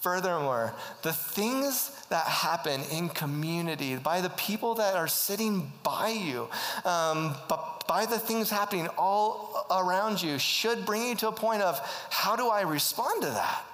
Furthermore, 0.06 0.72
the 1.02 1.14
things 1.14 1.90
that 2.10 2.28
happen 2.28 2.80
in 2.92 3.10
community 3.10 3.96
by 3.96 4.22
the 4.22 4.30
people 4.30 4.76
that 4.76 4.96
are 4.96 5.08
sitting 5.08 5.72
by 5.82 6.10
you, 6.10 6.48
um, 6.86 7.34
but 7.50 7.86
by 7.88 8.06
the 8.06 8.20
things 8.20 8.52
happening 8.52 8.88
all 9.00 9.66
around 9.72 10.22
you, 10.22 10.38
should 10.38 10.86
bring 10.86 11.08
you 11.08 11.16
to 11.16 11.30
a 11.30 11.32
point 11.32 11.64
of 11.64 11.80
how 12.12 12.36
do 12.36 12.50
I 12.50 12.62
respond 12.62 13.24
to 13.24 13.30
that? 13.30 13.66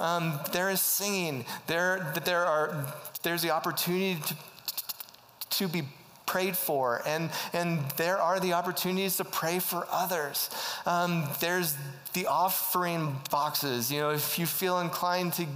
Um, 0.00 0.40
there 0.50 0.68
is 0.68 0.80
singing. 0.80 1.44
There, 1.68 2.12
there 2.24 2.44
are. 2.44 2.92
There's 3.22 3.42
the 3.42 3.52
opportunity 3.52 4.20
to, 4.20 4.36
to 5.50 5.68
be 5.68 5.82
prayed 6.30 6.56
for, 6.56 7.02
and, 7.06 7.28
and 7.52 7.80
there 7.96 8.16
are 8.16 8.38
the 8.38 8.52
opportunities 8.52 9.16
to 9.16 9.24
pray 9.24 9.58
for 9.58 9.84
others. 9.90 10.48
Um, 10.86 11.28
there's 11.40 11.74
the 12.12 12.28
offering 12.28 13.16
boxes. 13.32 13.90
You 13.90 13.98
know, 13.98 14.10
if 14.10 14.38
you 14.38 14.46
feel 14.46 14.78
inclined 14.78 15.32
to 15.34 15.46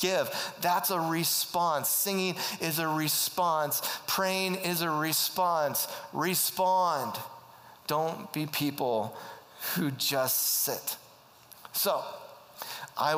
give, 0.00 0.30
that's 0.60 0.90
a 0.90 1.00
response. 1.00 1.88
Singing 1.88 2.36
is 2.60 2.78
a 2.78 2.86
response, 2.86 3.82
praying 4.06 4.54
is 4.54 4.80
a 4.82 4.90
response. 4.90 5.88
Respond. 6.12 7.16
Don't 7.88 8.32
be 8.32 8.46
people 8.46 9.16
who 9.74 9.90
just 9.90 10.62
sit. 10.62 10.96
So, 11.72 12.00
I 12.96 13.16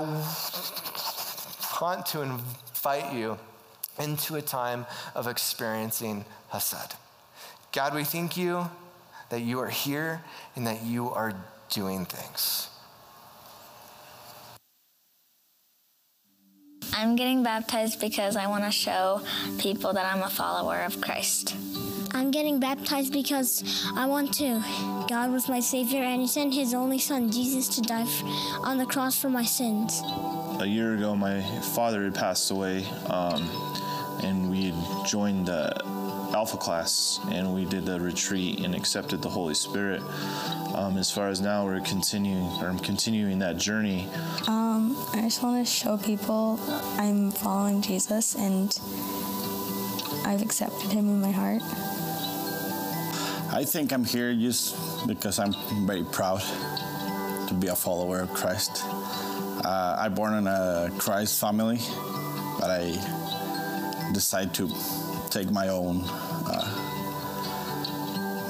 want 1.82 2.06
to 2.06 2.22
invite 2.22 3.12
you 3.12 3.38
into 3.98 4.36
a 4.36 4.42
time 4.42 4.86
of 5.14 5.26
experiencing 5.26 6.24
Hesed. 6.54 6.94
God, 7.72 7.94
we 7.94 8.04
thank 8.04 8.36
you 8.36 8.70
that 9.30 9.40
you 9.40 9.58
are 9.58 9.68
here 9.68 10.22
and 10.54 10.64
that 10.68 10.84
you 10.84 11.10
are 11.10 11.34
doing 11.68 12.06
things. 12.06 12.70
I'm 16.92 17.16
getting 17.16 17.42
baptized 17.42 18.00
because 18.00 18.36
I 18.36 18.46
want 18.46 18.62
to 18.62 18.70
show 18.70 19.20
people 19.58 19.92
that 19.94 20.06
I'm 20.06 20.22
a 20.22 20.30
follower 20.30 20.82
of 20.82 21.00
Christ. 21.00 21.56
I'm 22.12 22.30
getting 22.30 22.60
baptized 22.60 23.12
because 23.12 23.64
I 23.96 24.06
want 24.06 24.32
to. 24.34 24.62
God 25.08 25.32
was 25.32 25.48
my 25.48 25.58
Savior, 25.58 26.04
and 26.04 26.20
He 26.20 26.28
sent 26.28 26.54
His 26.54 26.72
only 26.72 27.00
Son, 27.00 27.32
Jesus, 27.32 27.66
to 27.74 27.82
die 27.82 28.06
on 28.62 28.78
the 28.78 28.86
cross 28.86 29.20
for 29.20 29.28
my 29.28 29.44
sins. 29.44 30.02
A 30.60 30.66
year 30.66 30.94
ago, 30.94 31.16
my 31.16 31.42
father 31.74 32.04
had 32.04 32.14
passed 32.14 32.52
away, 32.52 32.86
um, 33.08 33.42
and 34.22 34.48
we 34.48 34.70
had 34.70 35.06
joined 35.06 35.46
the 35.46 35.93
Alpha 36.34 36.56
class, 36.56 37.20
and 37.30 37.54
we 37.54 37.64
did 37.64 37.86
the 37.86 38.00
retreat 38.00 38.58
and 38.58 38.74
accepted 38.74 39.22
the 39.22 39.28
Holy 39.28 39.54
Spirit. 39.54 40.02
Um, 40.74 40.96
as 40.98 41.08
far 41.08 41.28
as 41.28 41.40
now, 41.40 41.64
we're 41.64 41.78
continuing, 41.80 42.44
or 42.60 42.66
I'm 42.66 42.80
continuing 42.80 43.38
that 43.38 43.56
journey. 43.56 44.08
Um, 44.48 44.96
I 45.12 45.20
just 45.22 45.44
want 45.44 45.64
to 45.64 45.72
show 45.72 45.96
people 45.96 46.58
I'm 46.98 47.30
following 47.30 47.80
Jesus, 47.82 48.34
and 48.34 48.76
I've 50.26 50.42
accepted 50.42 50.90
Him 50.90 51.06
in 51.06 51.20
my 51.20 51.30
heart. 51.30 51.62
I 53.54 53.64
think 53.64 53.92
I'm 53.92 54.04
here 54.04 54.34
just 54.34 55.06
because 55.06 55.38
I'm 55.38 55.54
very 55.86 56.02
proud 56.02 56.42
to 57.46 57.54
be 57.54 57.68
a 57.68 57.76
follower 57.76 58.20
of 58.20 58.34
Christ. 58.34 58.82
Uh, 58.84 59.96
I'm 60.00 60.14
born 60.14 60.34
in 60.34 60.48
a 60.48 60.90
Christ 60.98 61.40
family, 61.40 61.78
but 62.58 62.70
I 62.70 64.10
decided 64.12 64.52
to 64.54 64.68
take 65.30 65.50
my 65.50 65.68
own 65.68 66.04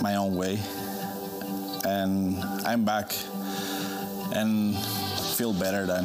my 0.04 0.16
own 0.16 0.34
way, 0.34 0.60
and 1.86 2.36
I'm 2.66 2.84
back 2.84 3.16
and 4.34 4.76
feel 5.38 5.54
better 5.54 5.86
than 5.86 6.04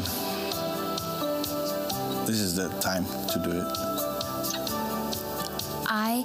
this 2.25 2.39
is 2.39 2.55
the 2.55 2.69
time 2.79 3.03
to 3.27 3.39
do 3.43 3.51
it. 3.59 3.67
I 5.91 6.23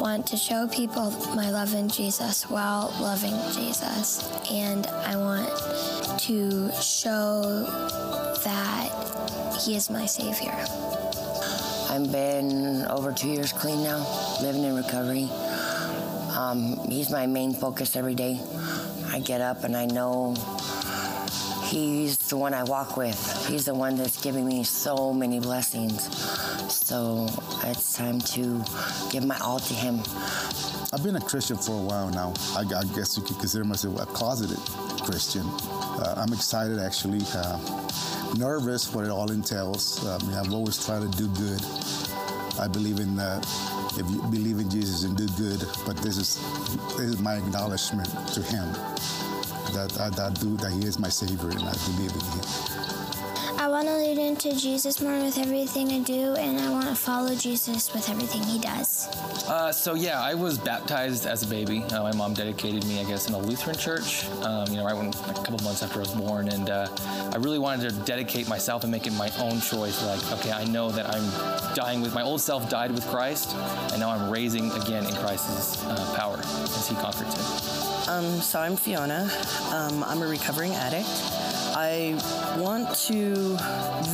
want 0.00 0.26
to 0.26 0.36
show 0.36 0.66
people 0.66 1.12
my 1.36 1.48
love 1.50 1.74
in 1.74 1.88
Jesus 1.88 2.42
while 2.50 2.92
loving 3.00 3.38
Jesus. 3.52 4.28
And 4.50 4.88
I 4.88 5.14
want 5.14 5.48
to 6.22 6.72
show 6.82 7.62
that 8.42 9.60
He 9.62 9.76
is 9.76 9.90
my 9.90 10.06
Savior. 10.06 10.56
I've 11.88 12.10
been 12.10 12.84
over 12.86 13.12
two 13.12 13.28
years 13.28 13.52
clean 13.52 13.84
now, 13.84 14.04
living 14.42 14.64
in 14.64 14.74
recovery. 14.74 15.28
Um, 16.36 16.78
he's 16.88 17.10
my 17.10 17.26
main 17.26 17.54
focus 17.54 17.96
every 17.96 18.14
day. 18.14 18.40
I 19.08 19.20
get 19.20 19.40
up 19.40 19.64
and 19.64 19.76
I 19.76 19.86
know 19.86 20.34
He's 21.66 22.16
the 22.18 22.36
one 22.36 22.54
I 22.54 22.62
walk 22.62 22.96
with. 22.96 23.18
He's 23.48 23.64
the 23.64 23.74
one 23.74 23.96
that's 23.96 24.22
giving 24.22 24.46
me 24.46 24.62
so 24.62 25.12
many 25.12 25.40
blessings. 25.40 26.04
So 26.72 27.26
it's 27.64 27.96
time 27.96 28.20
to 28.20 28.64
give 29.10 29.26
my 29.26 29.36
all 29.38 29.58
to 29.58 29.74
Him. 29.74 29.98
I've 30.92 31.02
been 31.02 31.16
a 31.16 31.20
Christian 31.20 31.56
for 31.56 31.72
a 31.72 31.82
while 31.82 32.08
now. 32.08 32.34
I, 32.54 32.60
I 32.60 32.84
guess 32.94 33.16
you 33.16 33.24
could 33.24 33.38
consider 33.40 33.64
myself 33.64 34.00
a 34.00 34.06
closeted 34.06 34.58
Christian. 35.02 35.42
Uh, 35.42 36.14
I'm 36.16 36.32
excited, 36.32 36.78
actually. 36.78 37.22
Uh, 37.34 37.58
nervous 38.38 38.94
what 38.94 39.04
it 39.04 39.10
all 39.10 39.32
entails. 39.32 40.06
Um, 40.06 40.34
I've 40.34 40.52
always 40.52 40.84
tried 40.84 41.02
to 41.02 41.18
do 41.18 41.26
good. 41.30 41.60
I 42.60 42.68
believe 42.68 43.00
in 43.00 43.18
uh, 43.18 43.42
if 43.98 44.10
you 44.10 44.22
believe 44.30 44.58
in 44.58 44.70
Jesus 44.70 45.04
and 45.04 45.16
do 45.16 45.26
good, 45.38 45.64
but 45.86 45.96
this 45.98 46.18
is 46.18 46.36
this 46.96 47.08
is 47.14 47.20
my 47.20 47.36
acknowledgement 47.36 48.08
to 48.34 48.42
Him 48.42 48.72
that 49.72 49.96
I, 50.00 50.10
that 50.10 50.38
do 50.40 50.56
that 50.58 50.72
He 50.72 50.86
is 50.86 50.98
my 50.98 51.08
Savior 51.08 51.50
and 51.50 51.62
I 51.62 51.72
believe 51.86 52.12
in 52.12 52.20
Him. 52.20 52.75
I 54.06 54.10
lead 54.10 54.18
into 54.18 54.54
Jesus 54.54 55.00
more 55.00 55.18
with 55.18 55.36
everything 55.36 55.90
I 55.90 55.98
do, 55.98 56.36
and 56.36 56.60
I 56.60 56.70
want 56.70 56.86
to 56.86 56.94
follow 56.94 57.34
Jesus 57.34 57.92
with 57.92 58.08
everything 58.08 58.40
He 58.44 58.60
does. 58.60 59.08
Uh, 59.48 59.72
so 59.72 59.94
yeah, 59.94 60.20
I 60.22 60.32
was 60.32 60.58
baptized 60.58 61.26
as 61.26 61.42
a 61.42 61.46
baby. 61.48 61.82
Uh, 61.82 62.04
my 62.04 62.12
mom 62.12 62.32
dedicated 62.32 62.84
me, 62.84 63.00
I 63.00 63.04
guess, 63.04 63.26
in 63.26 63.34
a 63.34 63.38
Lutheran 63.38 63.76
church. 63.76 64.24
Um, 64.44 64.68
you 64.68 64.76
know, 64.76 64.84
right 64.84 64.96
when 64.96 65.08
a 65.08 65.42
couple 65.42 65.58
months 65.64 65.82
after 65.82 65.96
I 65.96 66.02
was 66.02 66.12
born, 66.12 66.48
and 66.50 66.70
uh, 66.70 66.86
I 67.32 67.36
really 67.38 67.58
wanted 67.58 67.90
to 67.90 67.96
dedicate 68.04 68.48
myself 68.48 68.84
and 68.84 68.92
make 68.92 69.08
it 69.08 69.12
my 69.14 69.28
own 69.40 69.60
choice. 69.60 70.00
Like, 70.04 70.38
okay, 70.38 70.52
I 70.52 70.64
know 70.66 70.88
that 70.92 71.10
I'm 71.12 71.74
dying 71.74 72.00
with 72.00 72.14
my 72.14 72.22
old 72.22 72.40
self 72.40 72.70
died 72.70 72.92
with 72.92 73.04
Christ, 73.08 73.56
and 73.90 73.98
now 73.98 74.10
I'm 74.10 74.30
raising 74.30 74.70
again 74.70 75.04
in 75.04 75.16
Christ's 75.16 75.84
uh, 75.84 76.14
power 76.16 76.38
as 76.38 76.88
He 76.88 76.94
conquered 76.94 77.32
sin. 77.32 78.08
Um, 78.08 78.40
so 78.40 78.60
I'm 78.60 78.76
Fiona. 78.76 79.28
Um, 79.72 80.04
I'm 80.04 80.22
a 80.22 80.28
recovering 80.28 80.74
addict. 80.74 81.08
I 81.78 82.18
want 82.56 82.94
to 83.08 83.34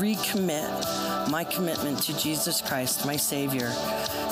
recommit 0.02 1.30
my 1.30 1.44
commitment 1.44 2.02
to 2.02 2.18
Jesus 2.18 2.60
Christ, 2.60 3.06
my 3.06 3.14
Savior, 3.14 3.72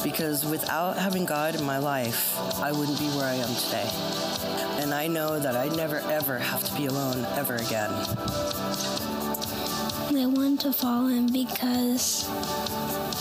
because 0.02 0.44
without 0.44 0.98
having 0.98 1.26
God 1.26 1.54
in 1.54 1.62
my 1.62 1.78
life, 1.78 2.36
I 2.58 2.72
wouldn't 2.72 2.98
be 2.98 3.06
where 3.10 3.26
I 3.26 3.34
am 3.34 3.54
today. 3.54 3.88
And 4.82 4.92
I 4.92 5.06
know 5.06 5.38
that 5.38 5.54
I 5.54 5.68
never 5.76 6.00
ever 6.10 6.40
have 6.40 6.64
to 6.64 6.74
be 6.74 6.86
alone 6.86 7.24
ever 7.36 7.54
again. 7.54 7.92
I 10.18 10.26
want 10.26 10.62
to 10.62 10.72
follow 10.72 11.06
him 11.06 11.28
because, 11.28 12.28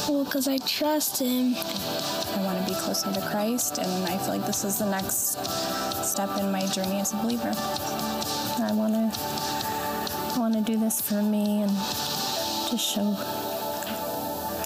well, 0.09 0.23
because 0.23 0.47
I 0.47 0.57
trust 0.57 1.19
him. 1.21 1.53
I 1.55 2.41
want 2.43 2.57
to 2.57 2.65
be 2.65 2.79
closer 2.79 3.13
to 3.13 3.21
Christ, 3.21 3.77
and 3.77 4.05
I 4.05 4.17
feel 4.17 4.29
like 4.29 4.45
this 4.47 4.63
is 4.63 4.79
the 4.79 4.89
next 4.89 5.37
step 6.03 6.35
in 6.39 6.51
my 6.51 6.65
journey 6.65 6.99
as 6.99 7.13
a 7.13 7.17
believer. 7.17 7.53
I 8.61 8.73
want 8.73 8.93
to, 8.93 9.68
want 10.37 10.53
to 10.53 10.61
do 10.61 10.77
this 10.77 11.01
for 11.01 11.21
me 11.21 11.63
and 11.63 11.71
just 11.71 12.79
show 12.79 13.17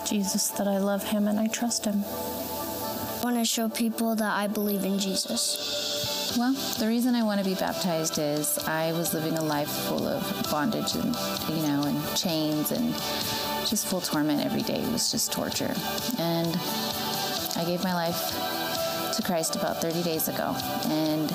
Jesus 0.05 0.49
that 0.49 0.67
I 0.67 0.77
love 0.77 1.03
him 1.03 1.27
and 1.27 1.39
I 1.39 1.47
trust 1.47 1.85
him. 1.85 2.03
I 2.03 3.21
want 3.23 3.37
to 3.37 3.45
show 3.45 3.69
people 3.69 4.15
that 4.15 4.37
I 4.37 4.47
believe 4.47 4.83
in 4.83 4.99
Jesus. 4.99 6.35
Well, 6.37 6.53
the 6.79 6.87
reason 6.87 7.15
I 7.15 7.23
want 7.23 7.39
to 7.39 7.45
be 7.45 7.55
baptized 7.55 8.17
is 8.17 8.57
I 8.67 8.91
was 8.93 9.13
living 9.13 9.37
a 9.37 9.43
life 9.43 9.69
full 9.69 10.07
of 10.07 10.51
bondage 10.51 10.95
and, 10.95 11.15
you 11.47 11.61
know, 11.67 11.83
and 11.85 12.17
chains 12.17 12.71
and 12.71 12.93
just 13.67 13.85
full 13.87 14.01
torment 14.01 14.43
every 14.43 14.63
day. 14.63 14.79
It 14.79 14.91
was 14.91 15.11
just 15.11 15.31
torture. 15.31 15.73
And 16.19 16.47
I 17.55 17.63
gave 17.65 17.83
my 17.83 17.93
life 17.93 19.13
to 19.15 19.21
Christ 19.21 19.55
about 19.55 19.77
30 19.81 20.03
days 20.03 20.27
ago. 20.27 20.55
And 20.89 21.31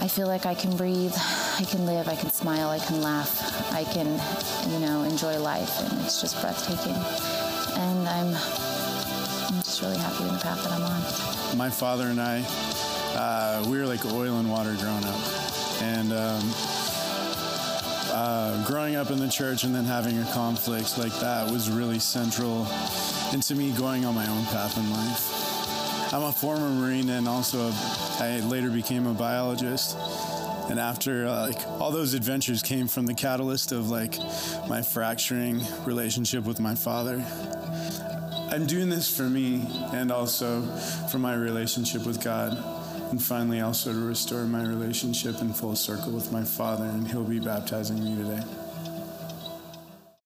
I 0.00 0.08
feel 0.08 0.26
like 0.26 0.46
I 0.46 0.54
can 0.54 0.76
breathe, 0.76 1.14
I 1.58 1.64
can 1.64 1.86
live, 1.86 2.06
I 2.06 2.14
can 2.14 2.30
smile, 2.30 2.68
I 2.70 2.78
can 2.78 3.02
laugh, 3.02 3.72
I 3.72 3.82
can, 3.82 4.06
you 4.70 4.78
know, 4.78 5.02
enjoy 5.02 5.40
life. 5.40 5.80
And 5.80 6.00
it's 6.02 6.20
just 6.20 6.40
breathtaking. 6.40 6.94
And 7.74 8.08
I'm, 8.08 8.28
I'm 8.28 9.62
just 9.64 9.82
really 9.82 9.98
happy 9.98 10.22
in 10.22 10.34
the 10.34 10.38
path 10.38 10.62
that 10.62 10.70
I'm 10.70 10.84
on. 10.84 11.58
My 11.58 11.68
father 11.68 12.06
and 12.06 12.20
I, 12.20 12.44
uh, 13.16 13.64
we 13.68 13.76
were 13.76 13.86
like 13.86 14.06
oil 14.06 14.38
and 14.38 14.48
water 14.48 14.72
growing 14.74 15.02
up. 15.02 15.20
And 15.82 16.12
um, 16.12 16.54
uh, 18.14 18.64
growing 18.64 18.94
up 18.94 19.10
in 19.10 19.18
the 19.18 19.28
church 19.28 19.64
and 19.64 19.74
then 19.74 19.84
having 19.84 20.16
a 20.20 20.32
conflict 20.32 20.96
like 20.96 21.18
that 21.18 21.50
was 21.50 21.68
really 21.68 21.98
central 21.98 22.68
into 23.32 23.56
me 23.56 23.72
going 23.72 24.04
on 24.04 24.14
my 24.14 24.28
own 24.28 24.44
path 24.46 24.78
in 24.78 24.88
life. 24.92 26.14
I'm 26.14 26.22
a 26.22 26.32
former 26.32 26.70
Marine 26.70 27.10
and 27.10 27.26
also 27.26 27.68
a, 27.68 27.72
I 28.20 28.40
later 28.46 28.70
became 28.70 29.08
a 29.08 29.12
biologist. 29.12 29.96
And 30.68 30.78
after 30.78 31.26
uh, 31.26 31.46
like 31.48 31.66
all 31.80 31.90
those 31.90 32.14
adventures 32.14 32.62
came 32.62 32.88
from 32.88 33.06
the 33.06 33.14
catalyst 33.14 33.72
of 33.72 33.88
like 33.88 34.18
my 34.68 34.82
fracturing 34.82 35.62
relationship 35.84 36.44
with 36.44 36.60
my 36.60 36.74
father. 36.74 37.24
I'm 38.50 38.66
doing 38.66 38.88
this 38.88 39.14
for 39.14 39.24
me 39.24 39.66
and 39.92 40.10
also 40.10 40.62
for 41.10 41.18
my 41.18 41.34
relationship 41.34 42.06
with 42.06 42.22
God 42.22 42.56
and 43.10 43.22
finally 43.22 43.60
also 43.60 43.92
to 43.92 43.98
restore 43.98 44.44
my 44.44 44.62
relationship 44.62 45.40
in 45.40 45.52
full 45.52 45.76
circle 45.76 46.12
with 46.12 46.32
my 46.32 46.44
father 46.44 46.84
and 46.84 47.08
he'll 47.08 47.24
be 47.24 47.40
baptizing 47.40 48.02
me 48.02 48.22
today 48.22 48.42